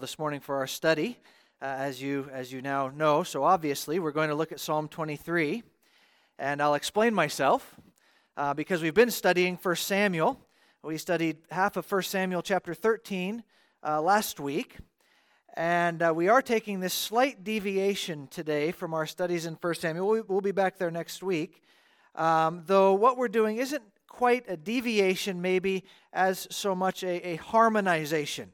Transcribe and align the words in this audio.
This 0.00 0.18
morning 0.18 0.40
for 0.40 0.56
our 0.56 0.66
study, 0.66 1.18
uh, 1.60 1.66
as 1.66 2.00
you 2.00 2.30
as 2.32 2.50
you 2.50 2.62
now 2.62 2.88
know. 2.88 3.22
So 3.22 3.44
obviously, 3.44 3.98
we're 3.98 4.10
going 4.10 4.30
to 4.30 4.34
look 4.34 4.50
at 4.50 4.58
Psalm 4.58 4.88
23, 4.88 5.62
and 6.38 6.62
I'll 6.62 6.74
explain 6.74 7.12
myself 7.12 7.76
uh, 8.38 8.54
because 8.54 8.80
we've 8.80 8.94
been 8.94 9.10
studying 9.10 9.58
1 9.62 9.76
Samuel. 9.76 10.40
We 10.82 10.96
studied 10.96 11.38
half 11.50 11.76
of 11.76 11.90
1 11.92 12.02
Samuel 12.04 12.40
chapter 12.40 12.72
13 12.72 13.44
uh, 13.86 14.00
last 14.00 14.40
week, 14.40 14.78
and 15.54 16.02
uh, 16.02 16.12
we 16.16 16.26
are 16.28 16.40
taking 16.40 16.80
this 16.80 16.94
slight 16.94 17.44
deviation 17.44 18.28
today 18.28 18.72
from 18.72 18.94
our 18.94 19.06
studies 19.06 19.44
in 19.44 19.54
1 19.54 19.74
Samuel. 19.74 20.08
We'll, 20.08 20.24
we'll 20.26 20.40
be 20.40 20.52
back 20.52 20.78
there 20.78 20.90
next 20.90 21.22
week, 21.22 21.62
um, 22.14 22.62
though 22.66 22.94
what 22.94 23.18
we're 23.18 23.28
doing 23.28 23.58
isn't 23.58 23.82
quite 24.08 24.44
a 24.48 24.56
deviation, 24.56 25.42
maybe 25.42 25.84
as 26.14 26.48
so 26.50 26.74
much 26.74 27.04
a, 27.04 27.28
a 27.28 27.36
harmonization. 27.36 28.52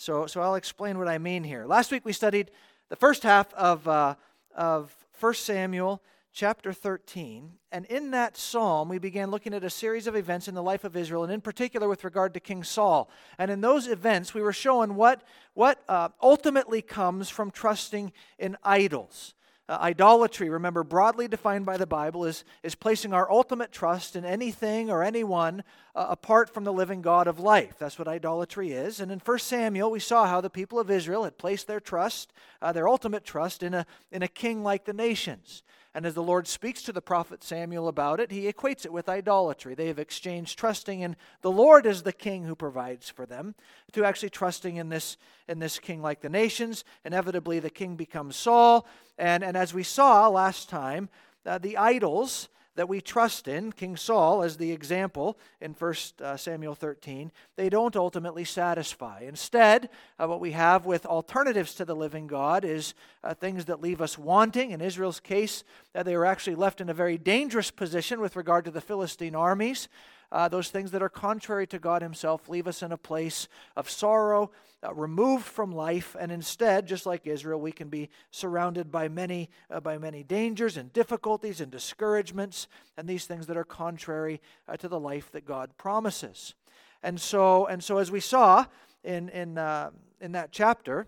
So, 0.00 0.26
so 0.26 0.40
I'll 0.40 0.54
explain 0.54 0.96
what 0.96 1.08
I 1.08 1.18
mean 1.18 1.42
here. 1.42 1.66
Last 1.66 1.90
week 1.90 2.04
we 2.04 2.12
studied 2.12 2.52
the 2.88 2.94
first 2.94 3.24
half 3.24 3.52
of, 3.54 3.88
uh, 3.88 4.14
of 4.54 4.94
1 5.18 5.34
Samuel 5.34 6.00
chapter 6.32 6.72
13. 6.72 7.50
And 7.72 7.84
in 7.86 8.12
that 8.12 8.36
psalm, 8.36 8.88
we 8.88 9.00
began 9.00 9.32
looking 9.32 9.52
at 9.52 9.64
a 9.64 9.70
series 9.70 10.06
of 10.06 10.14
events 10.14 10.46
in 10.46 10.54
the 10.54 10.62
life 10.62 10.84
of 10.84 10.96
Israel, 10.96 11.24
and 11.24 11.32
in 11.32 11.40
particular 11.40 11.88
with 11.88 12.04
regard 12.04 12.32
to 12.34 12.40
King 12.40 12.62
Saul. 12.62 13.10
And 13.38 13.50
in 13.50 13.60
those 13.60 13.88
events, 13.88 14.32
we 14.32 14.40
were 14.40 14.52
showing 14.52 14.94
what, 14.94 15.24
what 15.54 15.82
uh, 15.88 16.10
ultimately 16.22 16.80
comes 16.80 17.28
from 17.28 17.50
trusting 17.50 18.12
in 18.38 18.56
idols. 18.62 19.34
Uh, 19.68 19.78
idolatry, 19.80 20.48
remember, 20.48 20.84
broadly 20.84 21.26
defined 21.26 21.66
by 21.66 21.76
the 21.76 21.86
Bible, 21.86 22.24
is, 22.24 22.44
is 22.62 22.76
placing 22.76 23.12
our 23.12 23.30
ultimate 23.30 23.72
trust 23.72 24.14
in 24.14 24.24
anything 24.24 24.90
or 24.90 25.02
anyone 25.02 25.64
apart 26.08 26.52
from 26.52 26.64
the 26.64 26.72
living 26.72 27.02
God 27.02 27.26
of 27.26 27.40
life. 27.40 27.76
That's 27.78 27.98
what 27.98 28.08
idolatry 28.08 28.70
is. 28.70 29.00
And 29.00 29.10
in 29.10 29.18
1 29.18 29.38
Samuel, 29.40 29.90
we 29.90 30.00
saw 30.00 30.26
how 30.26 30.40
the 30.40 30.50
people 30.50 30.78
of 30.78 30.90
Israel 30.90 31.24
had 31.24 31.38
placed 31.38 31.66
their 31.66 31.80
trust, 31.80 32.32
uh, 32.62 32.72
their 32.72 32.88
ultimate 32.88 33.24
trust, 33.24 33.62
in 33.62 33.74
a, 33.74 33.86
in 34.12 34.22
a 34.22 34.28
king 34.28 34.62
like 34.62 34.84
the 34.84 34.92
nations. 34.92 35.62
And 35.94 36.06
as 36.06 36.14
the 36.14 36.22
Lord 36.22 36.46
speaks 36.46 36.82
to 36.82 36.92
the 36.92 37.00
prophet 37.00 37.42
Samuel 37.42 37.88
about 37.88 38.20
it, 38.20 38.30
he 38.30 38.50
equates 38.52 38.84
it 38.84 38.92
with 38.92 39.08
idolatry. 39.08 39.74
They 39.74 39.88
have 39.88 39.98
exchanged 39.98 40.56
trusting 40.56 41.00
in 41.00 41.16
the 41.40 41.50
Lord 41.50 41.86
as 41.86 42.02
the 42.02 42.12
king 42.12 42.44
who 42.44 42.54
provides 42.54 43.08
for 43.08 43.26
them 43.26 43.56
to 43.92 44.04
actually 44.04 44.30
trusting 44.30 44.76
in 44.76 44.90
this, 44.90 45.16
in 45.48 45.58
this 45.58 45.80
king 45.80 46.00
like 46.00 46.20
the 46.20 46.28
nations. 46.28 46.84
Inevitably, 47.04 47.58
the 47.58 47.70
king 47.70 47.96
becomes 47.96 48.36
Saul. 48.36 48.86
And, 49.16 49.42
and 49.42 49.56
as 49.56 49.74
we 49.74 49.82
saw 49.82 50.28
last 50.28 50.68
time, 50.68 51.08
uh, 51.44 51.58
the 51.58 51.76
idols 51.76 52.48
that 52.78 52.88
we 52.88 53.00
trust 53.00 53.48
in, 53.48 53.72
King 53.72 53.96
Saul 53.96 54.40
as 54.40 54.56
the 54.56 54.70
example 54.70 55.36
in 55.60 55.72
1 55.72 55.94
uh, 56.22 56.36
Samuel 56.36 56.76
13, 56.76 57.32
they 57.56 57.68
don't 57.68 57.96
ultimately 57.96 58.44
satisfy. 58.44 59.22
Instead, 59.22 59.90
uh, 60.16 60.28
what 60.28 60.38
we 60.38 60.52
have 60.52 60.86
with 60.86 61.04
alternatives 61.04 61.74
to 61.74 61.84
the 61.84 61.96
living 61.96 62.28
God 62.28 62.64
is 62.64 62.94
uh, 63.24 63.34
things 63.34 63.64
that 63.64 63.80
leave 63.80 64.00
us 64.00 64.16
wanting. 64.16 64.70
In 64.70 64.80
Israel's 64.80 65.18
case, 65.18 65.64
uh, 65.92 66.04
they 66.04 66.16
were 66.16 66.24
actually 66.24 66.54
left 66.54 66.80
in 66.80 66.88
a 66.88 66.94
very 66.94 67.18
dangerous 67.18 67.72
position 67.72 68.20
with 68.20 68.36
regard 68.36 68.64
to 68.66 68.70
the 68.70 68.80
Philistine 68.80 69.34
armies 69.34 69.88
uh, 70.30 70.48
those 70.48 70.68
things 70.68 70.90
that 70.90 71.02
are 71.02 71.08
contrary 71.08 71.66
to 71.68 71.78
God 71.78 72.02
Himself 72.02 72.48
leave 72.48 72.66
us 72.66 72.82
in 72.82 72.92
a 72.92 72.98
place 72.98 73.48
of 73.76 73.88
sorrow, 73.88 74.50
uh, 74.86 74.94
removed 74.94 75.44
from 75.44 75.72
life, 75.72 76.14
and 76.18 76.30
instead, 76.30 76.86
just 76.86 77.06
like 77.06 77.26
Israel, 77.26 77.60
we 77.60 77.72
can 77.72 77.88
be 77.88 78.10
surrounded 78.30 78.92
by 78.92 79.08
many, 79.08 79.50
uh, 79.70 79.80
by 79.80 79.98
many 79.98 80.22
dangers 80.22 80.76
and 80.76 80.92
difficulties 80.92 81.60
and 81.60 81.72
discouragements, 81.72 82.68
and 82.96 83.08
these 83.08 83.24
things 83.24 83.46
that 83.46 83.56
are 83.56 83.64
contrary 83.64 84.40
uh, 84.68 84.76
to 84.76 84.88
the 84.88 85.00
life 85.00 85.32
that 85.32 85.46
God 85.46 85.70
promises. 85.78 86.54
And 87.02 87.20
so, 87.20 87.66
and 87.66 87.82
so, 87.82 87.98
as 87.98 88.10
we 88.10 88.20
saw 88.20 88.66
in 89.02 89.28
in 89.30 89.58
uh, 89.58 89.90
in 90.20 90.32
that 90.32 90.52
chapter. 90.52 91.06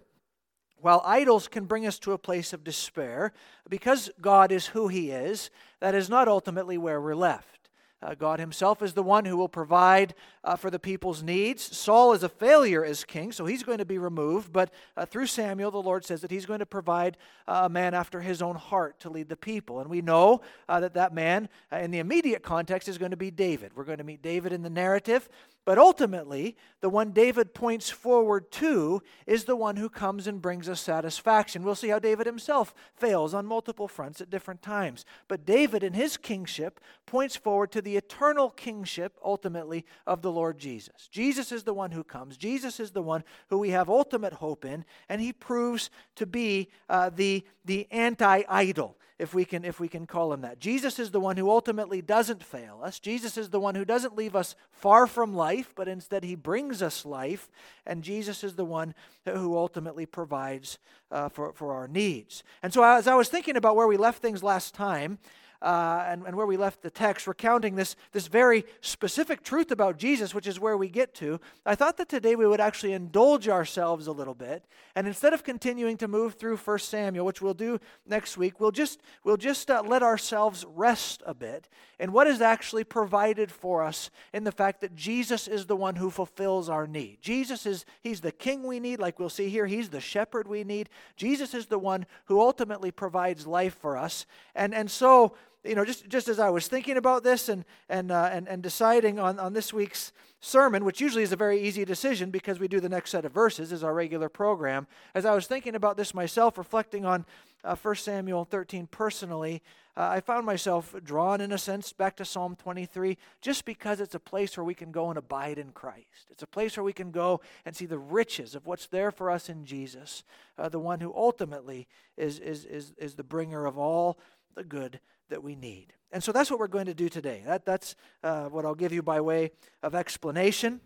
While 0.83 1.03
idols 1.05 1.47
can 1.47 1.67
bring 1.67 1.87
us 1.87 1.99
to 1.99 2.13
a 2.13 2.19
place 2.19 2.55
of 2.55 2.65
despair, 2.65 3.35
because 3.69 4.11
God 4.19 4.51
is 4.51 4.69
who 4.69 4.89
He 4.89 5.11
is, 5.11 5.51
that 5.81 5.95
is 5.95 6.09
not 6.09 6.27
ultimately 6.27 6.79
where 6.79 6.99
we're 7.03 7.15
left. 7.15 7.60
Uh, 8.03 8.15
God 8.15 8.41
Himself 8.41 8.83
is 8.83 8.95
the 8.95 9.03
one 9.03 9.27
who 9.27 9.37
will 9.37 9.49
provide 9.49 10.15
uh, 10.43 10.57
for 10.57 10.71
the 10.71 10.79
people's 10.79 11.23
needs. 11.23 11.77
Saul 11.77 12.13
is 12.15 12.23
a 12.23 12.29
failure 12.29 12.85
as 12.85 13.05
king, 13.05 13.31
so 13.31 13.45
he's 13.45 13.63
going 13.63 13.79
to 13.79 13.85
be 13.85 13.99
removed. 13.99 14.53
But 14.53 14.73
uh, 14.97 15.05
through 15.05 15.27
Samuel, 15.27 15.71
the 15.71 15.83
Lord 15.83 16.05
says 16.05 16.23
that 16.23 16.31
He's 16.31 16.47
going 16.47 16.61
to 16.61 16.67
provide 16.67 17.19
uh, 17.47 17.63
a 17.65 17.69
man 17.69 17.93
after 17.93 18.21
His 18.21 18.41
own 18.41 18.57
heart 18.57 18.99
to 19.01 19.11
lead 19.11 19.29
the 19.29 19.37
people. 19.37 19.81
And 19.81 19.91
we 19.91 20.01
know 20.01 20.41
uh, 20.69 20.81
that 20.81 20.95
that 20.95 21.13
man, 21.13 21.49
uh, 21.73 21.77
in 21.77 21.91
the 21.91 21.99
immediate 21.99 22.43
context, 22.43 22.89
is 22.89 22.97
going 22.97 23.11
to 23.11 23.17
be 23.17 23.31
David. 23.31 23.73
We're 23.75 23.85
going 23.85 23.99
to 23.99 24.05
meet 24.05 24.23
David 24.23 24.53
in 24.53 24.63
the 24.63 24.71
narrative. 24.71 25.29
But 25.71 25.79
ultimately, 25.79 26.57
the 26.81 26.89
one 26.89 27.13
David 27.13 27.55
points 27.55 27.91
forward 27.91 28.51
to 28.51 29.05
is 29.25 29.45
the 29.45 29.55
one 29.55 29.77
who 29.77 29.89
comes 29.89 30.27
and 30.27 30.43
brings 30.43 30.69
us 30.69 30.81
satisfaction. 30.81 31.63
We'll 31.63 31.77
see 31.77 31.91
how 31.91 32.01
David 32.01 32.27
himself 32.27 32.75
fails 32.97 33.35
on 33.35 33.47
multiple 33.47 33.87
fronts 33.87 34.21
at 34.21 34.31
different 34.31 34.63
times. 34.63 35.05
But 35.29 35.47
David, 35.47 35.85
in 35.85 35.93
his 35.93 36.17
kingship, 36.17 36.81
points 37.07 37.37
forward 37.37 37.71
to 37.71 37.83
the 37.83 37.97
eternal 37.97 38.51
kingship, 38.51 39.17
ultimately, 39.25 39.87
of 40.09 40.23
the 40.23 40.33
Lord 40.33 40.59
Jesus. 40.59 41.09
Jesus 41.09 41.53
is 41.53 41.63
the 41.63 41.73
one 41.73 41.93
who 41.93 42.03
comes, 42.03 42.37
Jesus 42.37 42.81
is 42.81 42.91
the 42.91 43.01
one 43.01 43.23
who 43.49 43.59
we 43.59 43.71
have 43.71 43.89
ultimate 43.89 44.33
hope 44.33 44.65
in, 44.65 44.85
and 45.09 45.21
he 45.21 45.33
proves 45.33 45.89
to 46.17 46.27
be 46.27 46.69
uh, 46.89 47.11
the, 47.11 47.45
the 47.65 47.87
anti 47.93 48.43
idol 48.49 48.97
if 49.21 49.35
we 49.35 49.45
can 49.45 49.65
if 49.65 49.79
we 49.79 49.89
can 49.89 50.07
call 50.07 50.33
him 50.33 50.41
that. 50.41 50.59
Jesus 50.59 50.99
is 50.99 51.11
the 51.11 51.21
one 51.21 51.37
who 51.37 51.51
ultimately 51.51 52.01
doesn't 52.01 52.43
fail 52.43 52.81
us. 52.83 52.99
Jesus 52.99 53.37
is 53.37 53.51
the 53.51 53.61
one 53.61 53.75
who 53.75 53.85
doesn't 53.85 54.17
leave 54.17 54.35
us 54.35 54.57
far 54.71 55.07
from 55.07 55.35
life, 55.35 55.75
but 55.77 55.89
instead 55.89 56.25
he 56.25 56.35
brings 56.35 56.83
us 56.83 57.05
life, 57.05 57.51
and 57.87 58.03
Jesus 58.03 58.43
is 58.43 58.55
the 58.55 58.65
one 58.65 58.95
who 59.27 59.57
ultimately 59.57 60.07
provides 60.07 60.79
uh, 61.11 61.29
for 61.29 61.53
for 61.53 61.73
our 61.73 61.87
needs. 61.87 62.43
And 62.63 62.73
so 62.73 62.83
as 62.83 63.07
I 63.07 63.15
was 63.15 63.29
thinking 63.29 63.57
about 63.57 63.77
where 63.77 63.87
we 63.87 63.97
left 63.97 64.23
things 64.23 64.43
last 64.43 64.75
time, 64.75 65.19
uh, 65.63 66.05
and, 66.07 66.25
and 66.27 66.37
where 66.37 66.47
we 66.47 66.57
left 66.57 66.83
the 66.83 66.91
text, 66.91 67.27
recounting 67.27 67.75
this, 67.75 67.97
this 68.13 68.29
very 68.29 68.65
specific 68.81 69.43
truth 69.43 69.71
about 69.71 69.99
Jesus, 69.99 70.35
which 70.35 70.47
is 70.47 70.59
where 70.59 70.77
we 70.77 70.89
get 70.89 71.15
to, 71.17 71.41
I 71.67 71.75
thought 71.75 71.99
that 71.99 72.09
today 72.09 72.35
we 72.35 72.47
would 72.47 72.61
actually 72.61 72.93
indulge 72.93 73.49
ourselves 73.49 74.07
a 74.07 74.13
little 74.13 74.35
bit. 74.35 74.65
And 74.95 75.07
instead 75.07 75.35
of 75.35 75.45
continuing 75.45 75.97
to 75.99 76.09
move 76.09 76.35
through 76.35 76.57
1 76.57 76.79
Samuel, 76.79 77.27
which 77.27 77.43
we'll 77.43 77.55
do 77.55 77.79
next 78.07 78.37
week, 78.37 78.59
we'll 78.59 78.71
just, 78.71 79.01
we'll 79.23 79.37
just 79.37 79.71
uh, 79.71 79.83
let 79.87 80.03
ourselves 80.03 80.65
rest 80.75 81.23
a 81.27 81.35
bit 81.35 81.69
in 81.99 82.13
what 82.13 82.27
is 82.27 82.41
actually 82.41 82.83
provided 82.83 83.53
for 83.53 83.83
us 83.83 84.11
in 84.33 84.45
the 84.45 84.53
fact 84.53 84.81
that 84.81 84.95
Jesus 84.95 85.47
is 85.47 85.67
the 85.67 85.77
one 85.77 85.97
who 85.97 86.11
fulfills 86.11 86.71
our 86.71 86.87
need. 86.87 87.19
Jesus 87.21 87.67
is, 87.67 87.85
he's 88.01 88.23
the 88.23 88.33
king 88.33 88.63
we 88.63 88.81
need, 88.81 88.99
like 88.99 89.19
we'll 89.19 89.29
see 89.29 89.51
here. 89.51 89.67
He's 89.67 89.91
the 89.91 90.01
shepherd 90.01 90.49
we 90.49 90.65
need. 90.65 90.89
Jesus 91.17 91.53
is 91.53 91.67
the 91.67 91.79
one 91.79 92.07
who 92.25 92.41
ultimately 92.41 92.91
provides 92.91 93.47
life 93.47 93.77
for 93.79 93.99
us. 93.99 94.25
And, 94.55 94.75
and 94.75 94.91
so, 94.91 95.35
you 95.65 95.75
know, 95.75 95.85
just, 95.85 96.09
just 96.09 96.29
as 96.29 96.39
I 96.39 96.51
was 96.51 96.69
thinking 96.69 96.97
about 96.97 97.23
this 97.23 97.49
and, 97.49 97.65
and, 97.89 98.11
uh, 98.11 98.31
and, 98.33 98.49
and 98.49 98.63
deciding 98.63 99.19
on, 99.19 99.39
on 99.39 99.53
this 99.53 99.73
week's 99.73 100.13
sermon, 100.41 100.85
which 100.85 101.01
usually 101.01 101.23
is 101.23 101.33
a 101.33 101.37
very 101.37 101.61
easy 101.61 101.85
decision 101.85 102.31
because 102.31 102.59
we 102.59 102.67
do 102.67 102.81
the 102.81 102.89
next 102.89 103.11
set 103.11 103.27
of 103.27 103.33
verses 103.33 103.73
as 103.73 103.85
our 103.85 103.93
regular 103.93 104.31
program, 104.31 104.87
as 105.15 105.27
I 105.27 105.35
was 105.35 105.47
thinking 105.47 105.75
about 105.75 105.99
this 105.99 106.15
myself, 106.15 106.57
reflecting 106.57 107.05
on 107.05 107.27
uh, 107.63 107.77
1 107.77 107.95
Samuel 107.97 108.47
13 108.47 108.87
personally, 108.87 109.63
uh, 109.97 110.09
I 110.09 110.21
found 110.21 110.47
myself 110.47 110.95
drawn, 111.05 111.43
in 111.43 111.53
a 111.53 111.59
sense, 111.59 111.93
back 111.93 112.17
to 112.17 112.25
Psalm 112.25 112.57
23 112.57 113.19
just 113.43 113.67
because 113.67 114.01
it's 114.01 114.15
a 114.15 114.21
place 114.21 114.57
where 114.57 114.65
we 114.65 114.73
can 114.73 114.93
go 114.93 115.11
and 115.11 115.19
abide 115.19 115.59
in 115.59 115.73
Christ. 115.73 116.31
It's 116.31 116.43
a 116.43 116.47
place 116.47 116.79
where 116.79 116.85
we 116.85 116.95
can 116.95 117.11
go 117.11 117.43
and 117.67 117.77
see 117.77 117.85
the 117.85 117.99
riches 117.99 118.55
of 118.55 118.67
what's 118.67 118.87
there 118.87 119.11
for 119.11 119.31
us 119.31 119.51
in 119.51 119.67
Jesus, 119.67 120.25
uh, 120.57 120.71
the 120.71 120.79
one 120.79 121.01
who 121.01 121.13
ultimately 121.15 121.87
is, 122.17 122.39
is, 122.39 122.65
is, 122.65 122.95
is 122.97 123.17
the 123.17 123.25
bringer 123.25 123.67
of 123.67 123.77
all 123.77 124.19
the 124.55 124.65
good 124.65 125.01
that 125.31 125.43
we 125.43 125.57
need. 125.57 125.95
And 126.13 126.23
so 126.23 126.33
that's 126.33 126.51
what 126.51 126.59
we're 126.59 126.69
going 126.69 126.87
to 126.87 126.95
do 126.95 127.09
today. 127.09 127.43
That, 127.47 127.65
that's 127.65 127.95
uh, 128.23 128.45
what 128.47 128.65
I'll 128.65 128.75
give 128.75 128.93
you 128.93 129.03
by 129.03 129.21
way 129.21 129.53
of 129.83 129.95
explanation. 129.95 130.81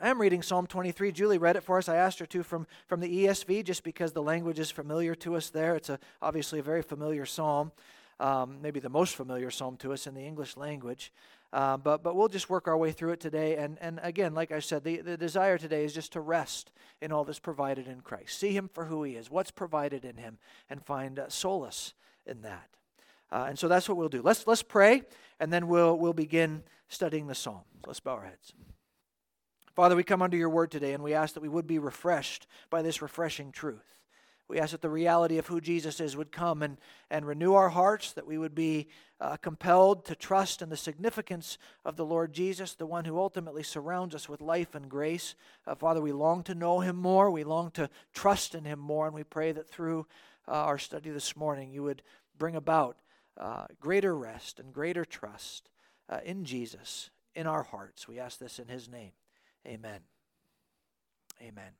I 0.00 0.08
am 0.08 0.20
reading 0.20 0.42
Psalm 0.42 0.66
23. 0.66 1.10
Julie 1.12 1.38
read 1.38 1.56
it 1.56 1.64
for 1.64 1.76
us. 1.76 1.88
I 1.88 1.96
asked 1.96 2.20
her 2.20 2.26
to 2.26 2.42
from, 2.42 2.66
from 2.86 3.00
the 3.00 3.24
ESV 3.24 3.64
just 3.64 3.82
because 3.82 4.12
the 4.12 4.22
language 4.22 4.58
is 4.58 4.70
familiar 4.70 5.14
to 5.16 5.34
us 5.34 5.50
there. 5.50 5.74
It's 5.74 5.88
a, 5.88 5.98
obviously 6.22 6.60
a 6.60 6.62
very 6.62 6.82
familiar 6.82 7.26
psalm, 7.26 7.72
um, 8.20 8.58
maybe 8.62 8.78
the 8.80 8.88
most 8.88 9.16
familiar 9.16 9.50
psalm 9.50 9.76
to 9.78 9.92
us 9.92 10.06
in 10.06 10.14
the 10.14 10.22
English 10.22 10.56
language. 10.56 11.12
Uh, 11.52 11.76
but, 11.78 12.02
but 12.02 12.14
we'll 12.14 12.28
just 12.28 12.48
work 12.48 12.68
our 12.68 12.76
way 12.76 12.92
through 12.92 13.10
it 13.10 13.20
today. 13.20 13.56
And, 13.56 13.76
and 13.80 13.98
again, 14.02 14.34
like 14.34 14.52
I 14.52 14.60
said, 14.60 14.84
the, 14.84 14.98
the 14.98 15.16
desire 15.16 15.58
today 15.58 15.84
is 15.84 15.94
just 15.94 16.12
to 16.12 16.20
rest 16.20 16.70
in 17.00 17.10
all 17.10 17.24
that's 17.24 17.38
provided 17.38 17.88
in 17.88 18.00
Christ. 18.00 18.38
See 18.38 18.52
Him 18.52 18.70
for 18.72 18.84
who 18.84 19.02
He 19.02 19.16
is, 19.16 19.30
what's 19.30 19.50
provided 19.50 20.04
in 20.04 20.16
Him, 20.16 20.38
and 20.70 20.84
find 20.84 21.18
uh, 21.18 21.28
solace 21.28 21.94
in 22.24 22.42
that. 22.42 22.77
Uh, 23.30 23.46
and 23.48 23.58
so 23.58 23.68
that's 23.68 23.88
what 23.88 23.98
we'll 23.98 24.08
do. 24.08 24.22
Let's, 24.22 24.46
let's 24.46 24.62
pray, 24.62 25.02
and 25.38 25.52
then 25.52 25.68
we'll, 25.68 25.96
we'll 25.98 26.12
begin 26.12 26.62
studying 26.88 27.26
the 27.26 27.34
psalm. 27.34 27.60
let's 27.86 28.00
bow 28.00 28.12
our 28.12 28.24
heads. 28.24 28.52
Father, 29.74 29.94
we 29.94 30.02
come 30.02 30.22
under 30.22 30.36
your 30.36 30.48
word 30.48 30.70
today, 30.70 30.92
and 30.92 31.04
we 31.04 31.14
ask 31.14 31.34
that 31.34 31.42
we 31.42 31.48
would 31.48 31.66
be 31.66 31.78
refreshed 31.78 32.46
by 32.68 32.82
this 32.82 33.00
refreshing 33.00 33.52
truth. 33.52 33.94
We 34.48 34.58
ask 34.58 34.72
that 34.72 34.80
the 34.80 34.88
reality 34.88 35.36
of 35.36 35.46
who 35.46 35.60
Jesus 35.60 36.00
is 36.00 36.16
would 36.16 36.32
come 36.32 36.62
and, 36.62 36.78
and 37.10 37.26
renew 37.26 37.52
our 37.52 37.68
hearts, 37.68 38.12
that 38.14 38.26
we 38.26 38.38
would 38.38 38.54
be 38.54 38.88
uh, 39.20 39.36
compelled 39.36 40.06
to 40.06 40.14
trust 40.14 40.62
in 40.62 40.70
the 40.70 40.76
significance 40.76 41.58
of 41.84 41.96
the 41.96 42.04
Lord 42.04 42.32
Jesus, 42.32 42.74
the 42.74 42.86
one 42.86 43.04
who 43.04 43.18
ultimately 43.18 43.62
surrounds 43.62 44.14
us 44.14 44.26
with 44.26 44.40
life 44.40 44.74
and 44.74 44.88
grace. 44.88 45.34
Uh, 45.66 45.74
Father, 45.74 46.00
we 46.00 46.12
long 46.12 46.42
to 46.44 46.54
know 46.54 46.80
him 46.80 46.96
more. 46.96 47.30
We 47.30 47.44
long 47.44 47.70
to 47.72 47.90
trust 48.14 48.54
in 48.54 48.64
him 48.64 48.78
more. 48.78 49.06
And 49.06 49.14
we 49.14 49.22
pray 49.22 49.52
that 49.52 49.68
through 49.68 50.06
uh, 50.46 50.52
our 50.52 50.78
study 50.78 51.10
this 51.10 51.36
morning, 51.36 51.70
you 51.70 51.82
would 51.82 52.02
bring 52.38 52.56
about 52.56 52.96
uh, 53.38 53.66
greater 53.80 54.16
rest 54.16 54.58
and 54.58 54.72
greater 54.72 55.04
trust 55.04 55.70
uh, 56.08 56.20
in 56.24 56.44
Jesus 56.44 57.10
in 57.34 57.46
our 57.46 57.62
hearts. 57.62 58.08
We 58.08 58.18
ask 58.18 58.38
this 58.38 58.58
in 58.58 58.68
his 58.68 58.88
name. 58.88 59.12
Amen. 59.66 60.00
Amen. 61.42 61.70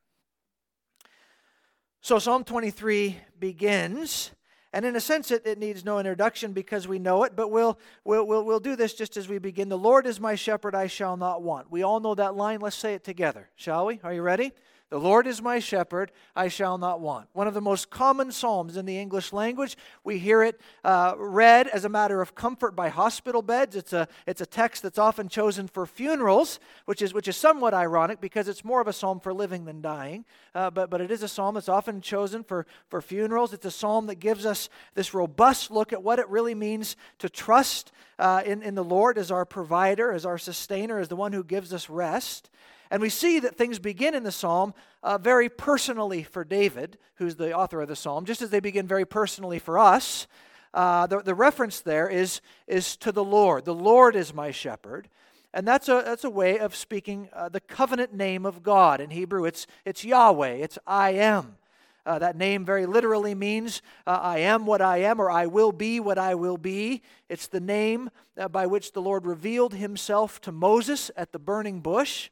So 2.00 2.18
Psalm 2.18 2.44
23 2.44 3.16
begins, 3.40 4.30
and 4.72 4.84
in 4.84 4.94
a 4.94 5.00
sense, 5.00 5.30
it, 5.30 5.46
it 5.46 5.58
needs 5.58 5.84
no 5.84 5.98
introduction 5.98 6.52
because 6.52 6.86
we 6.86 6.98
know 6.98 7.24
it, 7.24 7.34
but 7.34 7.50
we'll, 7.50 7.78
we'll, 8.04 8.26
we'll, 8.26 8.44
we'll 8.44 8.60
do 8.60 8.76
this 8.76 8.94
just 8.94 9.16
as 9.16 9.28
we 9.28 9.38
begin. 9.38 9.68
The 9.68 9.76
Lord 9.76 10.06
is 10.06 10.20
my 10.20 10.36
shepherd, 10.36 10.74
I 10.74 10.86
shall 10.86 11.16
not 11.16 11.42
want. 11.42 11.72
We 11.72 11.82
all 11.82 11.98
know 11.98 12.14
that 12.14 12.36
line. 12.36 12.60
Let's 12.60 12.76
say 12.76 12.94
it 12.94 13.02
together, 13.02 13.50
shall 13.56 13.86
we? 13.86 14.00
Are 14.04 14.14
you 14.14 14.22
ready? 14.22 14.52
The 14.90 14.98
Lord 14.98 15.26
is 15.26 15.42
my 15.42 15.58
shepherd, 15.58 16.12
I 16.34 16.48
shall 16.48 16.78
not 16.78 17.00
want. 17.00 17.28
One 17.34 17.46
of 17.46 17.52
the 17.52 17.60
most 17.60 17.90
common 17.90 18.32
psalms 18.32 18.78
in 18.78 18.86
the 18.86 18.98
English 18.98 19.34
language. 19.34 19.76
We 20.02 20.18
hear 20.18 20.42
it 20.42 20.58
uh, 20.82 21.14
read 21.18 21.68
as 21.68 21.84
a 21.84 21.90
matter 21.90 22.22
of 22.22 22.34
comfort 22.34 22.74
by 22.74 22.88
hospital 22.88 23.42
beds. 23.42 23.76
It's 23.76 23.92
a, 23.92 24.08
it's 24.26 24.40
a 24.40 24.46
text 24.46 24.82
that's 24.82 24.98
often 24.98 25.28
chosen 25.28 25.68
for 25.68 25.84
funerals, 25.84 26.58
which 26.86 27.02
is, 27.02 27.12
which 27.12 27.28
is 27.28 27.36
somewhat 27.36 27.74
ironic 27.74 28.18
because 28.18 28.48
it's 28.48 28.64
more 28.64 28.80
of 28.80 28.88
a 28.88 28.94
psalm 28.94 29.20
for 29.20 29.34
living 29.34 29.66
than 29.66 29.82
dying. 29.82 30.24
Uh, 30.54 30.70
but, 30.70 30.88
but 30.88 31.02
it 31.02 31.10
is 31.10 31.22
a 31.22 31.28
psalm 31.28 31.56
that's 31.56 31.68
often 31.68 32.00
chosen 32.00 32.42
for, 32.42 32.64
for 32.88 33.02
funerals. 33.02 33.52
It's 33.52 33.66
a 33.66 33.70
psalm 33.70 34.06
that 34.06 34.16
gives 34.16 34.46
us 34.46 34.70
this 34.94 35.12
robust 35.12 35.70
look 35.70 35.92
at 35.92 36.02
what 36.02 36.18
it 36.18 36.28
really 36.30 36.54
means 36.54 36.96
to 37.18 37.28
trust 37.28 37.92
uh, 38.18 38.42
in, 38.46 38.62
in 38.62 38.74
the 38.74 38.82
Lord 38.82 39.18
as 39.18 39.30
our 39.30 39.44
provider, 39.44 40.12
as 40.12 40.24
our 40.24 40.38
sustainer, 40.38 40.98
as 40.98 41.08
the 41.08 41.16
one 41.16 41.34
who 41.34 41.44
gives 41.44 41.74
us 41.74 41.90
rest. 41.90 42.48
And 42.90 43.02
we 43.02 43.10
see 43.10 43.40
that 43.40 43.56
things 43.56 43.78
begin 43.78 44.14
in 44.14 44.22
the 44.22 44.32
psalm 44.32 44.74
uh, 45.02 45.18
very 45.18 45.48
personally 45.48 46.22
for 46.22 46.44
David, 46.44 46.98
who's 47.16 47.36
the 47.36 47.52
author 47.52 47.80
of 47.80 47.88
the 47.88 47.96
psalm, 47.96 48.24
just 48.24 48.42
as 48.42 48.50
they 48.50 48.60
begin 48.60 48.86
very 48.86 49.04
personally 49.04 49.58
for 49.58 49.78
us. 49.78 50.26
Uh, 50.72 51.06
the, 51.06 51.20
the 51.20 51.34
reference 51.34 51.80
there 51.80 52.08
is, 52.08 52.40
is 52.66 52.96
to 52.98 53.12
the 53.12 53.24
Lord. 53.24 53.64
The 53.64 53.74
Lord 53.74 54.16
is 54.16 54.34
my 54.34 54.50
shepherd. 54.50 55.08
And 55.54 55.66
that's 55.66 55.88
a, 55.88 56.02
that's 56.04 56.24
a 56.24 56.30
way 56.30 56.58
of 56.58 56.74
speaking 56.74 57.28
uh, 57.32 57.48
the 57.48 57.60
covenant 57.60 58.12
name 58.12 58.44
of 58.44 58.62
God. 58.62 59.00
In 59.00 59.10
Hebrew, 59.10 59.44
it's, 59.44 59.66
it's 59.84 60.04
Yahweh, 60.04 60.52
it's 60.52 60.78
I 60.86 61.12
am. 61.12 61.56
Uh, 62.04 62.18
that 62.18 62.36
name 62.36 62.64
very 62.64 62.86
literally 62.86 63.34
means 63.34 63.82
uh, 64.06 64.18
I 64.22 64.38
am 64.38 64.64
what 64.64 64.80
I 64.80 64.98
am, 64.98 65.20
or 65.20 65.30
I 65.30 65.46
will 65.46 65.72
be 65.72 66.00
what 66.00 66.16
I 66.16 66.34
will 66.34 66.56
be. 66.56 67.02
It's 67.28 67.48
the 67.48 67.60
name 67.60 68.10
uh, 68.38 68.48
by 68.48 68.66
which 68.66 68.92
the 68.92 69.02
Lord 69.02 69.26
revealed 69.26 69.74
himself 69.74 70.40
to 70.42 70.52
Moses 70.52 71.10
at 71.16 71.32
the 71.32 71.38
burning 71.38 71.80
bush. 71.80 72.30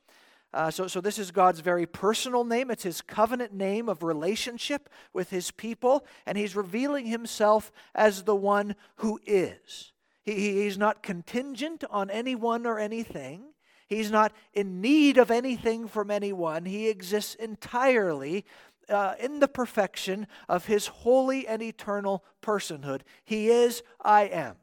Uh, 0.57 0.71
so, 0.71 0.87
so 0.87 1.03
this 1.03 1.19
is 1.19 1.31
God's 1.33 1.61
very 1.61 1.85
personal 1.85 2.43
name. 2.43 2.71
It's 2.71 2.85
his 2.85 3.03
covenant 3.03 3.53
name 3.53 3.91
of 3.91 4.03
relationship 4.03 4.89
with 5.13 5.29
his 5.29 5.51
people, 5.51 6.07
and 6.25 6.39
he's 6.39 6.57
revealing 6.57 7.05
himself 7.05 7.71
as 7.95 8.23
the 8.23 8.35
one 8.35 8.75
who 8.97 9.21
is. 9.27 9.93
He, 10.23 10.63
he's 10.63 10.79
not 10.79 11.03
contingent 11.03 11.85
on 11.91 12.09
anyone 12.09 12.65
or 12.65 12.79
anything. 12.79 13.53
He's 13.87 14.11
not 14.11 14.33
in 14.55 14.81
need 14.81 15.19
of 15.19 15.31
anything 15.31 15.89
from 15.89 16.11
anyone. 16.11 16.65
He 16.65 16.89
exists 16.89 17.35
entirely 17.35 18.47
uh, 18.89 19.13
in 19.21 19.41
the 19.41 19.49
perfection 19.49 20.27
of 20.49 20.65
his 20.65 20.87
holy 20.87 21.47
and 21.47 21.63
eternal 21.63 22.25
personhood. 22.41 23.03
He 23.27 23.51
is, 23.51 23.83
I 24.01 24.23
am, 24.23 24.57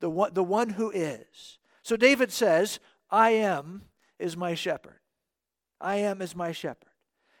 the 0.00 0.10
one, 0.10 0.34
the 0.34 0.42
one 0.42 0.70
who 0.70 0.90
is. 0.90 1.60
So 1.84 1.96
David 1.96 2.32
says, 2.32 2.80
I 3.12 3.30
am 3.30 3.82
is 4.18 4.36
my 4.36 4.54
shepherd. 4.54 4.98
I 5.80 5.96
am 5.96 6.22
as 6.22 6.34
my 6.34 6.52
shepherd. 6.52 6.88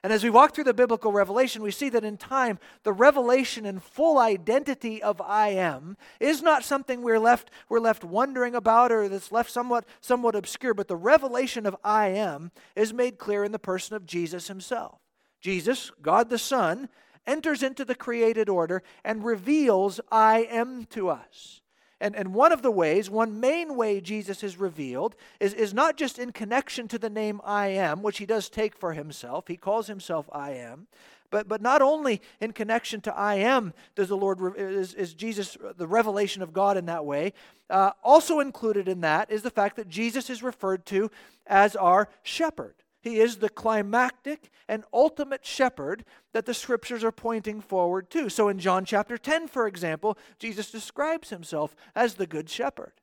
And 0.02 0.12
as 0.12 0.22
we 0.22 0.30
walk 0.30 0.54
through 0.54 0.64
the 0.64 0.72
biblical 0.72 1.10
revelation, 1.10 1.62
we 1.62 1.72
see 1.72 1.88
that 1.88 2.04
in 2.04 2.16
time, 2.16 2.60
the 2.84 2.92
revelation 2.92 3.66
and 3.66 3.82
full 3.82 4.18
identity 4.18 5.02
of 5.02 5.20
I 5.20 5.48
am 5.48 5.96
is 6.20 6.42
not 6.42 6.62
something 6.62 7.02
we're 7.02 7.18
left, 7.18 7.50
we're 7.68 7.80
left 7.80 8.04
wondering 8.04 8.54
about 8.54 8.92
or 8.92 9.08
that's 9.08 9.32
left 9.32 9.50
somewhat, 9.50 9.84
somewhat 10.00 10.36
obscure, 10.36 10.74
but 10.74 10.86
the 10.86 10.94
revelation 10.94 11.66
of 11.66 11.74
I 11.82 12.08
am 12.08 12.52
is 12.76 12.94
made 12.94 13.18
clear 13.18 13.42
in 13.42 13.50
the 13.50 13.58
person 13.58 13.96
of 13.96 14.06
Jesus 14.06 14.46
himself. 14.46 15.00
Jesus, 15.40 15.90
God 16.02 16.30
the 16.30 16.38
Son, 16.38 16.88
enters 17.26 17.64
into 17.64 17.84
the 17.84 17.96
created 17.96 18.48
order 18.48 18.84
and 19.04 19.24
reveals 19.24 20.00
I 20.12 20.46
am 20.50 20.84
to 20.90 21.08
us. 21.08 21.62
And, 22.00 22.14
and 22.14 22.34
one 22.34 22.52
of 22.52 22.62
the 22.62 22.70
ways, 22.70 23.08
one 23.08 23.40
main 23.40 23.74
way 23.74 24.00
Jesus 24.00 24.42
is 24.42 24.58
revealed, 24.58 25.16
is, 25.40 25.54
is 25.54 25.72
not 25.72 25.96
just 25.96 26.18
in 26.18 26.30
connection 26.30 26.88
to 26.88 26.98
the 26.98 27.08
name 27.08 27.40
I 27.42 27.68
am, 27.68 28.02
which 28.02 28.18
he 28.18 28.26
does 28.26 28.50
take 28.50 28.76
for 28.76 28.92
himself. 28.92 29.48
He 29.48 29.56
calls 29.56 29.86
himself 29.86 30.28
I 30.32 30.52
am. 30.52 30.88
But, 31.30 31.48
but 31.48 31.60
not 31.60 31.82
only 31.82 32.22
in 32.40 32.52
connection 32.52 33.00
to 33.02 33.16
I 33.16 33.36
am 33.36 33.72
does 33.94 34.08
the 34.08 34.16
Lord, 34.16 34.56
is, 34.56 34.94
is 34.94 35.14
Jesus 35.14 35.56
the 35.76 35.86
revelation 35.86 36.42
of 36.42 36.52
God 36.52 36.76
in 36.76 36.86
that 36.86 37.04
way. 37.04 37.32
Uh, 37.68 37.90
also 38.04 38.40
included 38.40 38.88
in 38.88 39.00
that 39.00 39.30
is 39.30 39.42
the 39.42 39.50
fact 39.50 39.76
that 39.76 39.88
Jesus 39.88 40.30
is 40.30 40.42
referred 40.42 40.86
to 40.86 41.10
as 41.46 41.74
our 41.74 42.08
shepherd. 42.22 42.74
He 43.06 43.20
is 43.20 43.36
the 43.36 43.48
climactic 43.48 44.50
and 44.66 44.82
ultimate 44.92 45.46
shepherd 45.46 46.04
that 46.32 46.44
the 46.44 46.52
scriptures 46.52 47.04
are 47.04 47.12
pointing 47.12 47.60
forward 47.60 48.10
to. 48.10 48.28
So 48.28 48.48
in 48.48 48.58
John 48.58 48.84
chapter 48.84 49.16
10, 49.16 49.46
for 49.46 49.68
example, 49.68 50.18
Jesus 50.40 50.72
describes 50.72 51.30
himself 51.30 51.76
as 51.94 52.14
the 52.14 52.26
good 52.26 52.50
shepherd. 52.50 52.94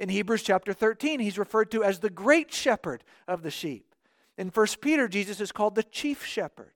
In 0.00 0.08
Hebrews 0.08 0.42
chapter 0.42 0.72
13, 0.72 1.20
he's 1.20 1.38
referred 1.38 1.70
to 1.70 1.84
as 1.84 2.00
the 2.00 2.10
great 2.10 2.52
shepherd 2.52 3.04
of 3.28 3.44
the 3.44 3.52
sheep. 3.52 3.94
In 4.36 4.48
1 4.48 4.66
Peter, 4.80 5.06
Jesus 5.06 5.40
is 5.40 5.52
called 5.52 5.76
the 5.76 5.84
chief 5.84 6.26
shepherd. 6.26 6.72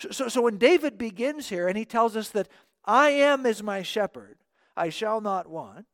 So, 0.00 0.10
so, 0.10 0.28
so 0.28 0.42
when 0.42 0.58
David 0.58 0.98
begins 0.98 1.50
here 1.50 1.68
and 1.68 1.78
he 1.78 1.84
tells 1.84 2.16
us 2.16 2.30
that 2.30 2.48
I 2.84 3.10
am 3.10 3.46
as 3.46 3.62
my 3.62 3.82
shepherd, 3.82 4.38
I 4.76 4.88
shall 4.88 5.20
not 5.20 5.46
want, 5.46 5.86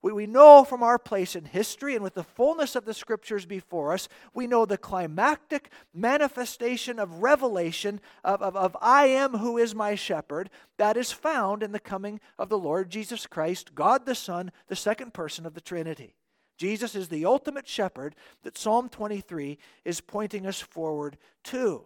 we, 0.00 0.12
we 0.12 0.26
know 0.26 0.64
from 0.64 0.82
our 0.82 0.98
place 0.98 1.34
in 1.34 1.44
history 1.44 1.94
and 1.94 2.04
with 2.04 2.14
the 2.14 2.22
fullness 2.22 2.76
of 2.76 2.84
the 2.84 2.94
scriptures 2.94 3.46
before 3.46 3.92
us, 3.92 4.08
we 4.32 4.46
know 4.46 4.64
the 4.64 4.78
climactic 4.78 5.70
manifestation 5.92 7.00
of 7.00 7.22
revelation 7.22 8.00
of, 8.22 8.40
of, 8.40 8.56
of 8.56 8.76
I 8.80 9.06
am 9.06 9.38
who 9.38 9.58
is 9.58 9.74
my 9.74 9.96
shepherd 9.96 10.50
that 10.76 10.96
is 10.96 11.10
found 11.10 11.62
in 11.64 11.72
the 11.72 11.80
coming 11.80 12.20
of 12.38 12.48
the 12.48 12.58
Lord 12.58 12.90
Jesus 12.90 13.26
Christ, 13.26 13.74
God 13.74 14.06
the 14.06 14.14
Son, 14.14 14.52
the 14.68 14.76
second 14.76 15.14
person 15.14 15.44
of 15.44 15.54
the 15.54 15.60
Trinity. 15.60 16.14
Jesus 16.56 16.94
is 16.94 17.08
the 17.08 17.24
ultimate 17.24 17.66
shepherd 17.66 18.14
that 18.42 18.58
Psalm 18.58 18.88
23 18.88 19.58
is 19.84 20.00
pointing 20.00 20.46
us 20.46 20.60
forward 20.60 21.16
to. 21.44 21.84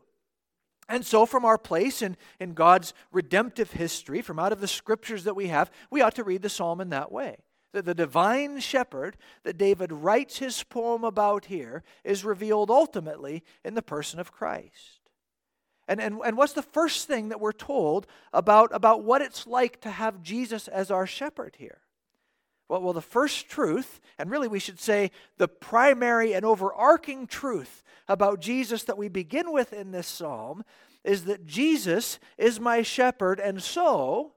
And 0.88 1.06
so, 1.06 1.24
from 1.24 1.44
our 1.44 1.58
place 1.58 2.02
in, 2.02 2.16
in 2.40 2.52
God's 2.54 2.92
redemptive 3.12 3.72
history, 3.72 4.20
from 4.20 4.38
out 4.38 4.52
of 4.52 4.60
the 4.60 4.68
scriptures 4.68 5.24
that 5.24 5.36
we 5.36 5.46
have, 5.48 5.70
we 5.90 6.02
ought 6.02 6.16
to 6.16 6.24
read 6.24 6.42
the 6.42 6.48
psalm 6.48 6.80
in 6.80 6.90
that 6.90 7.12
way 7.12 7.38
that 7.72 7.84
the 7.84 7.94
divine 7.94 8.60
shepherd 8.60 9.16
that 9.44 9.58
David 9.58 9.92
writes 9.92 10.38
his 10.38 10.62
poem 10.62 11.04
about 11.04 11.46
here 11.46 11.82
is 12.04 12.24
revealed 12.24 12.70
ultimately 12.70 13.42
in 13.64 13.74
the 13.74 13.82
person 13.82 14.20
of 14.20 14.32
Christ. 14.32 15.00
And, 15.88 16.00
and, 16.00 16.20
and 16.24 16.36
what's 16.36 16.52
the 16.52 16.62
first 16.62 17.08
thing 17.08 17.30
that 17.30 17.40
we're 17.40 17.52
told 17.52 18.06
about, 18.32 18.70
about 18.72 19.02
what 19.02 19.20
it's 19.20 19.46
like 19.46 19.80
to 19.80 19.90
have 19.90 20.22
Jesus 20.22 20.68
as 20.68 20.90
our 20.90 21.06
shepherd 21.06 21.56
here? 21.58 21.80
Well, 22.68 22.80
well, 22.80 22.92
the 22.92 23.02
first 23.02 23.48
truth, 23.48 24.00
and 24.18 24.30
really 24.30 24.48
we 24.48 24.60
should 24.60 24.80
say 24.80 25.10
the 25.38 25.48
primary 25.48 26.32
and 26.32 26.44
overarching 26.44 27.26
truth 27.26 27.82
about 28.08 28.40
Jesus 28.40 28.84
that 28.84 28.96
we 28.96 29.08
begin 29.08 29.52
with 29.52 29.72
in 29.72 29.90
this 29.90 30.06
psalm, 30.06 30.64
is 31.04 31.24
that 31.24 31.46
Jesus 31.46 32.18
is 32.38 32.60
my 32.60 32.82
shepherd, 32.82 33.40
and 33.40 33.62
so 33.62 34.32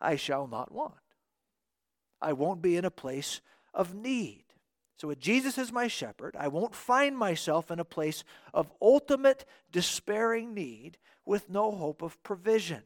I 0.00 0.16
shall 0.16 0.46
not 0.46 0.70
want. 0.70 0.94
I 2.22 2.32
won't 2.32 2.62
be 2.62 2.76
in 2.76 2.84
a 2.84 2.90
place 2.90 3.40
of 3.74 3.94
need. 3.94 4.44
So, 4.96 5.08
with 5.08 5.18
Jesus 5.18 5.58
as 5.58 5.72
my 5.72 5.88
shepherd, 5.88 6.36
I 6.38 6.48
won't 6.48 6.74
find 6.74 7.18
myself 7.18 7.70
in 7.70 7.80
a 7.80 7.84
place 7.84 8.22
of 8.54 8.70
ultimate 8.80 9.44
despairing 9.72 10.54
need 10.54 10.96
with 11.26 11.50
no 11.50 11.72
hope 11.72 12.02
of 12.02 12.22
provision. 12.22 12.82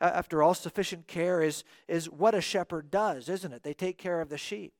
After 0.00 0.42
all, 0.42 0.54
sufficient 0.54 1.08
care 1.08 1.42
is, 1.42 1.64
is 1.88 2.08
what 2.08 2.34
a 2.34 2.40
shepherd 2.40 2.90
does, 2.90 3.28
isn't 3.28 3.52
it? 3.52 3.64
They 3.64 3.74
take 3.74 3.98
care 3.98 4.20
of 4.20 4.28
the 4.28 4.38
sheep. 4.38 4.72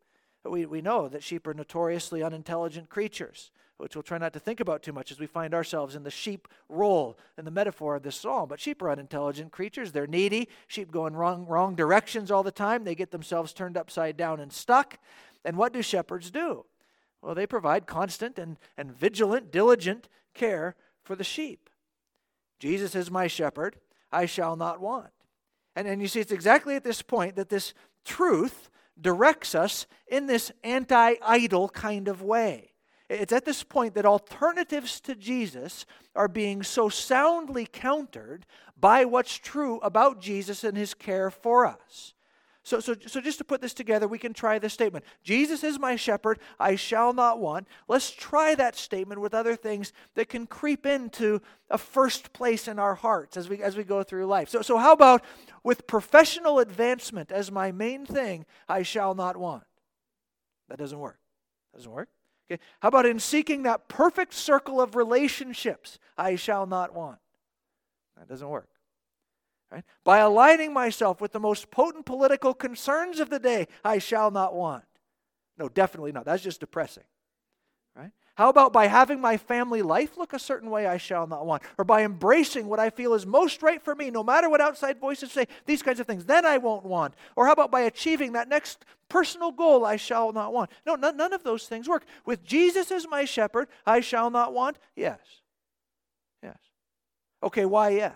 We, 0.45 0.65
we 0.65 0.81
know 0.81 1.09
that 1.09 1.25
sheep 1.25 1.47
are 1.49 1.55
notoriously 1.55 2.23
unintelligent 2.23 2.89
creatures 2.89 3.51
which 3.79 3.95
we'll 3.95 4.03
try 4.03 4.19
not 4.19 4.33
to 4.33 4.41
think 4.41 4.61
about 4.61 4.83
too 4.83 4.93
much 4.93 5.11
as 5.11 5.19
we 5.19 5.27
find 5.27 5.55
ourselves 5.55 5.95
in 5.95 6.03
the 6.03 6.11
sheep 6.11 6.49
role 6.69 7.17
in 7.39 7.45
the 7.45 7.51
metaphor 7.51 7.95
of 7.95 8.03
this 8.03 8.17
psalm. 8.17 8.49
But 8.49 8.61
sheep 8.61 8.83
are 8.83 8.91
unintelligent 8.91 9.53
creatures. 9.53 9.93
They're 9.93 10.07
needy. 10.07 10.49
Sheep 10.67 10.91
go 10.91 11.07
in 11.07 11.15
wrong, 11.15 11.47
wrong 11.47 11.75
directions 11.75 12.31
all 12.31 12.43
the 12.43 12.51
time. 12.51 12.85
They 12.85 12.97
get 12.97 13.13
themselves 13.13 13.53
turned 13.53 13.77
upside 13.77 14.17
down 14.17 14.41
and 14.41 14.53
stuck. 14.53 14.99
And 15.45 15.57
what 15.57 15.73
do 15.73 15.81
shepherds 15.81 16.31
do? 16.31 16.67
Well, 17.23 17.35
they 17.35 17.47
provide 17.47 17.87
constant 17.87 18.39
and, 18.39 18.59
and 18.77 18.93
vigilant, 18.93 19.51
diligent 19.51 20.09
care 20.35 20.75
for 21.05 21.15
the 21.15 21.25
sheep. 21.25 21.71
Jesus 22.59 22.95
is 22.95 23.11
my 23.11 23.29
shepherd. 23.29 23.77
I 24.11 24.27
shall 24.27 24.57
not 24.57 24.81
want. 24.81 25.11
And, 25.77 25.87
and 25.87 26.03
you 26.03 26.09
see, 26.09 26.21
it's 26.21 26.33
exactly 26.33 26.75
at 26.75 26.85
this 26.85 27.03
point 27.03 27.37
that 27.37 27.49
this 27.49 27.75
truth 28.05 28.71
directs 29.01 29.55
us 29.55 29.87
in 30.09 30.27
this 30.27 30.51
anti 30.65 31.15
idol 31.23 31.69
kind 31.69 32.09
of 32.09 32.23
way. 32.23 32.68
It's 33.09 33.33
at 33.33 33.45
this 33.45 33.63
point 33.63 33.95
that 33.95 34.05
alternatives 34.05 35.01
to 35.03 35.15
Jesus 35.15 35.87
are 36.15 36.29
being 36.29 36.63
so 36.63 36.89
soundly 36.89 37.67
countered 37.67 38.45
by 38.79 39.05
what's 39.05 39.37
true 39.37 39.79
about 39.81 40.21
Jesus 40.21 40.63
and 40.63 40.77
his 40.77 40.95
care 40.95 41.31
for 41.31 41.67
us. 41.67 42.15
So, 42.69 42.81
so, 42.81 42.95
so 43.07 43.23
just 43.23 43.39
to 43.39 43.45
put 43.45 43.63
this 43.63 43.73
together, 43.73 44.07
we 44.07 44.19
can 44.19 44.35
try 44.35 44.59
this 44.59 44.75
statement 44.75 45.07
Jesus 45.23 45.65
is 45.65 45.79
my 45.79 45.97
shepherd, 45.97 46.39
I 46.61 46.77
shall 46.77 47.15
not 47.15 47.39
want. 47.39 47.67
Let's 47.89 48.11
try 48.11 48.55
that 48.57 48.77
statement 48.77 49.23
with 49.23 49.33
other 49.33 49.57
things 49.57 49.95
that 50.17 50.29
can 50.29 50.47
creep 50.47 50.85
into 50.85 51.41
a 51.71 51.79
first 51.79 52.35
place 52.35 52.69
in 52.69 52.79
our 52.79 52.95
hearts 52.95 53.39
as 53.39 53.49
we, 53.49 53.63
as 53.63 53.75
we 53.75 53.85
go 53.85 54.03
through 54.03 54.27
life. 54.27 54.51
So, 54.51 54.61
so, 54.61 54.77
how 54.77 54.93
about 54.93 55.25
with 55.65 55.87
professional 55.87 56.59
advancement 56.59 57.33
as 57.33 57.51
my 57.51 57.73
main 57.73 58.05
thing, 58.05 58.45
I 58.69 58.83
shall 58.83 59.15
not 59.15 59.39
want? 59.39 59.65
That 60.69 60.79
doesn't 60.79 60.99
work. 60.99 61.19
Doesn't 61.75 61.91
work. 61.91 62.11
Okay. 62.51 62.61
How 62.81 62.89
about 62.89 63.07
in 63.07 63.19
seeking 63.19 63.63
that 63.65 63.89
perfect 63.89 64.33
circle 64.33 64.81
of 64.81 64.97
relationships, 64.97 65.99
I 66.17 66.37
shall 66.37 66.67
not 66.67 66.95
want? 66.95 67.19
That 68.17 68.29
doesn't 68.29 68.49
work. 68.49 68.69
Right? 69.71 69.85
By 70.03 70.19
aligning 70.19 70.73
myself 70.73 71.21
with 71.21 71.33
the 71.33 71.41
most 71.41 71.71
potent 71.71 72.07
political 72.07 72.55
concerns 72.55 73.21
of 73.21 73.29
the 73.29 73.39
day, 73.39 73.69
I 73.85 73.99
shall 73.99 74.31
not 74.31 74.55
want. 74.55 74.85
No, 75.59 75.69
definitely 75.69 76.13
not. 76.13 76.25
That's 76.25 76.43
just 76.43 76.61
depressing. 76.61 77.05
How 78.39 78.51
about 78.51 78.73
by 78.73 78.87
having 78.87 79.21
my 79.21 79.37
family 79.37 79.83
life 79.83 80.17
look 80.17 80.33
a 80.33 80.39
certain 80.39 80.71
way, 80.71 80.87
I 80.87 80.97
shall 80.97 81.27
not 81.27 81.45
want? 81.45 81.65
Or 81.77 81.85
by 81.85 82.05
embracing 82.05 82.69
what 82.69 82.79
I 82.79 82.89
feel 82.89 83.15
is 83.15 83.27
most 83.27 83.65
right 83.65 83.83
for 83.83 83.97
me, 83.97 84.13
no 84.13 84.23
matter 84.23 84.49
what 84.49 84.61
outside 84.61 85.01
voices 85.01 85.33
say, 85.33 85.49
these 85.67 85.83
kinds 85.83 85.99
of 85.99 86.07
things, 86.07 86.25
then 86.25 86.47
I 86.47 86.59
won't 86.59 86.85
want. 86.85 87.15
Or 87.35 87.47
how 87.47 87.53
about 87.53 87.73
by 87.73 87.81
achieving 87.81 88.35
that 88.35 88.49
next 88.49 88.85
personal 89.09 89.51
goal, 89.51 89.85
I 89.85 89.97
shall 89.97 90.33
not 90.33 90.53
want? 90.53 90.71
No, 90.87 90.95
none, 90.95 91.17
none 91.17 91.33
of 91.33 91.43
those 91.43 91.67
things 91.67 91.89
work. 91.89 92.05
With 92.25 92.45
Jesus 92.45 92.93
as 92.93 93.09
my 93.09 93.25
shepherd, 93.25 93.67
I 93.85 93.99
shall 93.99 94.31
not 94.31 94.55
want? 94.55 94.79
Yes. 94.95 95.19
Yes. 96.41 96.59
Okay, 97.43 97.65
why 97.65 97.89
yes? 97.89 98.15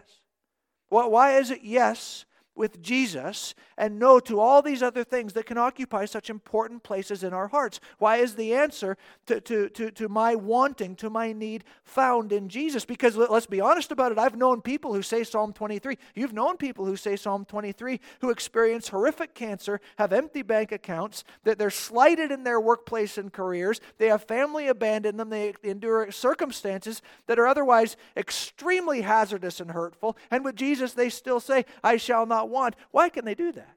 Why 0.89 1.39
is 1.39 1.51
it 1.51 1.63
yes 1.65 2.27
with 2.55 2.83
Jesus 2.83 3.55
and 3.77 3.99
no 3.99 4.21
to 4.21 4.41
all 4.41 4.63
these 4.63 4.83
other 4.83 5.05
things 5.05 5.33
that 5.33 5.47
can 5.47 5.59
occupy 5.59 6.05
such 6.05 6.31
important 6.31 6.83
places 6.83 7.23
in 7.23 7.33
our 7.33 7.49
hearts? 7.49 7.81
Why 7.99 8.17
is 8.17 8.35
the 8.35 8.55
answer 8.55 8.97
to, 9.27 9.41
to, 9.41 9.69
to, 9.71 9.91
to 9.93 10.09
my 10.09 10.35
wanting, 10.35 10.97
to 10.97 11.11
my 11.11 11.33
need, 11.33 11.65
found 11.85 12.33
in 12.33 12.49
Jesus? 12.49 12.85
Because 12.85 13.17
let's 13.17 13.47
be 13.47 13.61
honest 13.61 13.93
about 13.93 14.13
it, 14.13 14.19
I've 14.19 14.37
known 14.37 14.61
people 14.61 14.95
who 14.95 15.03
say 15.03 15.25
Psalm 15.25 15.53
23. 15.53 15.97
You've 16.15 16.33
known 16.33 16.57
people 16.57 16.85
who 16.85 16.97
say 16.97 17.17
Psalm 17.17 17.45
23 17.45 18.01
who 18.21 18.31
experience 18.31 18.89
horrific 18.89 19.35
cancer, 19.35 19.81
have 19.97 20.13
empty 20.13 20.43
bank 20.43 20.73
accounts, 20.73 21.25
that 21.45 21.59
they're 21.59 21.71
slighted 21.71 22.31
in 22.31 22.45
their 22.45 22.61
workplace 22.61 23.19
and 23.19 23.33
careers, 23.33 23.81
they 23.99 24.09
have 24.09 24.25
family 24.25 24.69
abandon 24.69 25.17
them, 25.17 25.31
they 25.31 25.55
endure 25.63 26.11
circumstances 26.11 27.03
that 27.27 27.39
are 27.39 27.47
otherwise 27.47 27.97
extremely 28.17 29.03
hazardous 29.03 29.61
and 29.61 29.71
hurtful. 29.71 30.17
And 30.31 30.45
with 30.45 30.57
Jesus, 30.57 30.93
they 30.93 31.09
still 31.09 31.41
say, 31.41 31.65
I 31.83 31.97
shall 31.97 32.27
not 32.27 32.42
not 32.43 32.51
want. 32.51 32.77
Why 32.91 33.09
can 33.09 33.25
they 33.25 33.35
do 33.35 33.53
that? 33.53 33.77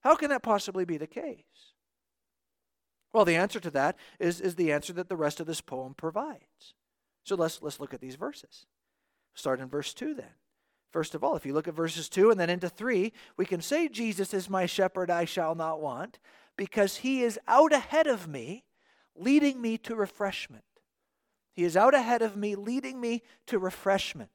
How 0.00 0.16
can 0.16 0.30
that 0.30 0.42
possibly 0.42 0.84
be 0.84 0.96
the 0.96 1.06
case? 1.06 1.72
Well, 3.12 3.24
the 3.24 3.36
answer 3.36 3.60
to 3.60 3.70
that 3.70 3.96
is, 4.18 4.40
is 4.40 4.56
the 4.56 4.72
answer 4.72 4.92
that 4.94 5.08
the 5.08 5.16
rest 5.16 5.40
of 5.40 5.46
this 5.46 5.60
poem 5.60 5.94
provides. 5.94 6.74
So 7.22 7.36
let's, 7.36 7.62
let's 7.62 7.80
look 7.80 7.94
at 7.94 8.00
these 8.00 8.16
verses. 8.16 8.66
Start 9.34 9.60
in 9.60 9.68
verse 9.68 9.94
2 9.94 10.14
then. 10.14 10.34
First 10.90 11.14
of 11.14 11.24
all, 11.24 11.36
if 11.36 11.46
you 11.46 11.54
look 11.54 11.68
at 11.68 11.74
verses 11.74 12.08
2 12.08 12.30
and 12.30 12.38
then 12.38 12.50
into 12.50 12.68
3, 12.68 13.12
we 13.36 13.46
can 13.46 13.60
say, 13.60 13.88
Jesus 13.88 14.34
is 14.34 14.50
my 14.50 14.66
shepherd, 14.66 15.10
I 15.10 15.24
shall 15.24 15.54
not 15.54 15.80
want, 15.80 16.18
because 16.56 16.98
he 16.98 17.22
is 17.22 17.38
out 17.48 17.72
ahead 17.72 18.06
of 18.06 18.28
me, 18.28 18.64
leading 19.16 19.60
me 19.60 19.78
to 19.78 19.96
refreshment. 19.96 20.64
He 21.52 21.64
is 21.64 21.76
out 21.76 21.94
ahead 21.94 22.22
of 22.22 22.36
me, 22.36 22.54
leading 22.54 23.00
me 23.00 23.22
to 23.46 23.58
refreshment. 23.58 24.30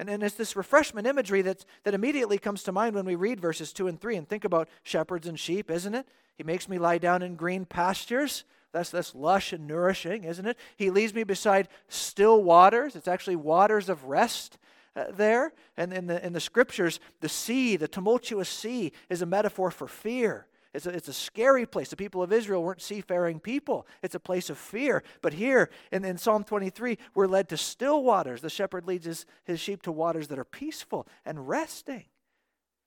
And, 0.00 0.08
and 0.08 0.22
it's 0.22 0.34
this 0.34 0.56
refreshment 0.56 1.06
imagery 1.06 1.42
that, 1.42 1.66
that 1.84 1.92
immediately 1.92 2.38
comes 2.38 2.62
to 2.62 2.72
mind 2.72 2.94
when 2.94 3.04
we 3.04 3.16
read 3.16 3.38
verses 3.38 3.70
2 3.70 3.86
and 3.86 4.00
3 4.00 4.16
and 4.16 4.26
think 4.26 4.46
about 4.46 4.70
shepherds 4.82 5.26
and 5.26 5.38
sheep, 5.38 5.70
isn't 5.70 5.94
it? 5.94 6.08
He 6.38 6.42
makes 6.42 6.70
me 6.70 6.78
lie 6.78 6.96
down 6.96 7.22
in 7.22 7.34
green 7.34 7.66
pastures. 7.66 8.44
That's, 8.72 8.88
that's 8.88 9.14
lush 9.14 9.52
and 9.52 9.66
nourishing, 9.66 10.24
isn't 10.24 10.46
it? 10.46 10.56
He 10.78 10.88
leads 10.88 11.12
me 11.12 11.22
beside 11.22 11.68
still 11.88 12.42
waters. 12.42 12.96
It's 12.96 13.08
actually 13.08 13.36
waters 13.36 13.90
of 13.90 14.04
rest 14.04 14.56
uh, 14.96 15.10
there. 15.10 15.52
And 15.76 15.92
in 15.92 16.06
the, 16.06 16.24
in 16.24 16.32
the 16.32 16.40
scriptures, 16.40 16.98
the 17.20 17.28
sea, 17.28 17.76
the 17.76 17.86
tumultuous 17.86 18.48
sea, 18.48 18.92
is 19.10 19.20
a 19.20 19.26
metaphor 19.26 19.70
for 19.70 19.86
fear. 19.86 20.46
It's 20.72 20.86
a, 20.86 20.90
it's 20.90 21.08
a 21.08 21.12
scary 21.12 21.66
place. 21.66 21.88
The 21.88 21.96
people 21.96 22.22
of 22.22 22.32
Israel 22.32 22.62
weren't 22.62 22.82
seafaring 22.82 23.40
people, 23.40 23.86
it's 24.02 24.14
a 24.14 24.20
place 24.20 24.50
of 24.50 24.58
fear. 24.58 25.02
But 25.20 25.34
here 25.34 25.70
in, 25.90 26.04
in 26.04 26.16
Psalm 26.16 26.44
23, 26.44 26.98
we're 27.14 27.26
led 27.26 27.48
to 27.48 27.56
still 27.56 28.02
waters. 28.02 28.40
The 28.40 28.50
shepherd 28.50 28.86
leads 28.86 29.06
his, 29.06 29.26
his 29.44 29.60
sheep 29.60 29.82
to 29.82 29.92
waters 29.92 30.28
that 30.28 30.38
are 30.38 30.44
peaceful 30.44 31.06
and 31.24 31.48
resting. 31.48 32.04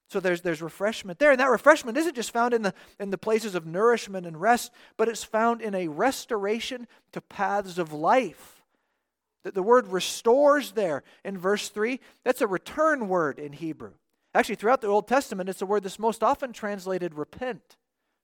So 0.09 0.19
there's, 0.19 0.41
there's 0.41 0.61
refreshment 0.61 1.19
there. 1.19 1.31
And 1.31 1.39
that 1.39 1.49
refreshment 1.49 1.97
isn't 1.97 2.15
just 2.15 2.31
found 2.31 2.53
in 2.53 2.61
the, 2.61 2.73
in 2.99 3.09
the 3.09 3.17
places 3.17 3.55
of 3.55 3.65
nourishment 3.65 4.27
and 4.27 4.39
rest, 4.39 4.71
but 4.95 5.09
it's 5.09 5.23
found 5.23 5.61
in 5.61 5.73
a 5.73 5.87
restoration 5.87 6.87
to 7.13 7.21
paths 7.21 7.77
of 7.77 7.91
life. 7.91 8.61
The, 9.43 9.51
the 9.51 9.63
word 9.63 9.87
restores 9.87 10.71
there 10.73 11.03
in 11.25 11.37
verse 11.37 11.69
3, 11.69 11.99
that's 12.23 12.41
a 12.41 12.47
return 12.47 13.07
word 13.07 13.39
in 13.39 13.53
Hebrew. 13.53 13.93
Actually, 14.35 14.55
throughout 14.55 14.81
the 14.81 14.87
Old 14.87 15.07
Testament, 15.07 15.49
it's 15.49 15.61
a 15.61 15.65
word 15.65 15.83
that's 15.83 15.99
most 15.99 16.23
often 16.23 16.53
translated 16.53 17.13
repent, 17.13 17.77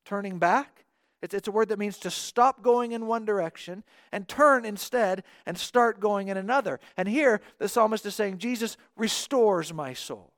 turning 0.05 0.39
back. 0.39 0.85
It's, 1.21 1.33
it's 1.33 1.47
a 1.47 1.51
word 1.51 1.69
that 1.69 1.79
means 1.79 1.97
to 1.99 2.11
stop 2.11 2.63
going 2.63 2.93
in 2.93 3.05
one 3.05 3.25
direction 3.25 3.83
and 4.11 4.27
turn 4.27 4.65
instead 4.65 5.23
and 5.45 5.57
start 5.57 5.99
going 5.99 6.29
in 6.29 6.37
another. 6.37 6.79
And 6.97 7.07
here, 7.07 7.41
the 7.59 7.67
psalmist 7.67 8.05
is 8.05 8.15
saying, 8.15 8.37
Jesus 8.37 8.77
restores 8.95 9.73
my 9.73 9.93
soul. 9.93 10.33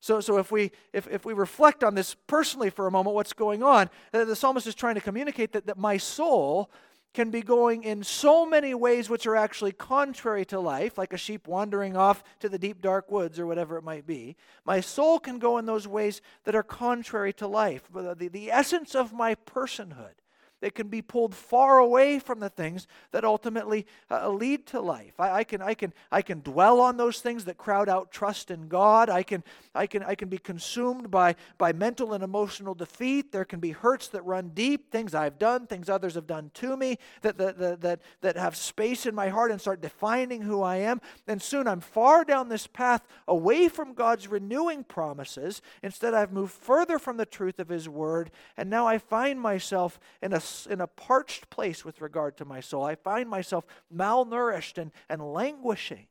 So, 0.00 0.20
so 0.20 0.38
if, 0.38 0.50
we, 0.50 0.72
if, 0.92 1.06
if 1.08 1.24
we 1.24 1.34
reflect 1.34 1.84
on 1.84 1.94
this 1.94 2.16
personally 2.26 2.70
for 2.70 2.86
a 2.86 2.90
moment, 2.90 3.14
what's 3.14 3.34
going 3.34 3.62
on, 3.62 3.90
the 4.12 4.34
psalmist 4.34 4.66
is 4.66 4.74
trying 4.74 4.94
to 4.94 5.00
communicate 5.00 5.52
that, 5.52 5.66
that 5.66 5.78
my 5.78 5.98
soul 5.98 6.70
can 7.12 7.30
be 7.30 7.42
going 7.42 7.82
in 7.82 8.04
so 8.04 8.46
many 8.46 8.74
ways 8.74 9.10
which 9.10 9.26
are 9.26 9.36
actually 9.36 9.72
contrary 9.72 10.44
to 10.46 10.60
life, 10.60 10.96
like 10.96 11.12
a 11.12 11.18
sheep 11.18 11.48
wandering 11.48 11.96
off 11.96 12.22
to 12.38 12.48
the 12.48 12.58
deep 12.58 12.80
dark 12.80 13.10
woods 13.10 13.38
or 13.38 13.46
whatever 13.46 13.76
it 13.76 13.84
might 13.84 14.06
be. 14.06 14.36
My 14.64 14.80
soul 14.80 15.18
can 15.18 15.38
go 15.38 15.58
in 15.58 15.66
those 15.66 15.88
ways 15.88 16.20
that 16.44 16.54
are 16.54 16.62
contrary 16.62 17.32
to 17.34 17.46
life. 17.46 17.82
The, 17.92 18.28
the 18.30 18.50
essence 18.50 18.94
of 18.94 19.12
my 19.12 19.34
personhood 19.34 20.14
they 20.60 20.70
can 20.70 20.88
be 20.88 21.02
pulled 21.02 21.34
far 21.34 21.78
away 21.78 22.18
from 22.18 22.40
the 22.40 22.50
things 22.50 22.86
that 23.12 23.24
ultimately 23.24 23.86
uh, 24.10 24.28
lead 24.28 24.66
to 24.66 24.80
life. 24.80 25.18
I, 25.18 25.30
I, 25.30 25.44
can, 25.44 25.62
I, 25.62 25.74
can, 25.74 25.92
I 26.10 26.22
can 26.22 26.40
dwell 26.40 26.80
on 26.80 26.96
those 26.96 27.20
things 27.20 27.44
that 27.46 27.56
crowd 27.56 27.88
out 27.88 28.10
trust 28.10 28.50
in 28.50 28.68
God. 28.68 29.08
I 29.08 29.22
can, 29.22 29.42
I 29.74 29.86
can, 29.86 30.02
I 30.02 30.14
can 30.14 30.28
be 30.28 30.38
consumed 30.38 31.10
by, 31.10 31.36
by 31.58 31.72
mental 31.72 32.12
and 32.12 32.22
emotional 32.22 32.74
defeat. 32.74 33.32
There 33.32 33.44
can 33.44 33.60
be 33.60 33.70
hurts 33.70 34.08
that 34.08 34.24
run 34.24 34.50
deep, 34.54 34.90
things 34.90 35.14
I've 35.14 35.38
done, 35.38 35.66
things 35.66 35.88
others 35.88 36.14
have 36.14 36.26
done 36.26 36.50
to 36.54 36.76
me 36.76 36.98
that, 37.22 37.38
that, 37.38 37.58
that, 37.58 37.80
that, 37.80 38.00
that 38.20 38.36
have 38.36 38.56
space 38.56 39.06
in 39.06 39.14
my 39.14 39.28
heart 39.28 39.50
and 39.50 39.60
start 39.60 39.80
defining 39.80 40.42
who 40.42 40.62
I 40.62 40.76
am. 40.76 41.00
And 41.26 41.40
soon 41.40 41.66
I'm 41.66 41.80
far 41.80 42.24
down 42.24 42.48
this 42.48 42.66
path 42.66 43.06
away 43.26 43.68
from 43.68 43.94
God's 43.94 44.28
renewing 44.28 44.84
promises. 44.84 45.62
Instead, 45.82 46.14
I've 46.14 46.32
moved 46.32 46.52
further 46.52 46.98
from 46.98 47.16
the 47.16 47.26
truth 47.26 47.58
of 47.58 47.68
His 47.68 47.88
Word. 47.88 48.30
And 48.56 48.68
now 48.68 48.86
I 48.86 48.98
find 48.98 49.40
myself 49.40 49.98
in 50.20 50.32
a 50.32 50.40
in 50.66 50.80
a 50.80 50.86
parched 50.86 51.50
place 51.50 51.84
with 51.84 52.00
regard 52.00 52.36
to 52.36 52.44
my 52.44 52.60
soul. 52.60 52.84
I 52.84 52.94
find 52.94 53.28
myself 53.28 53.64
malnourished 53.94 54.78
and, 54.78 54.92
and 55.08 55.32
languishing. 55.32 56.06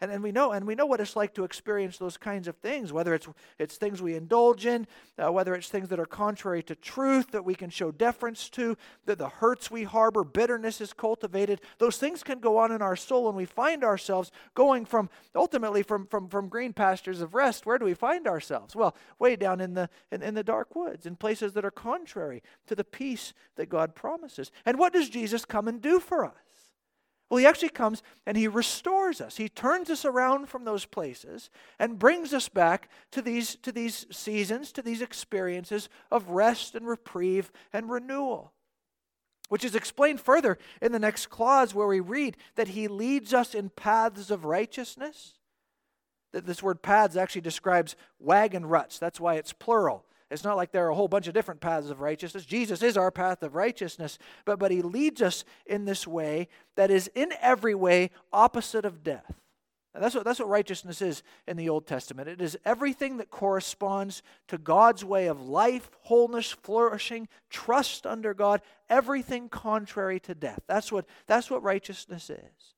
And, 0.00 0.10
and 0.10 0.22
we 0.22 0.32
know 0.32 0.52
and 0.52 0.66
we 0.66 0.74
know 0.74 0.86
what 0.86 1.00
it's 1.00 1.14
like 1.14 1.34
to 1.34 1.44
experience 1.44 1.98
those 1.98 2.16
kinds 2.16 2.48
of 2.48 2.56
things, 2.56 2.92
whether 2.92 3.14
it's 3.14 3.28
it's 3.58 3.76
things 3.76 4.00
we 4.00 4.14
indulge 4.14 4.64
in, 4.64 4.86
uh, 5.18 5.30
whether 5.30 5.54
it's 5.54 5.68
things 5.68 5.88
that 5.90 6.00
are 6.00 6.06
contrary 6.06 6.62
to 6.64 6.74
truth 6.74 7.32
that 7.32 7.44
we 7.44 7.54
can 7.54 7.68
show 7.68 7.90
deference 7.90 8.48
to, 8.50 8.76
that 9.04 9.18
the 9.18 9.28
hurts 9.28 9.70
we 9.70 9.84
harbor, 9.84 10.24
bitterness 10.24 10.80
is 10.80 10.92
cultivated. 10.92 11.60
Those 11.78 11.98
things 11.98 12.22
can 12.22 12.40
go 12.40 12.56
on 12.56 12.72
in 12.72 12.80
our 12.80 12.96
soul, 12.96 13.28
and 13.28 13.36
we 13.36 13.44
find 13.44 13.84
ourselves 13.84 14.30
going 14.54 14.86
from 14.86 15.10
ultimately 15.34 15.82
from 15.82 16.06
from, 16.06 16.28
from 16.28 16.48
green 16.48 16.72
pastures 16.72 17.20
of 17.20 17.34
rest. 17.34 17.66
Where 17.66 17.78
do 17.78 17.84
we 17.84 17.94
find 17.94 18.26
ourselves? 18.26 18.74
Well, 18.74 18.96
way 19.18 19.36
down 19.36 19.60
in 19.60 19.74
the 19.74 19.90
in, 20.10 20.22
in 20.22 20.34
the 20.34 20.44
dark 20.44 20.74
woods, 20.74 21.04
in 21.04 21.16
places 21.16 21.52
that 21.52 21.64
are 21.64 21.70
contrary 21.70 22.42
to 22.66 22.74
the 22.74 22.84
peace 22.84 23.34
that 23.56 23.68
God 23.68 23.94
promises. 23.94 24.50
And 24.64 24.78
what 24.78 24.92
does 24.92 25.10
Jesus 25.10 25.44
come 25.44 25.68
and 25.68 25.82
do 25.82 26.00
for 26.00 26.24
us? 26.24 26.49
Well, 27.30 27.38
he 27.38 27.46
actually 27.46 27.68
comes 27.68 28.02
and 28.26 28.36
he 28.36 28.48
restores 28.48 29.20
us. 29.20 29.36
He 29.36 29.48
turns 29.48 29.88
us 29.88 30.04
around 30.04 30.48
from 30.48 30.64
those 30.64 30.84
places 30.84 31.48
and 31.78 31.98
brings 31.98 32.34
us 32.34 32.48
back 32.48 32.90
to 33.12 33.22
these, 33.22 33.54
to 33.56 33.70
these 33.70 34.04
seasons, 34.10 34.72
to 34.72 34.82
these 34.82 35.00
experiences 35.00 35.88
of 36.10 36.30
rest 36.30 36.74
and 36.74 36.88
reprieve 36.88 37.52
and 37.72 37.88
renewal. 37.88 38.52
Which 39.48 39.64
is 39.64 39.76
explained 39.76 40.20
further 40.20 40.58
in 40.82 40.90
the 40.90 40.98
next 40.98 41.26
clause 41.26 41.72
where 41.72 41.86
we 41.86 42.00
read 42.00 42.36
that 42.56 42.68
he 42.68 42.88
leads 42.88 43.32
us 43.32 43.54
in 43.54 43.70
paths 43.70 44.32
of 44.32 44.44
righteousness. 44.44 45.34
That 46.32 46.46
this 46.46 46.62
word 46.62 46.82
paths 46.82 47.16
actually 47.16 47.42
describes 47.42 47.94
wagon 48.18 48.66
ruts. 48.66 48.98
That's 48.98 49.20
why 49.20 49.36
it's 49.36 49.52
plural. 49.52 50.04
It's 50.30 50.44
not 50.44 50.56
like 50.56 50.70
there 50.70 50.86
are 50.86 50.90
a 50.90 50.94
whole 50.94 51.08
bunch 51.08 51.26
of 51.26 51.34
different 51.34 51.60
paths 51.60 51.90
of 51.90 52.00
righteousness. 52.00 52.44
Jesus 52.44 52.82
is 52.82 52.96
our 52.96 53.10
path 53.10 53.42
of 53.42 53.56
righteousness, 53.56 54.18
but, 54.44 54.58
but 54.58 54.70
he 54.70 54.80
leads 54.80 55.20
us 55.20 55.44
in 55.66 55.84
this 55.84 56.06
way 56.06 56.48
that 56.76 56.90
is 56.90 57.10
in 57.14 57.32
every 57.40 57.74
way 57.74 58.10
opposite 58.32 58.84
of 58.84 59.02
death. 59.02 59.34
And 59.92 60.04
that's 60.04 60.14
what, 60.14 60.24
that's 60.24 60.38
what 60.38 60.48
righteousness 60.48 61.02
is 61.02 61.24
in 61.48 61.56
the 61.56 61.68
Old 61.68 61.84
Testament. 61.84 62.28
It 62.28 62.40
is 62.40 62.56
everything 62.64 63.16
that 63.16 63.30
corresponds 63.30 64.22
to 64.46 64.56
God's 64.56 65.04
way 65.04 65.26
of 65.26 65.40
life, 65.40 65.90
wholeness, 66.02 66.52
flourishing, 66.52 67.26
trust 67.48 68.06
under 68.06 68.32
God, 68.32 68.62
everything 68.88 69.48
contrary 69.48 70.20
to 70.20 70.34
death. 70.34 70.60
That's 70.68 70.92
what, 70.92 71.06
that's 71.26 71.50
what 71.50 71.64
righteousness 71.64 72.30
is. 72.30 72.74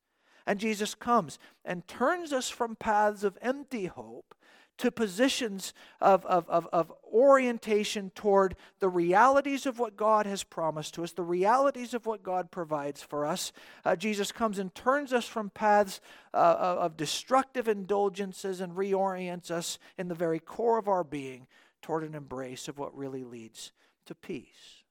And 0.47 0.59
Jesus 0.59 0.95
comes 0.95 1.39
and 1.67 1.87
turns 1.87 2.33
us 2.33 2.49
from 2.49 2.77
paths 2.77 3.25
of 3.25 3.37
empty 3.43 3.87
hope 3.87 4.35
to 4.83 4.91
positions 4.91 5.73
of, 6.01 6.27
of, 6.27 6.49
of, 6.51 6.67
of, 6.73 6.93
orientation 7.13 8.11
toward 8.17 8.57
the 8.81 8.89
realities 8.89 9.65
of 9.65 9.79
what 9.79 9.97
God 9.97 10.27
has 10.27 10.43
promised 10.43 10.95
to 10.95 11.05
us, 11.05 11.13
the 11.13 11.23
realities 11.23 11.95
of 11.95 12.05
what 12.05 12.25
God 12.25 12.51
provides 12.51 13.01
for 13.01 13.25
us. 13.25 13.53
Uh, 13.85 13.95
Jesus 13.95 14.33
comes 14.33 14.59
and 14.59 14.75
turns 14.75 15.13
us 15.13 15.25
from 15.25 15.51
paths 15.51 16.01
uh, 16.35 16.37
of 16.81 16.97
destructive 16.97 17.69
indulgences 17.69 18.61
and 18.61 18.73
reorients 18.73 19.53
us 19.53 19.79
in 19.99 20.09
the 20.09 20.17
very 20.17 20.41
core 20.41 20.79
of 20.79 20.89
our 20.89 21.05
being 21.05 21.47
toward 21.81 22.03
an 22.03 22.17
embrace 22.17 22.67
of 22.67 22.77
what 22.77 22.97
really 22.97 23.23
leads 23.23 23.71
to 24.07 24.17
peace. 24.17 24.82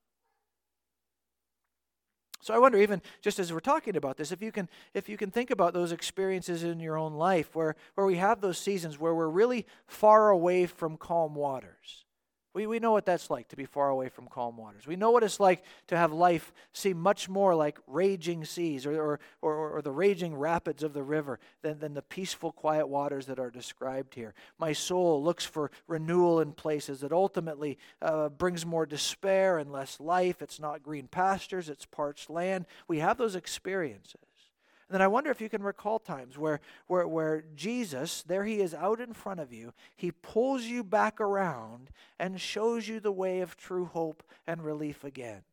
So 2.42 2.54
I 2.56 2.58
wonder, 2.58 2.80
even 2.80 3.02
just 3.22 3.38
as 3.40 3.54
we're 3.54 3.60
talking 3.60 3.96
about 3.96 4.18
this, 4.18 4.32
if 4.32 4.42
you 4.42 4.52
can, 4.52 4.68
if 4.94 5.08
you 5.08 5.16
can 5.16 5.30
think 5.30 5.52
about 5.52 5.74
those 5.74 5.92
experiences 5.92 6.64
in 6.64 6.80
your 6.80 6.98
own 6.98 7.14
life 7.14 7.56
where, 7.56 7.76
where 7.94 8.08
we 8.08 8.16
have 8.16 8.42
those 8.42 8.58
seasons 8.58 9.00
where 9.00 9.14
we're 9.14 9.30
really 9.30 9.66
far 9.86 10.30
away 10.30 10.66
from 10.66 10.98
calm 10.98 11.36
waters. 11.36 12.06
We, 12.53 12.67
we 12.67 12.79
know 12.79 12.91
what 12.91 13.05
that's 13.05 13.29
like 13.29 13.48
to 13.50 13.55
be 13.55 13.63
far 13.63 13.89
away 13.89 14.10
from 14.10 14.27
calm 14.27 14.58
waters. 14.58 14.86
We 14.86 14.98
know 14.98 15.12
what 15.12 15.24
it's 15.24 15.39
like 15.39 15.63
to 15.88 15.96
have 15.96 16.12
life 16.12 16.51
seem 16.74 17.00
much 17.00 17.29
more 17.29 17.55
like 17.55 17.79
raging 17.88 18.43
seas 18.43 18.86
or, 18.86 18.93
or, 18.93 19.20
or, 19.41 19.70
or, 19.77 19.81
the 19.81 19.91
raging 19.91 20.36
rapids 20.36 20.84
of 20.84 20.93
the 20.93 21.03
river 21.03 21.39
than, 21.62 21.79
than 21.79 21.93
the 21.93 22.01
peaceful, 22.01 22.51
quiet 22.51 22.88
waters 22.88 23.25
that 23.27 23.39
are 23.39 23.50
described 23.50 24.15
here. 24.15 24.34
My 24.60 24.74
soul 24.74 25.24
looks 25.24 25.46
for 25.46 25.72
renewal 25.88 26.41
in 26.41 26.51
places 26.51 27.00
that 27.00 27.13
ultimately 27.13 27.77
uh, 28.01 28.27
brings 28.29 28.65
more 28.65 28.86
despair 28.86 29.58
and 29.58 29.72
less 29.72 30.00
life. 30.01 30.41
It's 30.41 30.60
not 30.60 30.84
green 30.84 31.08
pastures, 31.08 31.70
it's 31.70 31.86
parched 31.86 32.29
land. 32.29 32.65
We 32.88 33.00
have 33.00 33.17
those 33.17 33.36
experiences. 33.36 34.31
And 34.92 34.96
then 34.96 35.06
I 35.06 35.08
wonder 35.08 35.32
if 35.32 35.40
you 35.40 35.48
can 35.48 35.64
recall 35.64 36.00
times 36.00 36.38
where, 36.38 36.60
where, 36.88 37.08
where 37.08 37.46
Jesus, 37.56 38.24
there 38.24 38.44
he 38.44 38.60
is 38.60 38.74
out 38.74 39.00
in 39.00 39.14
front 39.14 39.40
of 39.40 39.54
you, 39.54 39.72
he 39.96 40.12
pulls 40.12 40.64
you 40.66 40.84
back 40.84 41.22
around 41.22 41.92
and 42.20 42.42
shows 42.42 42.90
you 42.90 43.00
the 43.00 43.10
way 43.10 43.40
of 43.40 43.56
true 43.56 43.86
hope 43.86 44.22
and 44.46 44.66
relief 44.66 45.06
again. 45.06 45.44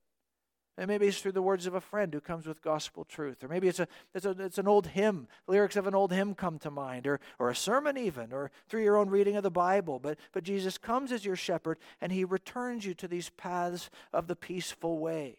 And 0.76 0.88
maybe 0.88 1.06
it's 1.06 1.20
through 1.20 1.32
the 1.32 1.40
words 1.40 1.68
of 1.68 1.74
a 1.74 1.80
friend 1.80 2.12
who 2.12 2.20
comes 2.20 2.48
with 2.48 2.62
gospel 2.62 3.04
truth. 3.04 3.44
Or 3.44 3.48
maybe 3.48 3.68
it's, 3.68 3.78
a, 3.78 3.86
it's, 4.12 4.26
a, 4.26 4.30
it's 4.30 4.58
an 4.58 4.66
old 4.66 4.88
hymn, 4.88 5.28
lyrics 5.46 5.76
of 5.76 5.86
an 5.86 5.94
old 5.94 6.12
hymn 6.12 6.34
come 6.34 6.58
to 6.58 6.70
mind, 6.72 7.06
or, 7.06 7.20
or 7.38 7.48
a 7.48 7.54
sermon 7.54 7.96
even, 7.96 8.32
or 8.32 8.50
through 8.68 8.82
your 8.82 8.96
own 8.96 9.08
reading 9.08 9.36
of 9.36 9.44
the 9.44 9.52
Bible. 9.52 10.00
But, 10.00 10.18
but 10.32 10.42
Jesus 10.42 10.78
comes 10.78 11.12
as 11.12 11.24
your 11.24 11.36
shepherd, 11.36 11.78
and 12.00 12.10
he 12.10 12.24
returns 12.24 12.84
you 12.84 12.94
to 12.94 13.06
these 13.06 13.30
paths 13.30 13.88
of 14.12 14.26
the 14.26 14.34
peaceful 14.34 14.98
way. 14.98 15.38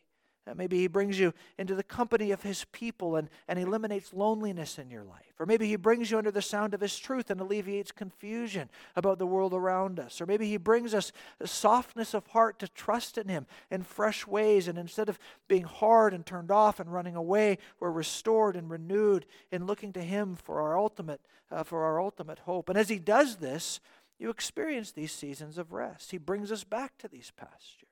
Maybe 0.55 0.77
he 0.77 0.87
brings 0.87 1.19
you 1.19 1.33
into 1.57 1.75
the 1.75 1.83
company 1.83 2.31
of 2.31 2.43
his 2.43 2.65
people 2.71 3.15
and, 3.15 3.29
and 3.47 3.59
eliminates 3.59 4.13
loneliness 4.13 4.77
in 4.77 4.89
your 4.89 5.03
life. 5.03 5.33
Or 5.39 5.45
maybe 5.45 5.67
he 5.67 5.75
brings 5.75 6.11
you 6.11 6.17
under 6.17 6.31
the 6.31 6.41
sound 6.41 6.73
of 6.73 6.81
his 6.81 6.97
truth 6.97 7.29
and 7.29 7.39
alleviates 7.39 7.91
confusion 7.91 8.69
about 8.95 9.19
the 9.19 9.25
world 9.25 9.53
around 9.53 9.99
us. 9.99 10.19
Or 10.19 10.25
maybe 10.25 10.47
he 10.47 10.57
brings 10.57 10.93
us 10.93 11.11
a 11.39 11.47
softness 11.47 12.13
of 12.13 12.27
heart 12.27 12.59
to 12.59 12.67
trust 12.67 13.17
in 13.17 13.27
him 13.27 13.47
in 13.71 13.83
fresh 13.83 14.27
ways. 14.27 14.67
And 14.67 14.77
instead 14.77 15.09
of 15.09 15.19
being 15.47 15.63
hard 15.63 16.13
and 16.13 16.25
turned 16.25 16.51
off 16.51 16.79
and 16.79 16.91
running 16.91 17.15
away, 17.15 17.57
we're 17.79 17.91
restored 17.91 18.55
and 18.55 18.69
renewed 18.69 19.25
in 19.51 19.65
looking 19.65 19.93
to 19.93 20.01
him 20.01 20.35
for 20.35 20.61
our 20.61 20.77
ultimate, 20.77 21.21
uh, 21.51 21.63
for 21.63 21.83
our 21.83 22.01
ultimate 22.01 22.39
hope. 22.39 22.69
And 22.69 22.77
as 22.77 22.89
he 22.89 22.99
does 22.99 23.37
this, 23.37 23.79
you 24.19 24.29
experience 24.29 24.91
these 24.91 25.13
seasons 25.13 25.57
of 25.57 25.71
rest. 25.71 26.11
He 26.11 26.17
brings 26.17 26.51
us 26.51 26.63
back 26.63 26.97
to 26.97 27.07
these 27.07 27.31
pastures. 27.35 27.88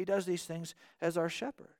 He 0.00 0.06
does 0.06 0.24
these 0.24 0.46
things 0.46 0.74
as 1.02 1.18
our 1.18 1.28
shepherd. 1.28 1.74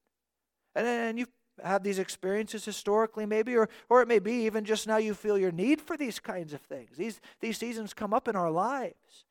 And, 0.75 0.87
and 0.87 1.19
you've 1.19 1.31
had 1.65 1.83
these 1.83 1.99
experiences 1.99 2.67
historically, 2.67 3.25
maybe, 3.25 3.57
or, 3.57 3.71
or 3.89 4.03
it 4.03 4.09
may 4.09 4.19
be 4.19 4.45
even 4.45 4.67
just 4.67 4.87
now 4.87 4.99
you 4.99 5.15
feel 5.15 5.39
your 5.39 5.51
need 5.51 5.81
for 5.81 5.97
these 5.97 6.19
kinds 6.19 6.53
of 6.53 6.61
things. 6.61 6.99
These, 6.99 7.19
these 7.41 7.57
seasons 7.57 7.95
come 7.95 8.13
up 8.13 8.29
in 8.29 8.37
our 8.37 8.51
lives 8.51 9.25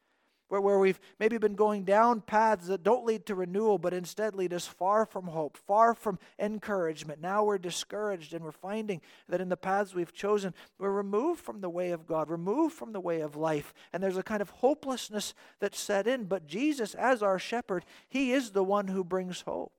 where, 0.49 0.59
where 0.59 0.79
we've 0.79 0.99
maybe 1.19 1.37
been 1.37 1.55
going 1.55 1.83
down 1.83 2.21
paths 2.21 2.67
that 2.67 2.83
don't 2.83 3.05
lead 3.05 3.25
to 3.27 3.35
renewal, 3.35 3.77
but 3.77 3.93
instead 3.93 4.35
lead 4.35 4.53
us 4.53 4.67
far 4.67 5.05
from 5.05 5.27
hope, 5.27 5.57
far 5.57 5.93
from 5.93 6.19
encouragement. 6.37 7.21
Now 7.21 7.43
we're 7.43 7.57
discouraged 7.57 8.33
and 8.33 8.43
we're 8.43 8.51
finding 8.51 9.01
that 9.29 9.41
in 9.41 9.49
the 9.49 9.57
paths 9.57 9.95
we've 9.95 10.13
chosen, 10.13 10.53
we're 10.77 10.91
removed 10.91 11.41
from 11.41 11.61
the 11.61 11.69
way 11.69 11.91
of 11.91 12.05
God, 12.05 12.29
removed 12.29 12.75
from 12.75 12.91
the 12.91 12.99
way 12.99 13.21
of 13.21 13.35
life. 13.35 13.73
And 13.93 14.03
there's 14.03 14.17
a 14.17 14.23
kind 14.23 14.41
of 14.41 14.49
hopelessness 14.49 15.33
that's 15.59 15.79
set 15.79 16.07
in. 16.07 16.25
But 16.25 16.47
Jesus, 16.47 16.95
as 16.95 17.23
our 17.23 17.39
shepherd, 17.39 17.85
He 18.07 18.33
is 18.33 18.51
the 18.51 18.63
one 18.63 18.87
who 18.87 19.03
brings 19.03 19.41
hope. 19.41 19.71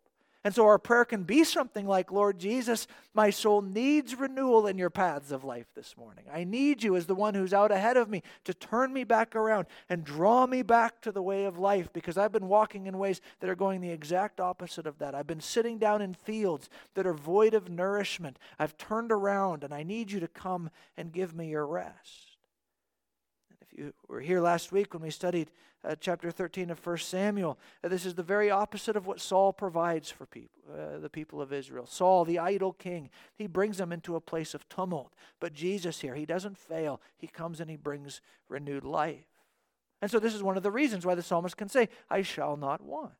And 0.42 0.54
so 0.54 0.64
our 0.64 0.78
prayer 0.78 1.04
can 1.04 1.24
be 1.24 1.44
something 1.44 1.86
like, 1.86 2.10
Lord 2.10 2.38
Jesus, 2.38 2.86
my 3.12 3.28
soul 3.28 3.60
needs 3.60 4.14
renewal 4.14 4.66
in 4.66 4.78
your 4.78 4.88
paths 4.88 5.32
of 5.32 5.44
life 5.44 5.66
this 5.74 5.98
morning. 5.98 6.24
I 6.32 6.44
need 6.44 6.82
you 6.82 6.96
as 6.96 7.04
the 7.04 7.14
one 7.14 7.34
who's 7.34 7.52
out 7.52 7.70
ahead 7.70 7.98
of 7.98 8.08
me 8.08 8.22
to 8.44 8.54
turn 8.54 8.94
me 8.94 9.04
back 9.04 9.36
around 9.36 9.66
and 9.90 10.02
draw 10.02 10.46
me 10.46 10.62
back 10.62 11.02
to 11.02 11.12
the 11.12 11.22
way 11.22 11.44
of 11.44 11.58
life 11.58 11.92
because 11.92 12.16
I've 12.16 12.32
been 12.32 12.48
walking 12.48 12.86
in 12.86 12.96
ways 12.96 13.20
that 13.40 13.50
are 13.50 13.54
going 13.54 13.82
the 13.82 13.90
exact 13.90 14.40
opposite 14.40 14.86
of 14.86 14.98
that. 14.98 15.14
I've 15.14 15.26
been 15.26 15.42
sitting 15.42 15.76
down 15.76 16.00
in 16.00 16.14
fields 16.14 16.70
that 16.94 17.06
are 17.06 17.12
void 17.12 17.52
of 17.52 17.68
nourishment. 17.68 18.38
I've 18.58 18.78
turned 18.78 19.12
around 19.12 19.62
and 19.62 19.74
I 19.74 19.82
need 19.82 20.10
you 20.10 20.20
to 20.20 20.28
come 20.28 20.70
and 20.96 21.12
give 21.12 21.34
me 21.34 21.50
your 21.50 21.66
rest 21.66 22.29
you 23.80 23.94
were 24.08 24.20
here 24.20 24.40
last 24.40 24.72
week 24.72 24.92
when 24.92 25.02
we 25.02 25.10
studied 25.10 25.50
uh, 25.82 25.94
chapter 25.98 26.30
13 26.30 26.68
of 26.68 26.86
1 26.86 26.98
Samuel, 26.98 27.58
uh, 27.82 27.88
this 27.88 28.04
is 28.04 28.14
the 28.14 28.22
very 28.22 28.50
opposite 28.50 28.94
of 28.94 29.06
what 29.06 29.20
Saul 29.20 29.54
provides 29.54 30.10
for 30.10 30.26
people, 30.26 30.60
uh, 30.70 30.98
the 30.98 31.08
people 31.08 31.40
of 31.40 31.50
Israel. 31.50 31.86
Saul, 31.86 32.26
the 32.26 32.38
idol 32.38 32.74
king, 32.74 33.08
he 33.34 33.46
brings 33.46 33.78
them 33.78 33.90
into 33.90 34.16
a 34.16 34.20
place 34.20 34.52
of 34.52 34.68
tumult. 34.68 35.14
But 35.40 35.54
Jesus 35.54 36.00
here, 36.02 36.14
he 36.14 36.26
doesn't 36.26 36.58
fail. 36.58 37.00
He 37.16 37.26
comes 37.26 37.58
and 37.58 37.70
he 37.70 37.76
brings 37.76 38.20
renewed 38.50 38.84
life. 38.84 39.24
And 40.02 40.10
so 40.10 40.18
this 40.18 40.34
is 40.34 40.42
one 40.42 40.58
of 40.58 40.62
the 40.62 40.70
reasons 40.70 41.06
why 41.06 41.14
the 41.14 41.22
psalmist 41.22 41.56
can 41.56 41.70
say, 41.70 41.88
I 42.10 42.20
shall 42.20 42.58
not 42.58 42.82
want. 42.82 43.12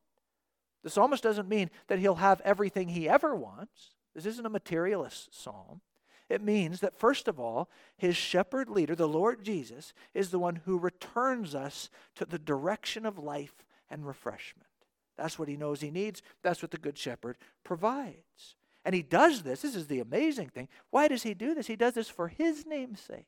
The 0.83 0.90
psalmist 0.90 1.23
doesn't 1.23 1.49
mean 1.49 1.70
that 1.88 1.99
he'll 1.99 2.16
have 2.16 2.42
everything 2.42 2.88
he 2.88 3.09
ever 3.09 3.35
wants. 3.35 3.94
This 4.14 4.27
isn't 4.27 4.46
a 4.46 4.51
materialist 4.51 5.35
psalm. 5.35 5.81
It 6.31 6.40
means 6.40 6.79
that, 6.81 6.97
first 6.97 7.27
of 7.27 7.40
all, 7.40 7.69
his 7.97 8.16
shepherd 8.16 8.71
leader, 8.71 8.95
the 8.95 9.09
Lord 9.09 9.43
Jesus, 9.43 9.93
is 10.14 10.31
the 10.31 10.38
one 10.38 10.62
who 10.64 10.79
returns 10.79 11.57
us 11.57 11.90
to 12.14 12.25
the 12.25 12.38
direction 12.38 13.05
of 13.05 13.19
life 13.19 13.66
and 13.90 14.07
refreshment. 14.07 14.69
That's 15.19 15.40
what 15.40 15.49
he 15.49 15.57
knows 15.57 15.81
he 15.81 15.90
needs. 15.90 16.23
That's 16.43 16.62
what 16.62 16.71
the 16.71 16.79
Good 16.79 16.97
Shepherd 16.97 17.37
provides. 17.64 18.55
And 18.85 18.95
he 18.95 19.03
does 19.03 19.43
this. 19.43 19.62
This 19.62 19.75
is 19.75 19.88
the 19.88 19.99
amazing 19.99 20.51
thing. 20.51 20.69
Why 20.90 21.09
does 21.09 21.25
he 21.25 21.35
do 21.35 21.53
this? 21.53 21.66
He 21.66 21.77
does 21.77 21.95
this 21.95 22.09
for 22.09 22.29
his 22.29 22.64
name's 22.64 23.01
sake. 23.01 23.27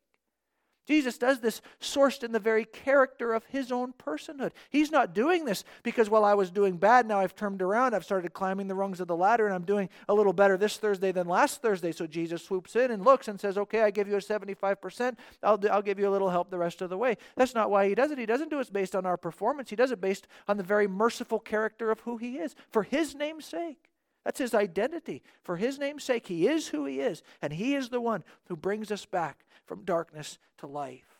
Jesus 0.86 1.16
does 1.16 1.40
this 1.40 1.62
sourced 1.80 2.24
in 2.24 2.32
the 2.32 2.40
very 2.40 2.64
character 2.64 3.32
of 3.34 3.44
his 3.46 3.70
own 3.70 3.92
personhood. 3.92 4.50
He's 4.68 4.90
not 4.90 5.14
doing 5.14 5.44
this 5.44 5.62
because, 5.82 6.10
while 6.10 6.24
I 6.24 6.34
was 6.34 6.50
doing 6.50 6.76
bad, 6.76 7.06
now 7.06 7.20
I've 7.20 7.36
turned 7.36 7.62
around, 7.62 7.94
I've 7.94 8.04
started 8.04 8.32
climbing 8.32 8.66
the 8.66 8.74
rungs 8.74 9.00
of 9.00 9.06
the 9.06 9.16
ladder, 9.16 9.46
and 9.46 9.54
I'm 9.54 9.64
doing 9.64 9.88
a 10.08 10.14
little 10.14 10.32
better 10.32 10.56
this 10.56 10.78
Thursday 10.78 11.12
than 11.12 11.28
last 11.28 11.62
Thursday. 11.62 11.92
So 11.92 12.06
Jesus 12.06 12.44
swoops 12.44 12.74
in 12.74 12.90
and 12.90 13.04
looks 13.04 13.28
and 13.28 13.40
says, 13.40 13.56
Okay, 13.56 13.82
I 13.82 13.90
give 13.90 14.08
you 14.08 14.16
a 14.16 14.18
75%, 14.18 15.16
I'll, 15.42 15.60
I'll 15.70 15.82
give 15.82 16.00
you 16.00 16.08
a 16.08 16.10
little 16.10 16.30
help 16.30 16.50
the 16.50 16.58
rest 16.58 16.82
of 16.82 16.90
the 16.90 16.98
way. 16.98 17.16
That's 17.36 17.54
not 17.54 17.70
why 17.70 17.88
he 17.88 17.94
does 17.94 18.10
it. 18.10 18.18
He 18.18 18.26
doesn't 18.26 18.50
do 18.50 18.58
it 18.58 18.72
based 18.72 18.96
on 18.96 19.06
our 19.06 19.16
performance, 19.16 19.70
he 19.70 19.76
does 19.76 19.92
it 19.92 20.00
based 20.00 20.26
on 20.48 20.56
the 20.56 20.62
very 20.64 20.88
merciful 20.88 21.38
character 21.38 21.92
of 21.92 22.00
who 22.00 22.16
he 22.16 22.38
is, 22.38 22.56
for 22.70 22.82
his 22.82 23.14
name's 23.14 23.44
sake. 23.44 23.91
That's 24.24 24.38
his 24.38 24.54
identity. 24.54 25.22
For 25.42 25.56
his 25.56 25.78
name's 25.78 26.04
sake, 26.04 26.26
he 26.28 26.46
is 26.46 26.68
who 26.68 26.84
he 26.84 27.00
is, 27.00 27.22
and 27.40 27.52
he 27.52 27.74
is 27.74 27.88
the 27.88 28.00
one 28.00 28.22
who 28.46 28.56
brings 28.56 28.90
us 28.90 29.04
back 29.04 29.44
from 29.64 29.84
darkness 29.84 30.38
to 30.58 30.66
life. 30.66 31.18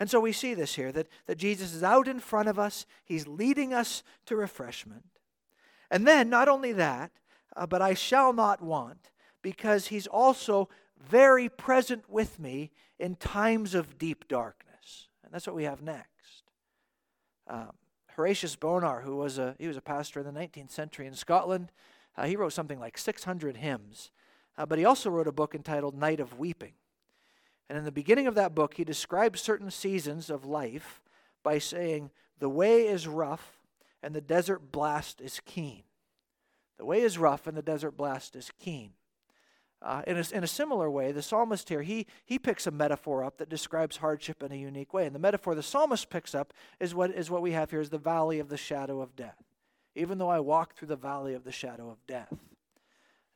And 0.00 0.08
so 0.08 0.20
we 0.20 0.32
see 0.32 0.54
this 0.54 0.74
here 0.74 0.92
that, 0.92 1.08
that 1.26 1.38
Jesus 1.38 1.74
is 1.74 1.82
out 1.82 2.06
in 2.08 2.20
front 2.20 2.48
of 2.48 2.58
us, 2.58 2.86
he's 3.04 3.26
leading 3.26 3.74
us 3.74 4.02
to 4.26 4.36
refreshment. 4.36 5.04
And 5.90 6.06
then, 6.06 6.30
not 6.30 6.48
only 6.48 6.72
that, 6.72 7.10
uh, 7.56 7.66
but 7.66 7.82
I 7.82 7.94
shall 7.94 8.32
not 8.32 8.62
want, 8.62 9.10
because 9.42 9.88
he's 9.88 10.06
also 10.06 10.68
very 10.98 11.48
present 11.48 12.08
with 12.08 12.38
me 12.38 12.70
in 12.98 13.16
times 13.16 13.74
of 13.74 13.98
deep 13.98 14.28
darkness. 14.28 15.08
And 15.24 15.32
that's 15.32 15.46
what 15.46 15.56
we 15.56 15.64
have 15.64 15.82
next. 15.82 16.44
Um, 17.48 17.72
Horatius 18.18 18.56
Bonar, 18.56 19.02
who 19.02 19.14
was 19.14 19.38
a, 19.38 19.54
he 19.60 19.68
was 19.68 19.76
a 19.76 19.80
pastor 19.80 20.18
in 20.18 20.26
the 20.26 20.32
19th 20.32 20.72
century 20.72 21.06
in 21.06 21.14
Scotland, 21.14 21.70
uh, 22.16 22.26
he 22.26 22.34
wrote 22.34 22.52
something 22.52 22.80
like 22.80 22.98
600 22.98 23.58
hymns. 23.58 24.10
Uh, 24.56 24.66
but 24.66 24.76
he 24.76 24.84
also 24.84 25.08
wrote 25.08 25.28
a 25.28 25.32
book 25.32 25.54
entitled 25.54 25.96
Night 25.96 26.18
of 26.18 26.36
Weeping. 26.36 26.72
And 27.68 27.78
in 27.78 27.84
the 27.84 27.92
beginning 27.92 28.26
of 28.26 28.34
that 28.34 28.56
book, 28.56 28.74
he 28.74 28.82
describes 28.82 29.40
certain 29.40 29.70
seasons 29.70 30.30
of 30.30 30.44
life 30.44 31.00
by 31.44 31.58
saying, 31.58 32.10
The 32.40 32.48
way 32.48 32.88
is 32.88 33.06
rough 33.06 33.60
and 34.02 34.16
the 34.16 34.20
desert 34.20 34.72
blast 34.72 35.20
is 35.20 35.40
keen. 35.44 35.84
The 36.76 36.86
way 36.86 37.02
is 37.02 37.18
rough 37.18 37.46
and 37.46 37.56
the 37.56 37.62
desert 37.62 37.96
blast 37.96 38.34
is 38.34 38.50
keen. 38.58 38.94
Uh, 39.80 40.02
in, 40.08 40.16
a, 40.16 40.24
in 40.32 40.42
a 40.42 40.48
similar 40.48 40.90
way, 40.90 41.12
the 41.12 41.22
psalmist 41.22 41.68
here, 41.68 41.82
he, 41.82 42.06
he 42.24 42.38
picks 42.38 42.66
a 42.66 42.70
metaphor 42.70 43.22
up 43.22 43.38
that 43.38 43.48
describes 43.48 43.98
hardship 43.98 44.42
in 44.42 44.50
a 44.50 44.56
unique 44.56 44.92
way. 44.92 45.06
And 45.06 45.14
the 45.14 45.20
metaphor 45.20 45.54
the 45.54 45.62
psalmist 45.62 46.10
picks 46.10 46.34
up 46.34 46.52
is 46.80 46.94
what, 46.94 47.12
is 47.12 47.30
what 47.30 47.42
we 47.42 47.52
have 47.52 47.70
here 47.70 47.80
is 47.80 47.90
the 47.90 47.98
valley 47.98 48.40
of 48.40 48.48
the 48.48 48.56
shadow 48.56 49.00
of 49.00 49.14
death. 49.14 49.42
Even 49.94 50.18
though 50.18 50.28
I 50.28 50.40
walk 50.40 50.74
through 50.74 50.88
the 50.88 50.96
valley 50.96 51.34
of 51.34 51.44
the 51.44 51.52
shadow 51.52 51.90
of 51.90 52.04
death. 52.06 52.32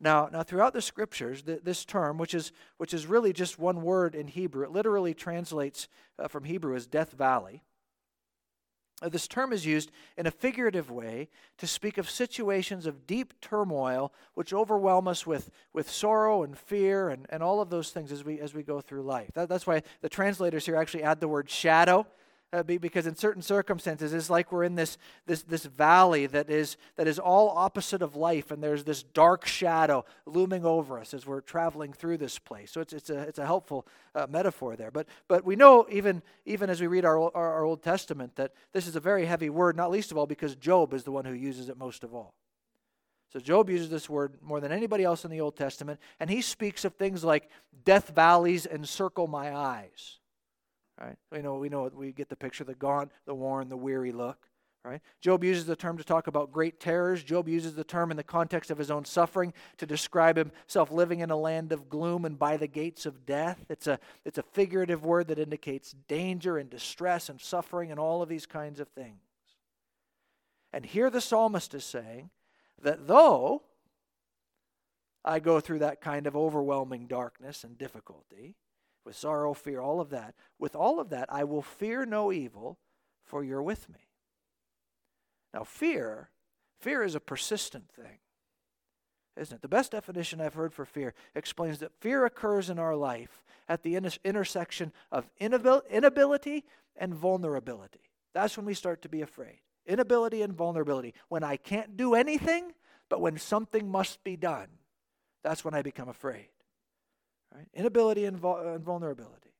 Now, 0.00 0.28
now 0.33 0.42
throughout 0.42 0.72
the 0.72 0.83
scriptures, 0.83 1.44
this 1.44 1.85
term, 1.85 2.18
which 2.18 2.35
is, 2.35 2.50
which 2.76 2.92
is 2.92 3.07
really 3.07 3.33
just 3.33 3.61
one 3.61 3.83
word 3.83 4.16
in 4.16 4.26
Hebrew, 4.26 4.64
it 4.64 4.72
literally 4.72 5.14
translates 5.14 5.87
uh, 6.18 6.26
from 6.26 6.42
Hebrew 6.42 6.74
as 6.74 6.88
Death 6.88 7.12
Valley. 7.12 7.62
Uh, 9.02 9.08
this 9.08 9.26
term 9.26 9.52
is 9.52 9.66
used 9.66 9.90
in 10.16 10.26
a 10.26 10.30
figurative 10.30 10.90
way 10.90 11.28
to 11.58 11.66
speak 11.66 11.98
of 11.98 12.08
situations 12.08 12.86
of 12.86 13.06
deep 13.06 13.34
turmoil 13.40 14.12
which 14.34 14.54
overwhelm 14.54 15.08
us 15.08 15.26
with, 15.26 15.50
with 15.72 15.90
sorrow 15.90 16.42
and 16.42 16.56
fear 16.56 17.08
and, 17.08 17.26
and 17.30 17.42
all 17.42 17.60
of 17.60 17.68
those 17.68 17.90
things 17.90 18.12
as 18.12 18.24
we, 18.24 18.38
as 18.38 18.54
we 18.54 18.62
go 18.62 18.80
through 18.80 19.02
life. 19.02 19.30
That, 19.34 19.48
that's 19.48 19.66
why 19.66 19.82
the 20.00 20.08
translators 20.08 20.66
here 20.66 20.76
actually 20.76 21.02
add 21.02 21.20
the 21.20 21.28
word 21.28 21.50
shadow 21.50 22.06
uh, 22.52 22.62
because 22.62 23.06
in 23.06 23.16
certain 23.16 23.42
circumstances 23.42 24.12
it's 24.12 24.28
like 24.28 24.52
we're 24.52 24.64
in 24.64 24.74
this, 24.74 24.98
this, 25.26 25.42
this 25.42 25.64
valley 25.64 26.26
that 26.26 26.50
is, 26.50 26.76
that 26.96 27.08
is 27.08 27.18
all 27.18 27.50
opposite 27.50 28.02
of 28.02 28.14
life 28.14 28.50
and 28.50 28.62
there's 28.62 28.84
this 28.84 29.02
dark 29.02 29.46
shadow 29.46 30.04
looming 30.26 30.64
over 30.64 30.98
us 30.98 31.14
as 31.14 31.26
we're 31.26 31.40
traveling 31.40 31.92
through 31.92 32.18
this 32.18 32.38
place. 32.38 32.70
So 32.70 32.80
it's, 32.80 32.92
it's, 32.92 33.10
a, 33.10 33.20
it's 33.20 33.38
a 33.38 33.46
helpful 33.46 33.86
uh, 34.14 34.26
metaphor 34.28 34.76
there. 34.76 34.90
But, 34.90 35.06
but 35.28 35.44
we 35.44 35.56
know 35.56 35.86
even, 35.90 36.22
even 36.44 36.68
as 36.68 36.80
we 36.80 36.86
read 36.86 37.04
our, 37.04 37.18
our, 37.34 37.54
our 37.54 37.64
old 37.64 37.82
testament 37.82 38.36
that 38.36 38.52
this 38.72 38.86
is 38.86 38.96
a 38.96 39.00
very 39.00 39.24
heavy 39.24 39.50
word 39.50 39.76
not 39.76 39.90
least 39.90 40.10
of 40.10 40.18
all 40.18 40.26
because 40.26 40.54
Job 40.56 40.92
is 40.92 41.04
the 41.04 41.12
one 41.12 41.24
who 41.24 41.32
uses 41.32 41.68
it 41.68 41.78
most 41.78 42.04
of 42.04 42.14
all. 42.14 42.34
So 43.32 43.40
Job 43.40 43.70
uses 43.70 43.88
this 43.88 44.10
word 44.10 44.34
more 44.42 44.60
than 44.60 44.72
anybody 44.72 45.04
else 45.04 45.24
in 45.24 45.30
the 45.30 45.40
Old 45.40 45.56
Testament, 45.56 45.98
and 46.20 46.28
he 46.28 46.42
speaks 46.42 46.84
of 46.84 46.94
things 46.94 47.24
like 47.24 47.48
death 47.82 48.10
valleys 48.10 48.66
encircle 48.66 49.26
my 49.26 49.56
eyes. 49.56 50.18
Right? 51.02 51.16
We 51.32 51.42
know 51.42 51.56
we 51.56 51.68
know 51.68 51.90
we 51.92 52.12
get 52.12 52.28
the 52.28 52.36
picture 52.36 52.64
the 52.64 52.74
gaunt, 52.74 53.10
the 53.26 53.34
worn, 53.34 53.68
the 53.68 53.76
weary 53.76 54.12
look. 54.12 54.46
Right? 54.84 55.00
Job 55.20 55.44
uses 55.44 55.66
the 55.66 55.76
term 55.76 55.96
to 55.98 56.04
talk 56.04 56.26
about 56.26 56.50
great 56.50 56.80
terrors. 56.80 57.22
Job 57.22 57.48
uses 57.48 57.76
the 57.76 57.84
term 57.84 58.10
in 58.10 58.16
the 58.16 58.24
context 58.24 58.68
of 58.68 58.78
his 58.78 58.90
own 58.90 59.04
suffering 59.04 59.52
to 59.76 59.86
describe 59.86 60.36
himself 60.36 60.90
living 60.90 61.20
in 61.20 61.30
a 61.30 61.36
land 61.36 61.70
of 61.70 61.88
gloom 61.88 62.24
and 62.24 62.36
by 62.36 62.56
the 62.56 62.66
gates 62.66 63.06
of 63.06 63.24
death. 63.24 63.64
It's 63.68 63.86
a, 63.86 64.00
it's 64.24 64.38
a 64.38 64.42
figurative 64.42 65.04
word 65.04 65.28
that 65.28 65.38
indicates 65.38 65.94
danger 66.08 66.58
and 66.58 66.68
distress 66.68 67.28
and 67.28 67.40
suffering 67.40 67.92
and 67.92 68.00
all 68.00 68.22
of 68.22 68.28
these 68.28 68.44
kinds 68.44 68.80
of 68.80 68.88
things. 68.88 69.20
And 70.72 70.84
here 70.84 71.10
the 71.10 71.20
psalmist 71.20 71.74
is 71.74 71.84
saying 71.84 72.30
that 72.82 73.06
though 73.06 73.62
I 75.24 75.38
go 75.38 75.60
through 75.60 75.80
that 75.80 76.00
kind 76.00 76.26
of 76.26 76.34
overwhelming 76.34 77.06
darkness 77.06 77.62
and 77.62 77.78
difficulty, 77.78 78.56
with 79.04 79.16
sorrow, 79.16 79.54
fear, 79.54 79.80
all 79.80 80.00
of 80.00 80.10
that. 80.10 80.34
With 80.58 80.76
all 80.76 81.00
of 81.00 81.10
that, 81.10 81.26
I 81.32 81.44
will 81.44 81.62
fear 81.62 82.04
no 82.06 82.32
evil, 82.32 82.78
for 83.22 83.42
you're 83.42 83.62
with 83.62 83.88
me. 83.88 84.08
Now, 85.52 85.64
fear, 85.64 86.30
fear 86.80 87.02
is 87.02 87.14
a 87.14 87.20
persistent 87.20 87.90
thing, 87.90 88.18
isn't 89.36 89.56
it? 89.56 89.62
The 89.62 89.68
best 89.68 89.92
definition 89.92 90.40
I've 90.40 90.54
heard 90.54 90.72
for 90.72 90.84
fear 90.84 91.14
explains 91.34 91.78
that 91.80 91.92
fear 92.00 92.24
occurs 92.24 92.70
in 92.70 92.78
our 92.78 92.96
life 92.96 93.42
at 93.68 93.82
the 93.82 93.96
intersection 93.96 94.92
of 95.10 95.28
inability 95.38 96.64
and 96.96 97.14
vulnerability. 97.14 98.10
That's 98.34 98.56
when 98.56 98.66
we 98.66 98.74
start 98.74 99.02
to 99.02 99.08
be 99.08 99.22
afraid. 99.22 99.60
Inability 99.86 100.42
and 100.42 100.54
vulnerability. 100.54 101.12
When 101.28 101.42
I 101.42 101.56
can't 101.56 101.96
do 101.96 102.14
anything, 102.14 102.72
but 103.08 103.20
when 103.20 103.36
something 103.36 103.90
must 103.90 104.22
be 104.24 104.36
done, 104.36 104.68
that's 105.42 105.64
when 105.64 105.74
I 105.74 105.82
become 105.82 106.08
afraid. 106.08 106.48
Right? 107.54 107.66
Inability 107.74 108.24
and, 108.24 108.42
uh, 108.42 108.74
and 108.74 108.84
vulnerability. 108.84 109.52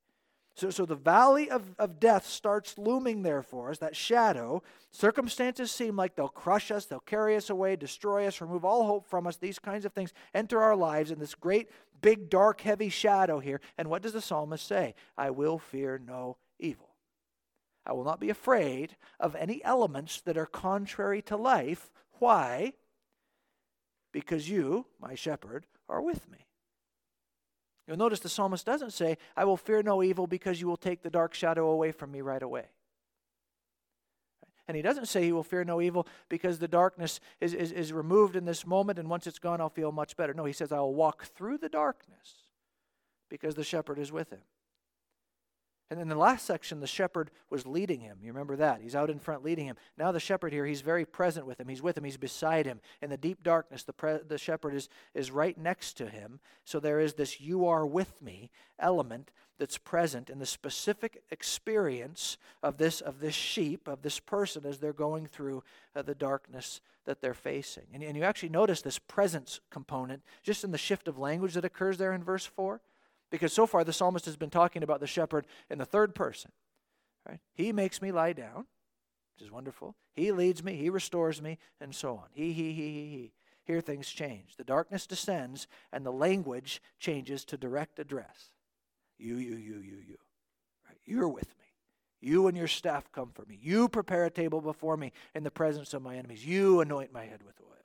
So, 0.55 0.70
so 0.70 0.85
the 0.85 0.94
valley 0.94 1.48
of, 1.48 1.74
of 1.78 1.98
death 1.98 2.26
starts 2.26 2.76
looming 2.76 3.22
there 3.22 3.42
for 3.42 3.70
us, 3.70 3.78
that 3.78 3.96
shadow. 3.96 4.62
Circumstances 4.90 5.72
seem 5.72 5.96
like 5.96 6.14
they'll 6.14 6.28
crush 6.28 6.70
us, 6.70 6.85
they'll 6.85 7.00
carry 7.00 7.37
us 7.37 7.48
away, 7.48 7.74
destroy 7.74 8.26
us, 8.26 8.40
remove 8.40 8.64
all 8.64 8.85
hope 8.85 9.07
from 9.07 9.26
us. 9.26 9.37
These 9.37 9.59
kinds 9.59 9.85
of 9.87 9.92
things 9.92 10.12
enter 10.35 10.61
our 10.62 10.76
lives 10.76 11.11
in 11.11 11.18
this 11.18 11.35
great, 11.35 11.70
big, 12.02 12.28
dark, 12.28 12.61
heavy 12.61 12.90
shadow 12.90 13.40
here. 13.40 13.61
And 13.78 13.88
what 13.88 14.02
does 14.02 14.12
the 14.12 14.20
psalmist 14.20 14.66
say? 14.66 14.94
I 15.16 15.31
will 15.31 15.59
fear 15.59 15.98
no 15.98 16.37
evil. 16.59 16.90
I 17.87 17.92
will 17.94 18.05
not 18.05 18.20
be 18.20 18.31
afraid 18.31 18.96
of 19.18 19.35
any 19.35 19.64
elements 19.64 20.20
that 20.20 20.37
are 20.37 20.46
contrary 20.46 21.22
to 21.22 21.37
life. 21.37 21.90
Why? 22.18 22.74
Because 24.12 24.48
you, 24.48 24.87
my 25.00 25.14
shepherd, 25.14 25.66
are 25.88 26.02
with 26.02 26.31
me. 26.31 26.46
You'll 27.87 27.97
notice 27.97 28.21
the 28.21 28.29
psalmist 28.29 28.64
doesn't 28.64 28.92
say, 28.92 29.18
I 29.37 29.45
will 29.45 29.57
fear 29.57 29.83
no 29.83 30.03
evil 30.03 30.27
because 30.27 30.61
you 30.61 30.68
will 30.68 30.77
take 30.77 31.03
the 31.03 31.11
dark 31.11 31.35
shadow 31.35 31.71
away 31.71 31.92
from 31.92 32.12
me 32.12 32.21
right 32.21 32.42
away. 32.42 32.66
And 34.68 34.77
he 34.77 34.83
doesn't 34.83 35.07
say 35.07 35.25
he 35.25 35.33
will 35.33 35.42
fear 35.42 35.64
no 35.64 35.81
evil 35.81 36.07
because 36.29 36.59
the 36.59 36.68
darkness 36.68 37.18
is, 37.40 37.53
is, 37.53 37.73
is 37.73 37.92
removed 37.92 38.37
in 38.37 38.45
this 38.45 38.64
moment 38.64 38.99
and 38.99 39.11
once 39.11 39.27
it's 39.27 39.40
gone, 39.40 39.61
I'll 39.61 39.68
feel 39.68 39.90
much 39.90 40.16
better. 40.16 40.33
No, 40.33 40.45
he 40.45 40.53
says, 40.53 40.71
I 40.71 40.79
will 40.79 40.95
walk 40.95 41.25
through 41.25 41.59
the 41.59 41.68
darkness 41.68 42.45
because 43.29 43.57
the 43.57 43.64
shepherd 43.64 43.99
is 43.99 44.12
with 44.12 44.31
him. 44.31 44.42
And 45.92 46.00
in 46.00 46.09
the 46.09 46.16
last 46.16 46.46
section, 46.46 46.81
the 46.81 46.87
shepherd 46.87 47.31
was 47.50 47.66
leading 47.66 48.00
him. 48.00 48.16
You 48.22 48.33
remember 48.33 48.57
that? 48.57 48.81
He's 48.81 48.96
out 48.96 49.11
in 49.11 49.18
front 49.18 49.44
leading 49.44 49.66
him. 49.66 49.76
Now, 49.98 50.11
the 50.11 50.20
shepherd 50.20 50.50
here, 50.50 50.64
he's 50.64 50.81
very 50.81 51.05
present 51.05 51.46
with 51.46 51.61
him. 51.61 51.68
He's 51.68 51.83
with 51.83 51.98
him. 51.98 52.05
He's 52.05 52.16
beside 52.16 52.64
him. 52.64 52.81
In 53.02 53.11
the 53.11 53.18
deep 53.18 53.42
darkness, 53.42 53.83
the, 53.83 53.92
pre- 53.92 54.20
the 54.26 54.38
shepherd 54.38 54.74
is, 54.74 54.88
is 55.12 55.31
right 55.31 55.57
next 55.59 55.98
to 55.98 56.09
him. 56.09 56.40
So 56.64 56.81
there 56.81 56.98
is 56.98 57.12
this 57.12 57.42
you 57.42 57.66
are 57.66 57.85
with 57.85 58.22
me 58.22 58.50
element 58.78 59.33
that's 59.59 59.76
present 59.76 60.31
in 60.31 60.38
the 60.38 60.46
specific 60.46 61.22
experience 61.31 62.38
of 62.62 62.78
this, 62.78 63.02
of 63.02 63.20
this 63.20 63.35
sheep, 63.35 63.87
of 63.87 64.00
this 64.00 64.18
person 64.18 64.64
as 64.64 64.78
they're 64.78 64.94
going 64.94 65.26
through 65.26 65.62
uh, 65.94 66.00
the 66.00 66.14
darkness 66.14 66.81
that 67.05 67.20
they're 67.20 67.35
facing. 67.35 67.85
And, 67.92 68.02
and 68.02 68.16
you 68.16 68.22
actually 68.22 68.48
notice 68.48 68.81
this 68.81 68.98
presence 68.98 69.61
component 69.70 70.22
just 70.42 70.64
in 70.64 70.70
the 70.70 70.78
shift 70.78 71.07
of 71.07 71.18
language 71.18 71.52
that 71.52 71.66
occurs 71.66 71.98
there 71.98 72.14
in 72.14 72.24
verse 72.24 72.46
4. 72.46 72.81
Because 73.33 73.53
so 73.53 73.66
far 73.66 73.83
the 73.83 73.95
psalmist 73.95 74.27
has 74.27 74.37
been 74.37 74.51
talking 74.51 74.85
about 74.85 75.01
the 75.01 75.07
shepherd 75.09 75.47
in 75.71 75.79
the 75.79 75.87
third 75.87 76.14
person. 76.14 76.53
Right? 77.27 77.40
He 77.55 77.73
makes 77.73 78.03
me 78.03 78.12
lie 78.12 78.35
down, 78.35 78.66
which 79.35 79.47
is 79.47 79.51
wonderful. 79.51 79.97
He 80.14 80.31
leads 80.31 80.62
me, 80.62 80.77
he 80.77 80.90
restores 80.90 81.40
me, 81.40 81.59
and 81.81 81.95
so 81.95 82.16
on. 82.16 82.27
He, 82.33 82.53
he, 82.53 82.73
he, 82.73 82.92
he, 82.92 83.09
he. 83.09 83.33
Here 83.64 83.81
things 83.81 84.11
change. 84.11 84.57
The 84.57 84.64
darkness 84.64 85.07
descends, 85.07 85.66
and 85.92 86.05
the 86.05 86.12
language 86.12 86.83
changes 86.99 87.45
to 87.47 87.57
direct 87.57 87.99
address. 87.99 88.51
You, 89.18 89.37
you, 89.37 89.57
you, 89.57 89.77
you, 89.77 89.97
you. 90.07 90.18
Right? 90.87 90.99
You're 91.05 91.29
with 91.29 91.49
me. 91.59 91.64
You 92.21 92.49
and 92.49 92.57
your 92.57 92.68
staff 92.68 93.11
comfort 93.12 93.49
me. 93.49 93.59
You 93.62 93.88
prepare 93.88 94.27
a 94.27 94.31
table 94.31 94.61
before 94.61 94.97
me 94.97 95.12
in 95.35 95.42
the 95.42 95.51
presence 95.51 95.95
of 95.95 96.03
my 96.03 96.16
enemies. 96.16 96.45
You 96.45 96.81
anoint 96.81 97.14
my 97.14 97.25
head 97.25 97.42
with 97.45 97.55
oil. 97.61 97.82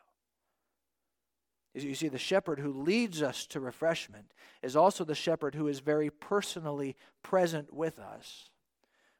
You 1.84 1.96
see, 1.96 2.08
the 2.08 2.18
shepherd 2.18 2.60
who 2.60 2.72
leads 2.72 3.22
us 3.22 3.46
to 3.48 3.60
refreshment 3.60 4.34
is 4.62 4.76
also 4.76 5.04
the 5.04 5.16
shepherd 5.16 5.56
who 5.56 5.68
is 5.68 5.80
very 5.80 6.10
personally 6.10 6.96
present 7.24 7.74
with 7.74 8.00
us 8.00 8.50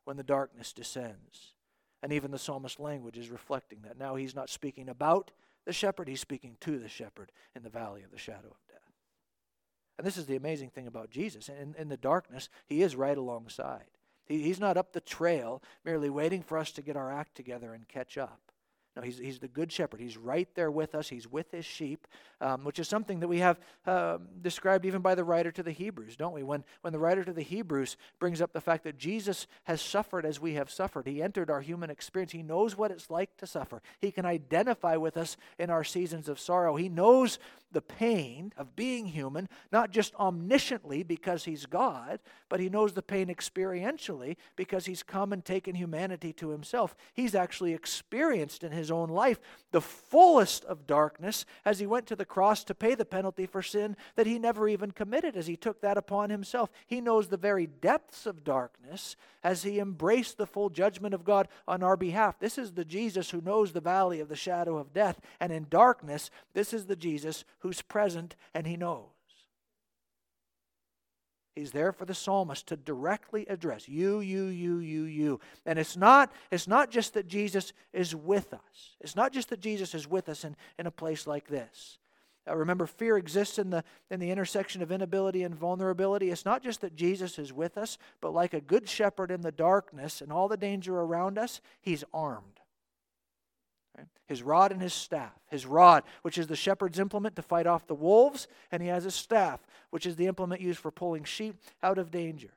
when 0.06 0.18
the 0.18 0.24
darkness 0.24 0.74
descends. 0.74 1.54
And 2.02 2.14
even 2.14 2.32
the 2.32 2.40
psalmist's 2.40 2.80
language 2.80 3.18
is 3.18 3.30
reflecting 3.30 3.80
that. 3.84 3.98
Now 3.98 4.16
he's 4.16 4.36
not 4.36 4.50
speaking 4.50 4.90
about 4.90 5.32
the 5.66 5.74
shepherd, 5.74 6.08
he's 6.08 6.22
speaking 6.22 6.56
to 6.62 6.80
the 6.80 6.88
shepherd 6.88 7.32
in 7.56 7.64
the 7.64 7.70
valley 7.70 8.04
of 8.04 8.12
the 8.12 8.18
shadow 8.18 8.48
of 8.48 8.68
death. 8.70 8.78
And 9.98 10.08
this 10.08 10.18
is 10.18 10.26
the 10.26 10.36
amazing 10.36 10.70
thing 10.70 10.88
about 10.88 11.10
Jesus. 11.10 11.50
In, 11.50 11.76
in 11.78 11.90
the 11.90 11.98
darkness, 11.98 12.50
he 12.66 12.84
is 12.84 12.96
right 12.96 13.18
alongside. 13.18 13.88
He, 14.26 14.44
he's 14.44 14.60
not 14.60 14.78
up 14.78 14.94
the 14.94 15.02
trail 15.02 15.62
merely 15.84 16.10
waiting 16.10 16.44
for 16.44 16.58
us 16.58 16.72
to 16.74 16.82
get 16.82 16.96
our 16.96 17.12
act 17.12 17.36
together 17.36 17.74
and 17.74 17.88
catch 17.88 18.18
up. 18.18 18.40
No, 18.98 19.04
he's, 19.04 19.20
he's 19.20 19.38
the 19.38 19.48
good 19.48 19.72
shepherd. 19.72 20.00
He's 20.00 20.18
right 20.18 20.50
there 20.56 20.72
with 20.72 20.96
us. 20.96 21.08
He's 21.08 21.32
with 21.32 21.52
his 21.52 21.66
sheep, 21.66 22.08
um, 22.42 22.64
which 22.64 22.80
is 22.80 22.88
something 22.88 23.20
that 23.20 23.28
we 23.28 23.38
have 23.38 23.60
uh, 23.86 24.18
described 24.42 24.86
even 24.86 25.04
by 25.04 25.14
the 25.14 25.24
writer 25.24 25.52
to 25.52 25.62
the 25.62 25.72
Hebrews, 25.72 26.16
don't 26.16 26.34
we? 26.34 26.42
When, 26.42 26.64
when 26.82 26.94
the 26.94 26.98
writer 26.98 27.24
to 27.24 27.32
the 27.32 27.44
Hebrews 27.44 27.96
brings 28.18 28.42
up 28.42 28.54
the 28.54 28.62
fact 28.62 28.84
that 28.86 28.98
Jesus 28.98 29.46
has 29.66 29.82
suffered 29.82 30.26
as 30.26 30.40
we 30.40 30.56
have 30.56 30.72
suffered, 30.72 31.06
he 31.06 31.22
entered 31.22 31.52
our 31.52 31.62
human 31.62 31.92
experience. 31.92 32.32
He 32.32 32.42
knows 32.42 32.76
what 32.76 32.90
it's 32.90 33.12
like 33.12 33.38
to 33.38 33.46
suffer. 33.46 33.84
He 34.00 34.10
can 34.10 34.26
identify 34.26 34.96
with 34.96 35.16
us 35.16 35.38
in 35.60 35.70
our 35.70 35.84
seasons 35.84 36.28
of 36.28 36.40
sorrow. 36.40 36.76
He 36.76 36.90
knows 36.90 37.38
the 37.72 37.82
pain 37.82 38.54
of 38.58 38.76
being 38.76 39.08
human, 39.08 39.50
not 39.72 39.92
just 39.92 40.14
omnisciently 40.16 41.06
because 41.06 41.44
he's 41.44 41.66
God, 41.66 42.20
but 42.50 42.60
he 42.60 42.70
knows 42.70 42.94
the 42.94 43.02
pain 43.02 43.28
experientially 43.28 44.38
because 44.56 44.86
he's 44.86 45.04
come 45.04 45.34
and 45.34 45.44
taken 45.44 45.76
humanity 45.76 46.34
to 46.34 46.50
himself. 46.50 46.96
He's 47.14 47.36
actually 47.36 47.74
experienced 47.74 48.64
in 48.64 48.72
his 48.72 48.90
own 48.90 49.10
life 49.10 49.40
the 49.72 49.82
fullest 49.82 50.64
of 50.66 50.88
darkness 50.88 51.46
as 51.66 51.80
he 51.80 51.86
went 51.86 52.08
to 52.08 52.16
the 52.16 52.26
cross 52.26 52.64
to 52.66 52.76
pay 52.76 52.96
the 52.96 53.06
penalty 53.06 53.46
for 53.46 53.62
sin 53.62 53.98
that 54.16 54.28
he 54.28 54.40
never 54.40 54.68
even 54.68 54.92
committed, 54.92 55.36
as 55.36 55.48
he 55.48 55.56
took 55.56 55.82
that 55.82 55.98
upon 55.98 56.30
himself. 56.30 56.70
He 56.86 57.02
knows 57.02 57.28
the 57.28 57.38
very 57.38 57.68
depths 57.68 58.26
of 58.26 58.44
darkness 58.44 59.16
as 59.44 59.64
he 59.64 59.80
embraced 59.80 60.38
the 60.38 60.48
full 60.48 60.70
judgment 60.70 61.14
of 61.14 61.24
God 61.24 61.48
on 61.68 61.84
our 61.84 61.96
behalf. 61.96 62.40
This 62.40 62.58
is 62.58 62.74
the 62.74 62.86
Jesus 62.86 63.30
who 63.30 63.42
knows 63.42 63.72
the 63.72 63.82
valley 63.82 64.20
of 64.20 64.30
the 64.30 64.36
shadow 64.36 64.78
of 64.78 64.94
death. 64.94 65.20
And 65.40 65.52
in 65.52 65.68
darkness, 65.70 66.30
this 66.54 66.74
is 66.74 66.86
the 66.86 66.96
Jesus 66.96 67.46
who's 67.60 67.82
present 67.82 68.36
and 68.54 68.68
he 68.68 68.78
knows. 68.78 69.06
He's 71.56 71.72
there 71.72 71.92
for 71.92 72.06
the 72.06 72.14
psalmist 72.14 72.68
to 72.68 72.78
directly 72.78 73.48
address 73.48 73.90
you, 73.90 74.20
you, 74.20 74.46
you, 74.46 74.78
you, 74.78 75.04
you. 75.06 75.40
And 75.66 75.80
it's 75.80 75.98
not, 75.98 76.32
it's 76.52 76.68
not 76.68 76.92
just 76.92 77.16
that 77.16 77.28
Jesus 77.28 77.74
is 77.94 78.16
with 78.16 78.54
us. 78.54 78.96
It's 79.02 79.16
not 79.16 79.34
just 79.34 79.50
that 79.50 79.60
Jesus 79.60 79.96
is 79.96 80.08
with 80.08 80.30
us 80.30 80.44
in, 80.44 80.56
in 80.78 80.86
a 80.86 80.92
place 80.92 81.26
like 81.26 81.48
this. 81.48 81.98
Uh, 82.48 82.56
remember, 82.56 82.86
fear 82.86 83.18
exists 83.18 83.58
in 83.58 83.72
the, 83.72 83.84
in 84.12 84.20
the 84.20 84.30
intersection 84.30 84.84
of 84.84 84.92
inability 84.92 85.42
and 85.42 85.56
vulnerability. 85.56 86.30
It's 86.30 86.46
not 86.46 86.62
just 86.62 86.82
that 86.82 86.96
Jesus 86.96 87.40
is 87.40 87.52
with 87.52 87.76
us, 87.76 87.98
but 88.22 88.36
like 88.36 88.54
a 88.54 88.62
good 88.62 88.88
shepherd 88.88 89.32
in 89.32 89.42
the 89.42 89.52
darkness 89.52 90.22
and 90.22 90.32
all 90.32 90.48
the 90.48 90.58
danger 90.58 91.00
around 91.00 91.40
us, 91.40 91.60
he's 91.82 92.04
armed. 92.14 92.57
His 94.26 94.44
rod 94.44 94.72
and 94.72 94.82
his 94.82 94.94
staff. 94.94 95.34
His 95.50 95.66
rod, 95.66 96.04
which 96.22 96.38
is 96.38 96.48
the 96.48 96.56
shepherd's 96.56 97.00
implement 97.00 97.36
to 97.38 97.42
fight 97.42 97.66
off 97.66 97.88
the 97.88 97.96
wolves, 97.96 98.48
and 98.72 98.82
he 98.82 98.90
has 98.90 99.06
his 99.06 99.16
staff, 99.16 99.62
which 99.90 100.06
is 100.06 100.16
the 100.16 100.28
implement 100.28 100.62
used 100.62 100.80
for 100.80 100.92
pulling 100.92 101.24
sheep 101.24 101.56
out 101.82 101.98
of 101.98 102.12
danger. 102.12 102.50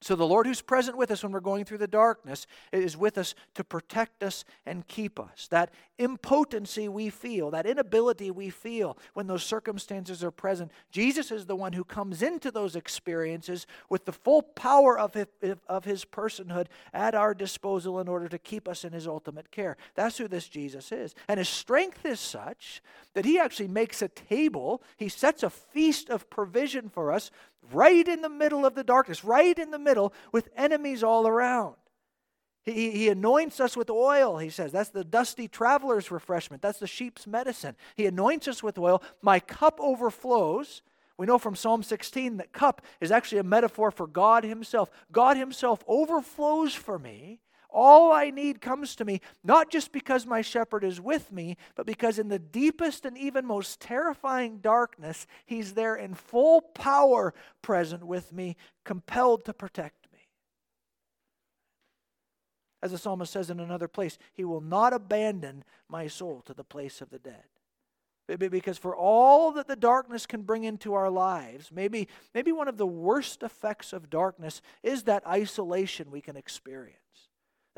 So, 0.00 0.14
the 0.14 0.26
Lord 0.26 0.46
who's 0.46 0.62
present 0.62 0.96
with 0.96 1.10
us 1.10 1.24
when 1.24 1.32
we're 1.32 1.40
going 1.40 1.64
through 1.64 1.78
the 1.78 1.88
darkness 1.88 2.46
is 2.72 2.96
with 2.96 3.18
us 3.18 3.34
to 3.54 3.64
protect 3.64 4.22
us 4.22 4.44
and 4.64 4.86
keep 4.86 5.18
us. 5.18 5.48
That 5.50 5.72
impotency 5.98 6.88
we 6.88 7.10
feel, 7.10 7.50
that 7.50 7.66
inability 7.66 8.30
we 8.30 8.48
feel 8.48 8.96
when 9.14 9.26
those 9.26 9.42
circumstances 9.42 10.22
are 10.22 10.30
present, 10.30 10.70
Jesus 10.92 11.32
is 11.32 11.46
the 11.46 11.56
one 11.56 11.72
who 11.72 11.82
comes 11.82 12.22
into 12.22 12.52
those 12.52 12.76
experiences 12.76 13.66
with 13.88 14.04
the 14.04 14.12
full 14.12 14.42
power 14.42 14.96
of 14.96 15.14
his, 15.14 15.26
of 15.66 15.84
his 15.84 16.04
personhood 16.04 16.66
at 16.94 17.16
our 17.16 17.34
disposal 17.34 17.98
in 17.98 18.06
order 18.06 18.28
to 18.28 18.38
keep 18.38 18.68
us 18.68 18.84
in 18.84 18.92
his 18.92 19.08
ultimate 19.08 19.50
care. 19.50 19.76
That's 19.96 20.18
who 20.18 20.28
this 20.28 20.48
Jesus 20.48 20.92
is. 20.92 21.16
And 21.26 21.38
his 21.38 21.48
strength 21.48 22.06
is 22.06 22.20
such 22.20 22.82
that 23.14 23.24
he 23.24 23.36
actually 23.40 23.68
makes 23.68 24.00
a 24.00 24.08
table, 24.08 24.80
he 24.96 25.08
sets 25.08 25.42
a 25.42 25.50
feast 25.50 26.08
of 26.08 26.30
provision 26.30 26.88
for 26.88 27.10
us 27.10 27.32
right 27.72 28.06
in 28.06 28.22
the 28.22 28.28
middle 28.28 28.64
of 28.64 28.74
the 28.74 28.84
darkness, 28.84 29.24
right 29.24 29.58
in 29.58 29.70
the 29.70 29.78
middle 29.78 30.12
with 30.32 30.48
enemies 30.56 31.02
all 31.02 31.26
around. 31.26 31.76
He, 32.64 32.90
he 32.90 33.08
anoints 33.08 33.60
us 33.60 33.76
with 33.76 33.90
oil, 33.90 34.38
he 34.38 34.50
says. 34.50 34.72
That's 34.72 34.90
the 34.90 35.04
dusty 35.04 35.48
traveler's 35.48 36.10
refreshment. 36.10 36.62
That's 36.62 36.78
the 36.78 36.86
sheep's 36.86 37.26
medicine. 37.26 37.76
He 37.96 38.06
anoints 38.06 38.48
us 38.48 38.62
with 38.62 38.78
oil. 38.78 39.02
My 39.22 39.40
cup 39.40 39.78
overflows. 39.80 40.82
We 41.16 41.26
know 41.26 41.38
from 41.38 41.56
Psalm 41.56 41.82
16 41.82 42.36
that 42.36 42.52
cup 42.52 42.82
is 43.00 43.10
actually 43.10 43.38
a 43.38 43.44
metaphor 43.44 43.90
for 43.90 44.06
God 44.06 44.44
Himself. 44.44 44.90
God 45.10 45.36
Himself 45.36 45.82
overflows 45.88 46.74
for 46.74 46.98
me 46.98 47.40
all 47.70 48.12
I 48.12 48.30
need 48.30 48.60
comes 48.60 48.96
to 48.96 49.04
me, 49.04 49.20
not 49.44 49.70
just 49.70 49.92
because 49.92 50.26
my 50.26 50.40
shepherd 50.40 50.84
is 50.84 51.00
with 51.00 51.30
me, 51.30 51.56
but 51.74 51.86
because 51.86 52.18
in 52.18 52.28
the 52.28 52.38
deepest 52.38 53.04
and 53.04 53.16
even 53.16 53.44
most 53.46 53.80
terrifying 53.80 54.58
darkness, 54.58 55.26
he's 55.44 55.74
there 55.74 55.94
in 55.94 56.14
full 56.14 56.62
power 56.62 57.34
present 57.62 58.04
with 58.04 58.32
me, 58.32 58.56
compelled 58.84 59.44
to 59.44 59.52
protect 59.52 60.10
me. 60.12 60.28
As 62.82 62.92
the 62.92 62.98
psalmist 62.98 63.32
says 63.32 63.50
in 63.50 63.60
another 63.60 63.88
place, 63.88 64.18
he 64.32 64.44
will 64.44 64.60
not 64.60 64.92
abandon 64.92 65.64
my 65.88 66.06
soul 66.06 66.42
to 66.46 66.54
the 66.54 66.64
place 66.64 67.00
of 67.00 67.10
the 67.10 67.18
dead. 67.18 67.44
Maybe 68.28 68.48
because 68.48 68.76
for 68.78 68.94
all 68.94 69.52
that 69.52 69.68
the 69.68 69.76
darkness 69.76 70.26
can 70.26 70.42
bring 70.42 70.64
into 70.64 70.94
our 70.94 71.10
lives, 71.10 71.70
maybe, 71.72 72.08
maybe 72.34 72.52
one 72.52 72.68
of 72.68 72.76
the 72.76 72.86
worst 72.86 73.42
effects 73.42 73.92
of 73.92 74.10
darkness 74.10 74.60
is 74.82 75.04
that 75.04 75.26
isolation 75.26 76.10
we 76.10 76.20
can 76.20 76.36
experience. 76.36 77.27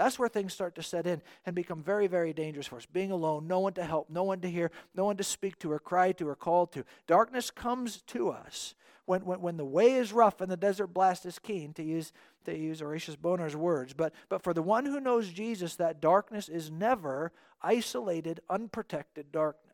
That's 0.01 0.19
where 0.19 0.31
things 0.31 0.55
start 0.55 0.77
to 0.77 0.83
set 0.83 1.07
in 1.07 1.21
and 1.45 1.55
become 1.55 1.83
very, 1.83 2.07
very 2.07 2.33
dangerous 2.33 2.67
for 2.67 2.77
us. 2.77 2.87
Being 2.87 3.11
alone, 3.11 3.47
no 3.47 3.61
one 3.61 3.75
to 3.75 3.85
help, 3.85 4.09
no 4.09 4.23
one 4.23 4.41
to 4.41 4.51
hear, 4.51 4.71
no 4.95 5.05
one 5.05 5.19
to 5.19 5.23
speak 5.23 5.59
to 5.59 5.71
or 5.71 5.79
cry 5.79 6.13
to 6.13 6.27
or 6.27 6.35
call 6.35 6.67
to. 6.69 6.85
Darkness 7.07 7.51
comes 7.51 8.01
to 8.07 8.31
us 8.31 8.75
when, 9.05 9.27
when, 9.27 9.43
when 9.43 9.59
the 9.59 9.65
way 9.67 9.93
is 9.93 10.11
rough 10.11 10.41
and 10.41 10.51
the 10.51 10.57
desert 10.57 10.87
blast 10.87 11.27
is 11.27 11.39
keen, 11.39 11.75
to 11.75 11.83
use, 11.83 12.15
to 12.47 12.57
use 12.57 12.81
Horatius 12.81 13.17
Bonar's 13.17 13.55
words. 13.55 13.93
But, 13.93 14.15
but 14.31 14.43
for 14.43 14.55
the 14.55 14.63
one 14.63 14.87
who 14.87 15.01
knows 15.01 15.29
Jesus, 15.29 15.77
that 15.77 16.01
darkness 16.01 16.49
is 16.49 16.71
never 16.71 17.31
isolated, 17.61 18.41
unprotected 18.49 19.31
darkness. 19.31 19.70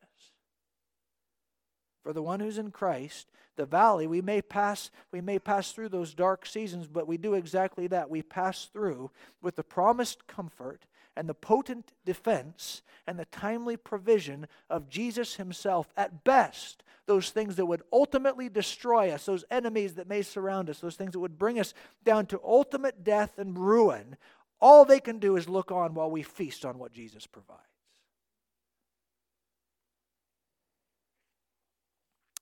For 2.06 2.12
the 2.12 2.22
one 2.22 2.38
who's 2.38 2.56
in 2.56 2.70
Christ, 2.70 3.32
the 3.56 3.66
valley, 3.66 4.06
we 4.06 4.22
may 4.22 4.40
pass 4.40 4.92
we 5.10 5.20
may 5.20 5.40
pass 5.40 5.72
through 5.72 5.88
those 5.88 6.14
dark 6.14 6.46
seasons, 6.46 6.86
but 6.86 7.08
we 7.08 7.16
do 7.16 7.34
exactly 7.34 7.88
that. 7.88 8.08
We 8.08 8.22
pass 8.22 8.66
through 8.66 9.10
with 9.42 9.56
the 9.56 9.64
promised 9.64 10.28
comfort 10.28 10.86
and 11.16 11.28
the 11.28 11.34
potent 11.34 11.90
defense 12.04 12.82
and 13.08 13.18
the 13.18 13.24
timely 13.24 13.76
provision 13.76 14.46
of 14.70 14.88
Jesus 14.88 15.34
himself. 15.34 15.92
At 15.96 16.22
best, 16.22 16.84
those 17.06 17.30
things 17.30 17.56
that 17.56 17.66
would 17.66 17.82
ultimately 17.92 18.48
destroy 18.48 19.10
us, 19.10 19.26
those 19.26 19.44
enemies 19.50 19.94
that 19.94 20.06
may 20.06 20.22
surround 20.22 20.70
us, 20.70 20.78
those 20.78 20.94
things 20.94 21.10
that 21.10 21.18
would 21.18 21.40
bring 21.40 21.58
us 21.58 21.74
down 22.04 22.26
to 22.26 22.40
ultimate 22.44 23.02
death 23.02 23.36
and 23.36 23.58
ruin, 23.58 24.16
all 24.60 24.84
they 24.84 25.00
can 25.00 25.18
do 25.18 25.34
is 25.34 25.48
look 25.48 25.72
on 25.72 25.92
while 25.94 26.12
we 26.12 26.22
feast 26.22 26.64
on 26.64 26.78
what 26.78 26.92
Jesus 26.92 27.26
provides. 27.26 27.75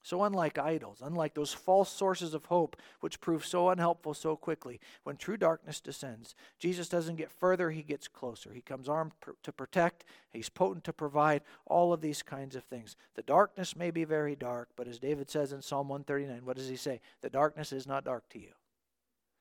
So, 0.05 0.23
unlike 0.23 0.59
idols, 0.59 0.99
unlike 1.03 1.33
those 1.33 1.55
false 1.55 1.91
sources 1.91 2.35
of 2.35 2.45
hope 2.45 2.77
which 3.01 3.23
prove 3.23 3.47
so 3.47 3.71
unhelpful 3.71 4.13
so 4.13 4.37
quickly, 4.37 4.79
when 5.03 5.17
true 5.17 5.39
darkness 5.39 5.81
descends, 5.81 6.35
Jesus 6.59 6.91
doesn't 6.91 7.17
get 7.17 7.33
further, 7.33 7.71
he 7.71 7.83
gets 7.83 8.07
closer. 8.07 8.53
He 8.53 8.61
comes 8.61 8.87
armed 8.87 9.13
to 9.43 9.51
protect, 9.51 10.05
he's 10.31 10.51
potent 10.51 10.85
to 10.85 10.93
provide, 10.93 11.41
all 11.65 11.95
of 11.95 12.03
these 12.03 12.23
kinds 12.23 12.55
of 12.55 12.65
things. 12.65 12.97
The 13.15 13.23
darkness 13.23 13.75
may 13.77 13.91
be 13.91 14.05
very 14.05 14.37
dark, 14.37 14.69
but 14.77 14.87
as 14.87 14.99
David 14.99 15.31
says 15.31 15.55
in 15.55 15.63
Psalm 15.63 15.89
139, 15.89 16.45
what 16.45 16.59
does 16.59 16.69
he 16.69 16.77
say? 16.77 17.01
The 17.23 17.31
darkness 17.31 17.73
is 17.73 17.87
not 17.87 18.05
dark 18.05 18.29
to 18.29 18.39
you, 18.39 18.53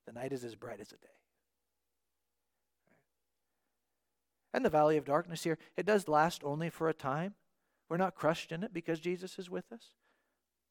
the 0.08 0.14
night 0.14 0.32
is 0.32 0.46
as 0.46 0.56
bright 0.56 0.80
as 0.80 0.88
the 0.88 0.96
day. 0.96 1.08
And 4.54 4.64
the 4.64 4.70
valley 4.70 4.96
of 4.96 5.04
darkness 5.04 5.44
here, 5.44 5.58
it 5.76 5.86
does 5.86 6.08
last 6.08 6.42
only 6.42 6.70
for 6.70 6.88
a 6.88 6.94
time. 6.94 7.34
We're 7.90 7.98
not 7.98 8.16
crushed 8.16 8.54
in 8.54 8.64
it 8.64 8.74
because 8.74 9.02
Jesus 9.02 9.38
is 9.38 9.50
with 9.50 9.70
us. 9.74 9.90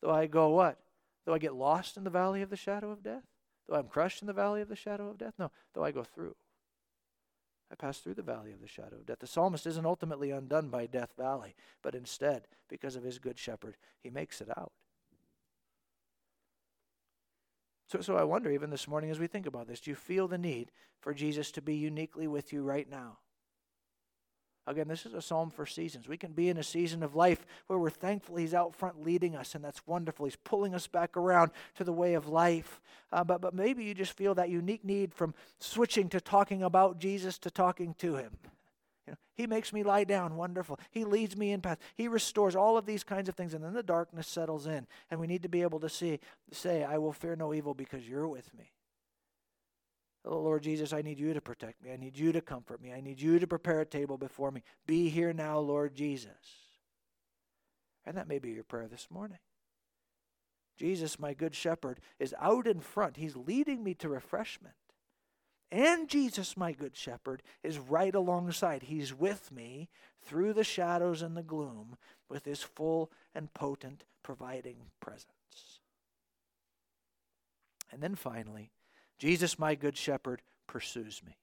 Though 0.02 0.10
I 0.10 0.26
go 0.26 0.50
what? 0.50 0.78
Though 1.24 1.34
I 1.34 1.38
get 1.38 1.54
lost 1.54 1.96
in 1.96 2.04
the 2.04 2.10
valley 2.10 2.42
of 2.42 2.50
the 2.50 2.56
shadow 2.56 2.90
of 2.90 3.02
death? 3.02 3.22
Though 3.68 3.76
I'm 3.76 3.86
crushed 3.86 4.20
in 4.20 4.26
the 4.26 4.32
valley 4.32 4.60
of 4.60 4.68
the 4.68 4.76
shadow 4.76 5.08
of 5.08 5.18
death? 5.18 5.34
No, 5.38 5.50
though 5.72 5.84
I 5.84 5.92
go 5.92 6.02
through. 6.02 6.34
I 7.70 7.74
pass 7.74 7.98
through 7.98 8.14
the 8.14 8.22
valley 8.22 8.52
of 8.52 8.60
the 8.60 8.68
shadow 8.68 8.96
of 8.96 9.06
death. 9.06 9.20
The 9.20 9.26
psalmist 9.26 9.66
isn't 9.66 9.86
ultimately 9.86 10.30
undone 10.30 10.68
by 10.68 10.84
Death 10.84 11.14
Valley, 11.16 11.54
but 11.80 11.94
instead, 11.94 12.46
because 12.68 12.96
of 12.96 13.02
his 13.02 13.18
good 13.18 13.38
shepherd, 13.38 13.76
he 14.02 14.10
makes 14.10 14.42
it 14.42 14.50
out. 14.58 14.72
So, 17.86 18.02
so 18.02 18.16
I 18.16 18.24
wonder, 18.24 18.50
even 18.50 18.68
this 18.68 18.88
morning 18.88 19.10
as 19.10 19.18
we 19.18 19.26
think 19.26 19.46
about 19.46 19.68
this, 19.68 19.80
do 19.80 19.90
you 19.90 19.94
feel 19.94 20.28
the 20.28 20.36
need 20.36 20.70
for 21.00 21.14
Jesus 21.14 21.50
to 21.52 21.62
be 21.62 21.74
uniquely 21.74 22.26
with 22.26 22.52
you 22.52 22.62
right 22.62 22.88
now? 22.90 23.18
Again, 24.66 24.86
this 24.86 25.06
is 25.06 25.14
a 25.14 25.22
psalm 25.22 25.50
for 25.50 25.66
seasons. 25.66 26.06
We 26.06 26.16
can 26.16 26.32
be 26.32 26.48
in 26.48 26.56
a 26.56 26.62
season 26.62 27.02
of 27.02 27.16
life 27.16 27.44
where 27.66 27.78
we're 27.78 27.90
thankful 27.90 28.36
He's 28.36 28.54
out 28.54 28.76
front 28.76 29.02
leading 29.02 29.34
us, 29.34 29.56
and 29.56 29.64
that's 29.64 29.84
wonderful. 29.86 30.24
He's 30.24 30.36
pulling 30.36 30.72
us 30.74 30.86
back 30.86 31.16
around 31.16 31.50
to 31.76 31.84
the 31.84 31.92
way 31.92 32.14
of 32.14 32.28
life. 32.28 32.80
Uh, 33.10 33.24
but, 33.24 33.40
but 33.40 33.54
maybe 33.54 33.82
you 33.82 33.92
just 33.92 34.12
feel 34.12 34.34
that 34.36 34.50
unique 34.50 34.84
need 34.84 35.14
from 35.14 35.34
switching 35.58 36.08
to 36.10 36.20
talking 36.20 36.62
about 36.62 36.98
Jesus 36.98 37.38
to 37.38 37.50
talking 37.50 37.94
to 37.94 38.14
Him. 38.14 38.36
You 39.06 39.12
know, 39.12 39.16
he 39.34 39.48
makes 39.48 39.72
me 39.72 39.82
lie 39.82 40.04
down, 40.04 40.36
wonderful. 40.36 40.78
He 40.92 41.04
leads 41.04 41.36
me 41.36 41.50
in 41.50 41.60
path. 41.60 41.78
He 41.96 42.06
restores 42.06 42.54
all 42.54 42.78
of 42.78 42.86
these 42.86 43.02
kinds 43.02 43.28
of 43.28 43.34
things, 43.34 43.54
and 43.54 43.64
then 43.64 43.74
the 43.74 43.82
darkness 43.82 44.28
settles 44.28 44.68
in, 44.68 44.86
and 45.10 45.18
we 45.18 45.26
need 45.26 45.42
to 45.42 45.48
be 45.48 45.62
able 45.62 45.80
to 45.80 45.88
see, 45.88 46.20
say, 46.52 46.84
"I 46.84 46.98
will 46.98 47.12
fear 47.12 47.34
no 47.34 47.52
evil 47.52 47.74
because 47.74 48.08
you're 48.08 48.28
with 48.28 48.54
me." 48.54 48.70
Oh, 50.24 50.38
Lord 50.38 50.62
Jesus, 50.62 50.92
I 50.92 51.02
need 51.02 51.18
you 51.18 51.34
to 51.34 51.40
protect 51.40 51.82
me. 51.82 51.92
I 51.92 51.96
need 51.96 52.16
you 52.16 52.30
to 52.32 52.40
comfort 52.40 52.80
me. 52.80 52.92
I 52.92 53.00
need 53.00 53.20
you 53.20 53.38
to 53.40 53.46
prepare 53.46 53.80
a 53.80 53.86
table 53.86 54.16
before 54.16 54.52
me. 54.52 54.62
Be 54.86 55.08
here 55.08 55.32
now, 55.32 55.58
Lord 55.58 55.94
Jesus. 55.94 56.30
And 58.04 58.16
that 58.16 58.28
may 58.28 58.38
be 58.38 58.50
your 58.50 58.64
prayer 58.64 58.86
this 58.86 59.08
morning. 59.10 59.38
Jesus, 60.76 61.18
my 61.18 61.34
good 61.34 61.54
shepherd, 61.54 62.00
is 62.18 62.34
out 62.40 62.66
in 62.66 62.80
front. 62.80 63.16
He's 63.16 63.36
leading 63.36 63.82
me 63.82 63.94
to 63.94 64.08
refreshment. 64.08 64.74
and 65.72 66.06
Jesus, 66.08 66.56
my 66.56 66.72
good 66.72 66.94
shepherd, 66.94 67.42
is 67.62 67.78
right 67.78 68.14
alongside. 68.14 68.84
He's 68.84 69.14
with 69.14 69.50
me 69.50 69.88
through 70.20 70.52
the 70.52 70.64
shadows 70.64 71.22
and 71.22 71.36
the 71.36 71.42
gloom 71.42 71.96
with 72.28 72.44
his 72.44 72.62
full 72.62 73.10
and 73.34 73.52
potent 73.54 74.04
providing 74.22 74.76
presence. 75.00 75.80
And 77.90 78.02
then 78.02 78.14
finally, 78.14 78.70
Jesus, 79.22 79.56
my 79.56 79.76
good 79.76 79.96
shepherd, 79.96 80.42
pursues 80.66 81.22
me. 81.24 81.36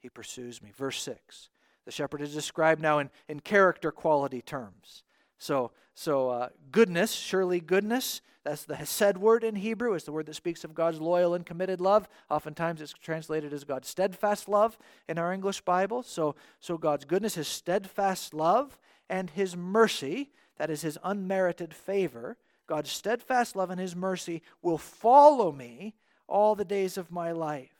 He 0.00 0.10
pursues 0.10 0.60
me. 0.60 0.70
Verse 0.76 1.00
6. 1.00 1.48
The 1.86 1.90
shepherd 1.90 2.20
is 2.20 2.34
described 2.34 2.82
now 2.82 2.98
in, 2.98 3.08
in 3.26 3.40
character 3.40 3.90
quality 3.90 4.42
terms. 4.42 5.02
So, 5.38 5.72
so 5.94 6.28
uh, 6.28 6.48
goodness, 6.70 7.12
surely 7.12 7.58
goodness, 7.58 8.20
that's 8.44 8.64
the 8.64 8.76
hesed 8.76 9.16
word 9.16 9.44
in 9.44 9.54
Hebrew. 9.54 9.94
It's 9.94 10.04
the 10.04 10.12
word 10.12 10.26
that 10.26 10.34
speaks 10.34 10.62
of 10.62 10.74
God's 10.74 11.00
loyal 11.00 11.32
and 11.32 11.46
committed 11.46 11.80
love. 11.80 12.06
Oftentimes 12.28 12.82
it's 12.82 12.92
translated 12.92 13.54
as 13.54 13.64
God's 13.64 13.88
steadfast 13.88 14.46
love 14.46 14.76
in 15.08 15.16
our 15.16 15.32
English 15.32 15.62
Bible. 15.62 16.02
So, 16.02 16.34
so 16.60 16.76
God's 16.76 17.06
goodness, 17.06 17.36
his 17.36 17.48
steadfast 17.48 18.34
love, 18.34 18.78
and 19.08 19.30
his 19.30 19.56
mercy, 19.56 20.32
that 20.58 20.68
is 20.68 20.82
his 20.82 20.98
unmerited 21.02 21.72
favor, 21.72 22.36
God's 22.66 22.92
steadfast 22.92 23.56
love 23.56 23.70
and 23.70 23.80
his 23.80 23.96
mercy 23.96 24.42
will 24.60 24.76
follow 24.76 25.50
me 25.50 25.94
all 26.28 26.54
the 26.54 26.64
days 26.64 26.96
of 26.96 27.10
my 27.10 27.32
life. 27.32 27.74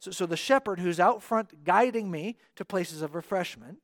So, 0.00 0.10
so 0.10 0.26
the 0.26 0.36
shepherd 0.36 0.78
who's 0.78 1.00
out 1.00 1.22
front 1.22 1.64
guiding 1.64 2.10
me 2.10 2.36
to 2.56 2.64
places 2.64 3.02
of 3.02 3.14
refreshment, 3.14 3.78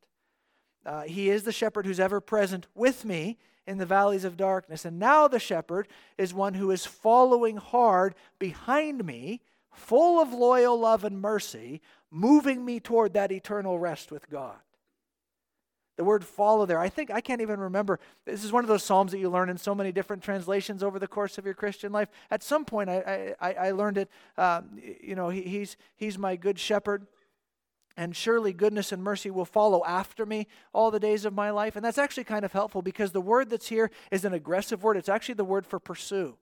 uh, 0.87 1.03
he 1.03 1.31
is 1.31 1.43
the 1.43 1.53
shepherd 1.53 1.87
who's 1.87 2.01
ever 2.01 2.21
present 2.21 2.67
with 2.75 3.05
me 3.05 3.39
in 3.67 3.79
the 3.79 3.87
valleys 3.87 4.25
of 4.25 4.37
darkness. 4.37 4.85
And 4.85 4.99
now 4.99 5.27
the 5.27 5.39
shepherd 5.39 5.89
is 6.19 6.35
one 6.35 6.55
who 6.55 6.71
is 6.71 6.87
following 6.87 7.57
hard 7.57 8.15
behind 8.39 9.05
me, 9.05 9.41
full 9.73 10.21
of 10.21 10.33
loyal 10.33 10.79
love 10.79 11.05
and 11.05 11.21
mercy, 11.21 11.81
moving 12.11 12.65
me 12.65 12.79
toward 12.81 13.15
that 13.15 13.33
eternal 13.33 13.79
rest 13.79 14.13
with 14.13 14.29
God. 14.31 14.57
The 15.97 16.05
word 16.05 16.25
follow 16.25 16.67
there, 16.67 16.81
I 16.81 16.89
think, 16.89 17.11
I 17.11 17.21
can't 17.21 17.41
even 17.41 17.61
remember. 17.61 18.01
This 18.25 18.43
is 18.43 18.51
one 18.51 18.65
of 18.65 18.69
those 18.69 18.83
Psalms 18.83 19.13
that 19.13 19.19
you 19.19 19.31
learn 19.31 19.49
in 19.49 19.57
so 19.57 19.75
many 19.75 19.93
different 19.93 20.25
translations 20.25 20.83
over 20.83 20.99
the 20.99 21.07
course 21.07 21.39
of 21.39 21.45
your 21.45 21.55
Christian 21.55 21.93
life. 21.93 22.09
At 22.31 22.43
some 22.43 22.65
point, 22.65 22.91
I, 22.91 23.35
I, 23.41 23.53
I 23.53 23.71
learned 23.71 23.99
it. 23.99 24.11
Um, 24.37 24.79
you 25.01 25.15
know, 25.15 25.29
he, 25.29 25.43
he's, 25.43 25.77
he's 25.97 26.19
my 26.19 26.35
good 26.35 26.59
shepherd 26.59 27.07
and 27.97 28.17
surely 28.17 28.53
goodness 28.53 28.93
and 28.93 29.03
mercy 29.03 29.31
will 29.31 29.45
follow 29.45 29.85
after 29.85 30.27
me 30.27 30.49
all 30.73 30.91
the 30.91 31.01
days 31.01 31.25
of 31.25 31.33
my 31.33 31.51
life. 31.51 31.77
And 31.77 31.85
that's 31.85 31.99
actually 31.99 32.25
kind 32.25 32.45
of 32.45 32.53
helpful 32.53 32.83
because 32.83 33.13
the 33.13 33.21
word 33.21 33.51
that's 33.51 33.69
here 33.69 33.91
is 34.11 34.25
an 34.25 34.35
aggressive 34.35 34.83
word. 34.83 34.97
It's 34.97 35.09
actually 35.09 35.35
the 35.35 35.45
word 35.45 35.67
for 35.67 35.79
pursue. 35.79 36.37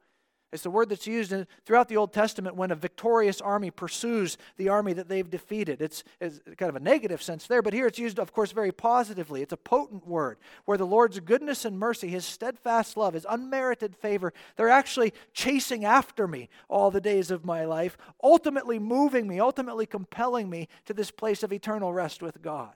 It's 0.52 0.62
the 0.62 0.70
word 0.70 0.90
that's 0.90 1.06
used 1.06 1.32
in, 1.32 1.46
throughout 1.64 1.88
the 1.88 1.96
Old 1.96 2.12
Testament 2.12 2.56
when 2.56 2.70
a 2.70 2.74
victorious 2.74 3.40
army 3.40 3.70
pursues 3.70 4.36
the 4.58 4.68
army 4.68 4.92
that 4.92 5.08
they've 5.08 5.28
defeated. 5.28 5.80
It's, 5.80 6.04
it's, 6.20 6.40
kind 6.58 6.68
of 6.68 6.76
a 6.76 6.80
negative 6.80 7.22
sense 7.22 7.46
there, 7.46 7.62
but 7.62 7.72
here 7.72 7.86
it's 7.86 7.98
used, 7.98 8.18
of 8.18 8.34
course, 8.34 8.52
very 8.52 8.70
positively. 8.70 9.40
It's 9.40 9.54
a 9.54 9.56
potent 9.56 10.06
word 10.06 10.36
where 10.66 10.76
the 10.76 10.86
Lord's 10.86 11.18
goodness 11.20 11.64
and 11.64 11.78
mercy, 11.78 12.08
his 12.08 12.26
steadfast 12.26 12.98
love, 12.98 13.14
his 13.14 13.26
unmerited 13.28 13.96
favor, 13.96 14.34
they're 14.56 14.68
actually 14.68 15.14
chasing 15.32 15.86
after 15.86 16.28
me 16.28 16.50
all 16.68 16.90
the 16.90 17.00
days 17.00 17.30
of 17.30 17.46
my 17.46 17.64
life, 17.64 17.96
ultimately 18.22 18.78
moving 18.78 19.26
me, 19.26 19.40
ultimately 19.40 19.86
compelling 19.86 20.50
me 20.50 20.68
to 20.84 20.92
this 20.92 21.10
place 21.10 21.42
of 21.42 21.52
eternal 21.52 21.94
rest 21.94 22.22
with 22.22 22.42
God. 22.42 22.74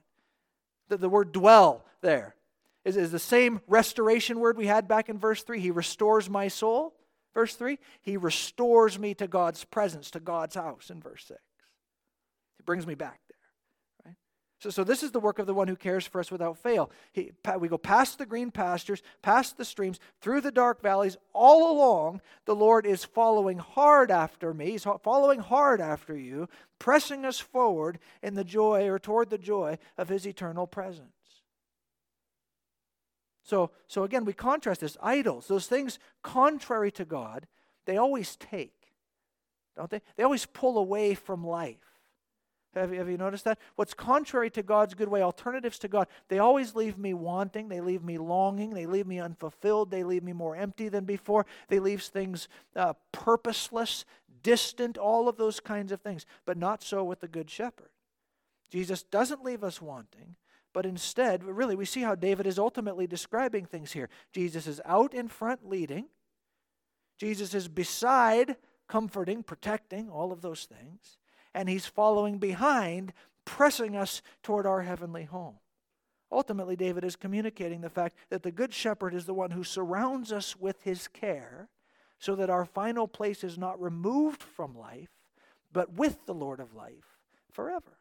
The, 0.88 0.96
the 0.96 1.10
word 1.10 1.30
dwell 1.30 1.84
there 2.00 2.36
is, 2.86 2.96
is 2.96 3.12
the 3.12 3.18
same 3.18 3.60
restoration 3.66 4.40
word 4.40 4.56
we 4.56 4.66
had 4.66 4.88
back 4.88 5.10
in 5.10 5.18
verse 5.18 5.42
3. 5.42 5.60
He 5.60 5.70
restores 5.70 6.30
my 6.30 6.48
soul. 6.48 6.94
Verse 7.36 7.54
3, 7.54 7.78
he 8.00 8.16
restores 8.16 8.98
me 8.98 9.12
to 9.12 9.26
God's 9.26 9.62
presence, 9.62 10.10
to 10.12 10.20
God's 10.20 10.54
house 10.54 10.88
in 10.88 11.02
verse 11.02 11.22
6. 11.28 11.38
He 12.56 12.62
brings 12.62 12.86
me 12.86 12.94
back 12.94 13.20
there. 13.28 14.06
Right? 14.06 14.16
So, 14.58 14.70
so 14.70 14.84
this 14.84 15.02
is 15.02 15.10
the 15.10 15.20
work 15.20 15.38
of 15.38 15.46
the 15.46 15.52
one 15.52 15.68
who 15.68 15.76
cares 15.76 16.06
for 16.06 16.18
us 16.18 16.30
without 16.30 16.56
fail. 16.56 16.90
He, 17.12 17.32
we 17.58 17.68
go 17.68 17.76
past 17.76 18.16
the 18.16 18.24
green 18.24 18.50
pastures, 18.50 19.02
past 19.20 19.58
the 19.58 19.66
streams, 19.66 20.00
through 20.22 20.40
the 20.40 20.50
dark 20.50 20.80
valleys, 20.80 21.18
all 21.34 21.76
along. 21.76 22.22
The 22.46 22.56
Lord 22.56 22.86
is 22.86 23.04
following 23.04 23.58
hard 23.58 24.10
after 24.10 24.54
me. 24.54 24.70
He's 24.70 24.86
following 25.02 25.40
hard 25.40 25.82
after 25.82 26.16
you, 26.16 26.48
pressing 26.78 27.26
us 27.26 27.38
forward 27.38 27.98
in 28.22 28.32
the 28.32 28.44
joy 28.44 28.88
or 28.88 28.98
toward 28.98 29.28
the 29.28 29.36
joy 29.36 29.76
of 29.98 30.08
his 30.08 30.26
eternal 30.26 30.66
presence. 30.66 31.15
So, 33.46 33.70
so 33.86 34.02
again, 34.02 34.24
we 34.24 34.32
contrast 34.32 34.80
this. 34.80 34.96
Idols, 35.00 35.46
those 35.46 35.68
things 35.68 36.00
contrary 36.22 36.90
to 36.92 37.04
God, 37.04 37.46
they 37.86 37.96
always 37.96 38.34
take, 38.36 38.92
don't 39.76 39.88
they? 39.88 40.02
They 40.16 40.24
always 40.24 40.46
pull 40.46 40.76
away 40.76 41.14
from 41.14 41.46
life. 41.46 41.76
Have 42.74 42.92
you, 42.92 42.98
have 42.98 43.08
you 43.08 43.16
noticed 43.16 43.44
that? 43.44 43.58
What's 43.76 43.94
contrary 43.94 44.50
to 44.50 44.62
God's 44.62 44.94
good 44.94 45.08
way, 45.08 45.22
alternatives 45.22 45.78
to 45.78 45.88
God, 45.88 46.08
they 46.28 46.40
always 46.40 46.74
leave 46.74 46.98
me 46.98 47.14
wanting. 47.14 47.68
They 47.68 47.80
leave 47.80 48.02
me 48.02 48.18
longing. 48.18 48.74
They 48.74 48.84
leave 48.84 49.06
me 49.06 49.20
unfulfilled. 49.20 49.92
They 49.92 50.02
leave 50.02 50.24
me 50.24 50.32
more 50.32 50.56
empty 50.56 50.88
than 50.88 51.04
before. 51.04 51.46
They 51.68 51.78
leave 51.78 52.02
things 52.02 52.48
uh, 52.74 52.94
purposeless, 53.12 54.04
distant, 54.42 54.98
all 54.98 55.28
of 55.28 55.36
those 55.36 55.60
kinds 55.60 55.92
of 55.92 56.00
things. 56.00 56.26
But 56.44 56.58
not 56.58 56.82
so 56.82 57.04
with 57.04 57.20
the 57.20 57.28
Good 57.28 57.48
Shepherd. 57.48 57.90
Jesus 58.68 59.04
doesn't 59.04 59.44
leave 59.44 59.62
us 59.62 59.80
wanting. 59.80 60.34
But 60.76 60.84
instead, 60.84 61.42
really, 61.42 61.74
we 61.74 61.86
see 61.86 62.02
how 62.02 62.14
David 62.14 62.46
is 62.46 62.58
ultimately 62.58 63.06
describing 63.06 63.64
things 63.64 63.92
here. 63.92 64.10
Jesus 64.30 64.66
is 64.66 64.78
out 64.84 65.14
in 65.14 65.26
front 65.26 65.66
leading, 65.66 66.04
Jesus 67.16 67.54
is 67.54 67.66
beside 67.66 68.56
comforting, 68.86 69.42
protecting, 69.42 70.10
all 70.10 70.32
of 70.32 70.42
those 70.42 70.66
things, 70.66 71.16
and 71.54 71.70
he's 71.70 71.86
following 71.86 72.36
behind, 72.36 73.14
pressing 73.46 73.96
us 73.96 74.20
toward 74.42 74.66
our 74.66 74.82
heavenly 74.82 75.24
home. 75.24 75.54
Ultimately, 76.30 76.76
David 76.76 77.04
is 77.04 77.16
communicating 77.16 77.80
the 77.80 77.88
fact 77.88 78.14
that 78.28 78.42
the 78.42 78.52
Good 78.52 78.74
Shepherd 78.74 79.14
is 79.14 79.24
the 79.24 79.32
one 79.32 79.52
who 79.52 79.64
surrounds 79.64 80.30
us 80.30 80.56
with 80.56 80.82
his 80.82 81.08
care 81.08 81.70
so 82.18 82.34
that 82.34 82.50
our 82.50 82.66
final 82.66 83.08
place 83.08 83.42
is 83.42 83.56
not 83.56 83.80
removed 83.80 84.42
from 84.42 84.76
life, 84.76 85.08
but 85.72 85.94
with 85.94 86.26
the 86.26 86.34
Lord 86.34 86.60
of 86.60 86.74
life 86.74 87.16
forever. 87.50 87.96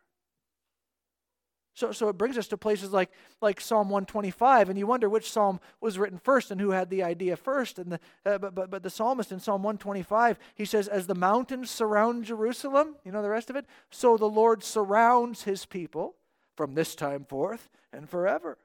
So, 1.76 1.92
so 1.92 2.08
it 2.08 2.18
brings 2.18 2.38
us 2.38 2.48
to 2.48 2.58
places 2.58 2.94
like, 2.94 3.12
like 3.42 3.60
Psalm 3.60 3.90
125, 3.90 4.70
and 4.70 4.80
you 4.80 4.88
wonder 4.88 5.10
which 5.10 5.30
psalm 5.30 5.60
was 5.82 6.00
written 6.00 6.18
first 6.18 6.50
and 6.50 6.60
who 6.60 6.72
had 6.72 6.90
the 6.90 7.04
idea 7.04 7.36
first. 7.36 7.78
And 7.78 7.92
the, 7.92 8.00
uh, 8.26 8.38
but, 8.38 8.56
but, 8.56 8.70
but 8.72 8.82
the 8.82 8.90
psalmist 8.90 9.34
in 9.34 9.42
Psalm 9.42 9.62
125, 9.62 10.40
he 10.56 10.64
says, 10.64 10.88
As 10.88 11.06
the 11.06 11.16
mountains 11.16 11.70
surround 11.70 12.24
Jerusalem, 12.24 12.96
you 13.04 13.12
know 13.12 13.22
the 13.22 13.30
rest 13.30 13.50
of 13.50 13.58
it? 13.58 13.66
So 13.92 14.16
the 14.16 14.26
Lord 14.26 14.64
surrounds 14.64 15.44
his 15.44 15.66
people 15.66 16.16
from 16.56 16.76
this 16.76 16.96
time 16.96 17.26
forth 17.26 17.70
and 17.92 18.10
forever. 18.10 18.58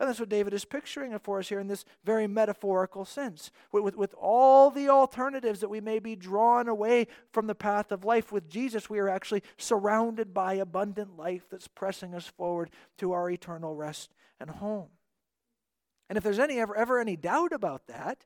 And 0.00 0.08
that's 0.08 0.18
what 0.18 0.30
David 0.30 0.54
is 0.54 0.64
picturing 0.64 1.16
for 1.18 1.40
us 1.40 1.50
here 1.50 1.60
in 1.60 1.66
this 1.66 1.84
very 2.04 2.26
metaphorical 2.26 3.04
sense. 3.04 3.50
With, 3.70 3.84
with, 3.84 3.96
with, 3.96 4.14
all 4.14 4.70
the 4.70 4.88
alternatives 4.88 5.60
that 5.60 5.68
we 5.68 5.82
may 5.82 5.98
be 5.98 6.16
drawn 6.16 6.68
away 6.68 7.06
from 7.32 7.46
the 7.46 7.54
path 7.54 7.92
of 7.92 8.02
life, 8.02 8.32
with 8.32 8.48
Jesus, 8.48 8.88
we 8.88 8.98
are 8.98 9.10
actually 9.10 9.42
surrounded 9.58 10.32
by 10.32 10.54
abundant 10.54 11.18
life 11.18 11.44
that's 11.50 11.68
pressing 11.68 12.14
us 12.14 12.26
forward 12.26 12.70
to 12.96 13.12
our 13.12 13.28
eternal 13.28 13.74
rest 13.74 14.14
and 14.40 14.48
home. 14.48 14.88
And 16.08 16.16
if 16.16 16.24
there's 16.24 16.38
any 16.38 16.58
ever, 16.58 16.74
ever 16.74 16.98
any 16.98 17.16
doubt 17.16 17.52
about 17.52 17.86
that, 17.88 18.24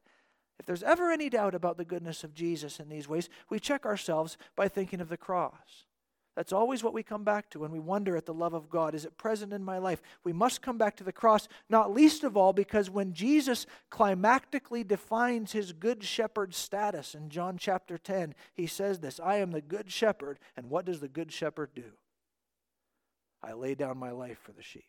if 0.60 0.66
there's 0.66 0.84
ever 0.84 1.10
any 1.10 1.28
doubt 1.28 1.56
about 1.56 1.76
the 1.76 1.84
goodness 1.84 2.22
of 2.22 2.34
Jesus 2.34 2.78
in 2.78 2.88
these 2.88 3.08
ways, 3.08 3.28
we 3.50 3.58
check 3.58 3.84
ourselves 3.84 4.38
by 4.54 4.68
thinking 4.68 5.00
of 5.00 5.08
the 5.08 5.16
cross. 5.16 5.86
That's 6.36 6.52
always 6.52 6.82
what 6.82 6.94
we 6.94 7.04
come 7.04 7.22
back 7.22 7.48
to 7.50 7.60
when 7.60 7.70
we 7.70 7.78
wonder 7.78 8.16
at 8.16 8.26
the 8.26 8.34
love 8.34 8.54
of 8.54 8.68
God. 8.68 8.94
Is 8.94 9.04
it 9.04 9.16
present 9.16 9.52
in 9.52 9.64
my 9.64 9.78
life? 9.78 10.02
We 10.24 10.32
must 10.32 10.62
come 10.62 10.76
back 10.76 10.96
to 10.96 11.04
the 11.04 11.12
cross, 11.12 11.46
not 11.68 11.92
least 11.92 12.24
of 12.24 12.36
all 12.36 12.52
because 12.52 12.90
when 12.90 13.12
Jesus 13.12 13.66
climactically 13.90 14.86
defines 14.86 15.52
his 15.52 15.72
good 15.72 16.02
shepherd 16.02 16.52
status 16.52 17.14
in 17.14 17.28
John 17.28 17.56
chapter 17.56 17.96
10, 17.96 18.34
he 18.52 18.66
says 18.66 18.98
this 18.98 19.20
I 19.20 19.36
am 19.36 19.52
the 19.52 19.60
good 19.60 19.92
shepherd. 19.92 20.40
And 20.56 20.70
what 20.70 20.84
does 20.84 20.98
the 20.98 21.08
good 21.08 21.32
shepherd 21.32 21.70
do? 21.74 21.92
I 23.40 23.52
lay 23.52 23.76
down 23.76 23.98
my 23.98 24.10
life 24.10 24.38
for 24.42 24.52
the 24.52 24.62
sheep. 24.62 24.84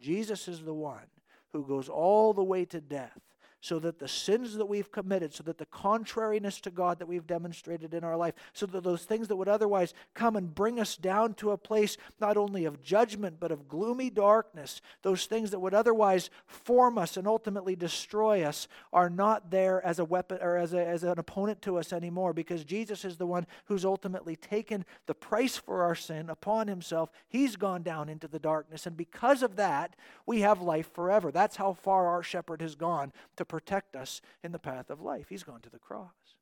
Jesus 0.00 0.48
is 0.48 0.62
the 0.62 0.74
one 0.74 1.06
who 1.52 1.66
goes 1.66 1.88
all 1.88 2.32
the 2.32 2.42
way 2.42 2.64
to 2.66 2.80
death 2.80 3.20
so 3.64 3.78
that 3.78 3.98
the 3.98 4.06
sins 4.06 4.56
that 4.56 4.66
we've 4.66 4.92
committed, 4.92 5.32
so 5.32 5.42
that 5.42 5.56
the 5.56 5.64
contrariness 5.64 6.60
to 6.60 6.70
God 6.70 6.98
that 6.98 7.08
we've 7.08 7.26
demonstrated 7.26 7.94
in 7.94 8.04
our 8.04 8.14
life, 8.14 8.34
so 8.52 8.66
that 8.66 8.84
those 8.84 9.04
things 9.04 9.26
that 9.28 9.36
would 9.36 9.48
otherwise 9.48 9.94
come 10.12 10.36
and 10.36 10.54
bring 10.54 10.78
us 10.78 10.96
down 10.96 11.32
to 11.32 11.50
a 11.50 11.56
place 11.56 11.96
not 12.20 12.36
only 12.36 12.66
of 12.66 12.82
judgment 12.82 13.40
but 13.40 13.50
of 13.50 13.66
gloomy 13.66 14.10
darkness, 14.10 14.82
those 15.00 15.24
things 15.24 15.50
that 15.50 15.60
would 15.60 15.72
otherwise 15.72 16.28
form 16.46 16.98
us 16.98 17.16
and 17.16 17.26
ultimately 17.26 17.74
destroy 17.74 18.42
us, 18.42 18.68
are 18.92 19.08
not 19.08 19.50
there 19.50 19.82
as 19.82 19.98
a 19.98 20.04
weapon 20.04 20.36
or 20.42 20.58
as, 20.58 20.74
a, 20.74 20.86
as 20.86 21.02
an 21.02 21.18
opponent 21.18 21.62
to 21.62 21.78
us 21.78 21.90
anymore 21.90 22.34
because 22.34 22.64
Jesus 22.64 23.02
is 23.02 23.16
the 23.16 23.26
one 23.26 23.46
who's 23.64 23.86
ultimately 23.86 24.36
taken 24.36 24.84
the 25.06 25.14
price 25.14 25.56
for 25.56 25.82
our 25.82 25.94
sin 25.94 26.28
upon 26.28 26.68
himself. 26.68 27.08
He's 27.30 27.56
gone 27.56 27.82
down 27.82 28.10
into 28.10 28.28
the 28.28 28.38
darkness, 28.38 28.84
and 28.84 28.94
because 28.94 29.42
of 29.42 29.56
that, 29.56 29.96
we 30.26 30.40
have 30.40 30.60
life 30.60 30.92
forever. 30.92 31.30
That's 31.30 31.56
how 31.56 31.72
far 31.72 32.08
our 32.08 32.22
shepherd 32.22 32.60
has 32.60 32.74
gone 32.74 33.10
to 33.36 33.53
protect 33.54 33.94
us 33.94 34.20
in 34.42 34.50
the 34.50 34.58
path 34.58 34.90
of 34.90 35.00
life. 35.00 35.26
He's 35.28 35.44
gone 35.44 35.60
to 35.60 35.70
the 35.70 35.78
cross. 35.78 36.34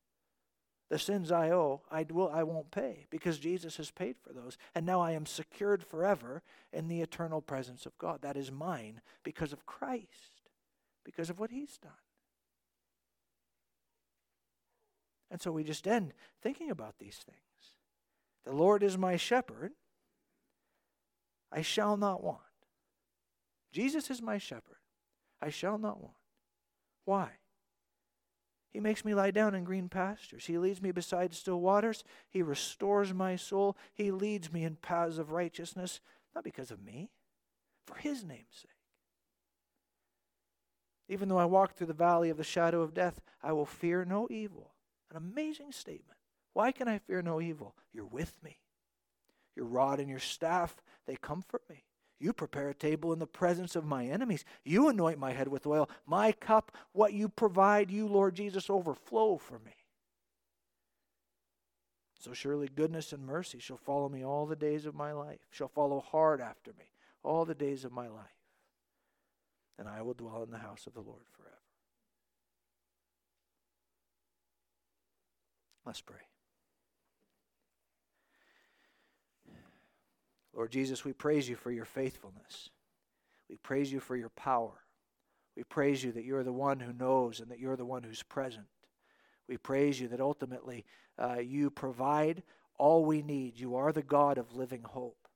The 0.89 0.99
sins 0.99 1.31
I 1.31 1.51
owe, 1.51 1.83
I, 1.91 2.07
will, 2.09 2.31
I 2.31 2.43
won't 2.43 2.71
pay 2.71 3.07
because 3.11 3.39
Jesus 3.39 3.77
has 3.77 3.91
paid 3.91 4.17
for 4.19 4.33
those. 4.33 4.57
And 4.75 4.87
now 4.87 5.03
I 5.03 5.11
am 5.13 5.27
secured 5.27 5.85
forever 5.85 6.43
in 6.73 6.89
the 6.89 7.03
eternal 7.03 7.43
presence 7.43 7.85
of 7.85 7.99
God. 7.99 8.23
That 8.23 8.39
is 8.39 8.51
mine 8.51 9.03
because 9.25 9.53
of 9.53 9.67
Christ, 9.67 10.49
because 11.05 11.29
of 11.29 11.39
what 11.39 11.51
He's 11.51 11.77
done. 11.77 11.93
And 15.31 15.39
so 15.39 15.53
we 15.53 15.65
just 15.65 15.87
end 15.87 16.15
thinking 16.43 16.71
about 16.71 16.95
these 16.99 17.21
things. 17.27 17.77
The 18.47 18.55
Lord 18.55 18.83
is 18.83 18.97
my 18.97 19.17
shepherd, 19.17 19.73
I 21.53 21.61
shall 21.61 21.99
not 21.99 22.25
want. 22.25 22.41
Jesus 23.71 24.11
is 24.11 24.23
my 24.23 24.39
shepherd, 24.39 24.81
I 25.43 25.51
shall 25.51 25.77
not 25.77 26.01
want. 26.01 26.15
Why? 27.05 27.31
He 28.71 28.81
makes 28.81 29.05
me 29.05 29.15
lie 29.15 29.31
down 29.31 29.55
in 29.55 29.65
green 29.65 29.89
pastures. 29.89 30.47
He 30.47 30.57
leads 30.57 30.81
me 30.81 30.93
beside 30.93 31.35
still 31.35 31.61
waters. 31.61 32.05
He 32.31 32.43
restores 32.43 33.13
my 33.13 33.37
soul. 33.37 33.77
He 33.93 34.11
leads 34.11 34.51
me 34.53 34.65
in 34.65 34.77
paths 34.77 35.19
of 35.19 35.31
righteousness, 35.31 36.01
not 36.35 36.43
because 36.43 36.71
of 36.71 36.83
me, 36.83 37.11
for 37.87 37.97
His 37.97 38.25
name's 38.25 38.47
sake. 38.63 38.71
Even 41.09 41.29
though 41.29 41.39
I 41.39 41.45
walk 41.45 41.75
through 41.75 41.89
the 41.89 41.93
valley 41.93 42.31
of 42.31 42.39
the 42.39 42.45
shadow 42.45 42.81
of 42.81 42.95
death, 42.95 43.21
I 43.43 43.53
will 43.53 43.67
fear 43.67 44.07
no 44.07 44.27
evil. 44.31 44.73
An 45.11 45.19
amazing 45.19 45.73
statement. 45.73 46.19
Why 46.55 46.73
can 46.73 46.89
I 46.89 46.99
fear 46.99 47.21
no 47.21 47.41
evil? 47.41 47.77
You're 47.93 48.07
with 48.07 48.43
me. 48.43 48.61
Your 49.55 49.67
rod 49.67 50.01
and 50.01 50.09
your 50.09 50.19
staff, 50.19 50.83
they 51.07 51.17
comfort 51.17 51.63
me. 51.69 51.85
You 52.23 52.33
prepare 52.33 52.69
a 52.69 52.75
table 52.75 53.13
in 53.13 53.19
the 53.19 53.27
presence 53.27 53.75
of 53.75 53.85
my 53.85 54.07
enemies. 54.07 54.45
You 54.65 54.89
anoint 54.89 55.19
my 55.19 55.33
head 55.33 55.49
with 55.49 55.67
oil. 55.67 55.91
My 56.07 56.31
cup, 56.31 56.71
what 56.93 57.13
you 57.13 57.29
provide, 57.29 57.91
you, 57.91 58.07
Lord 58.07 58.37
Jesus, 58.37 58.71
overflow 58.71 59.39
for 59.39 59.59
me. 59.59 59.75
So 62.21 62.33
surely 62.33 62.69
goodness 62.73 63.13
and 63.13 63.27
mercy 63.27 63.59
shall 63.59 63.77
follow 63.77 64.09
me 64.09 64.25
all 64.25 64.47
the 64.47 64.55
days 64.55 64.87
of 64.87 64.95
my 64.95 65.11
life, 65.11 65.41
shall 65.51 65.67
follow 65.67 65.99
hard 65.99 66.41
after 66.41 66.71
me 66.79 66.85
all 67.25 67.45
the 67.45 67.57
days 67.57 67.85
of 67.85 67.91
my 67.91 68.07
life. 68.07 68.23
And 69.77 69.89
I 69.89 70.03
will 70.03 70.15
dwell 70.15 70.45
in 70.45 70.53
the 70.53 70.59
house 70.59 70.87
of 70.87 70.95
the 70.95 71.01
Lord 71.01 71.25
forever. 71.33 71.57
Let's 75.85 76.01
pray. 76.01 76.21
Lord 80.55 80.71
Jesus, 80.71 81.05
we 81.05 81.13
praise 81.13 81.49
you 81.49 81.57
for 81.57 81.71
your 81.71 81.85
faithfulness. 81.85 82.71
We 83.49 83.57
praise 83.57 83.93
you 83.93 84.01
for 84.01 84.17
your 84.17 84.31
power. 84.31 84.73
We 85.57 85.65
praise 85.65 86.03
you 86.03 86.13
that 86.13 86.25
you're 86.25 86.45
the 86.45 86.53
one 86.53 86.81
who 86.81 86.93
knows 86.93 87.41
and 87.41 87.51
that 87.51 87.59
you're 87.59 87.77
the 87.77 87.85
one 87.85 88.03
who's 88.03 88.23
present. 88.23 88.67
We 89.49 89.57
praise 89.57 90.01
you 90.01 90.09
that 90.09 90.21
ultimately 90.21 90.85
uh, 91.19 91.39
you 91.41 91.71
provide 91.71 92.43
all 92.79 93.05
we 93.05 93.23
need. 93.23 93.59
You 93.59 93.77
are 93.77 93.93
the 93.93 94.03
God 94.03 94.39
of 94.39 94.57
living 94.57 94.83
hope. 94.83 95.29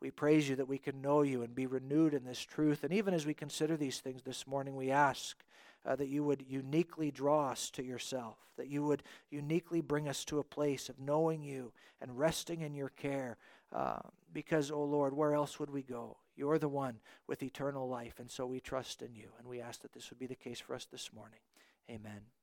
We 0.00 0.10
praise 0.10 0.48
you 0.48 0.56
that 0.56 0.68
we 0.68 0.76
can 0.76 1.00
know 1.00 1.22
you 1.22 1.42
and 1.42 1.54
be 1.54 1.66
renewed 1.66 2.12
in 2.12 2.24
this 2.24 2.40
truth. 2.40 2.84
And 2.84 2.92
even 2.92 3.14
as 3.14 3.24
we 3.24 3.32
consider 3.32 3.76
these 3.76 4.00
things 4.00 4.22
this 4.22 4.46
morning, 4.46 4.76
we 4.76 4.90
ask 4.90 5.42
uh, 5.86 5.96
that 5.96 6.08
you 6.08 6.22
would 6.24 6.44
uniquely 6.46 7.10
draw 7.10 7.50
us 7.50 7.70
to 7.70 7.82
yourself, 7.82 8.36
that 8.58 8.68
you 8.68 8.84
would 8.84 9.02
uniquely 9.30 9.80
bring 9.80 10.08
us 10.08 10.24
to 10.26 10.40
a 10.40 10.44
place 10.44 10.90
of 10.90 11.00
knowing 11.00 11.42
you 11.42 11.72
and 12.02 12.18
resting 12.18 12.60
in 12.60 12.74
your 12.74 12.90
care. 12.90 13.38
Uh, 13.74 13.98
because, 14.32 14.70
oh 14.70 14.84
Lord, 14.84 15.14
where 15.14 15.34
else 15.34 15.58
would 15.58 15.70
we 15.70 15.82
go? 15.82 16.16
You're 16.36 16.58
the 16.58 16.68
one 16.68 17.00
with 17.26 17.42
eternal 17.42 17.88
life, 17.88 18.18
and 18.18 18.30
so 18.30 18.46
we 18.46 18.60
trust 18.60 19.02
in 19.02 19.14
you. 19.14 19.28
And 19.38 19.48
we 19.48 19.60
ask 19.60 19.82
that 19.82 19.92
this 19.92 20.10
would 20.10 20.18
be 20.18 20.26
the 20.26 20.34
case 20.34 20.60
for 20.60 20.74
us 20.74 20.84
this 20.84 21.12
morning. 21.12 21.40
Amen. 21.90 22.34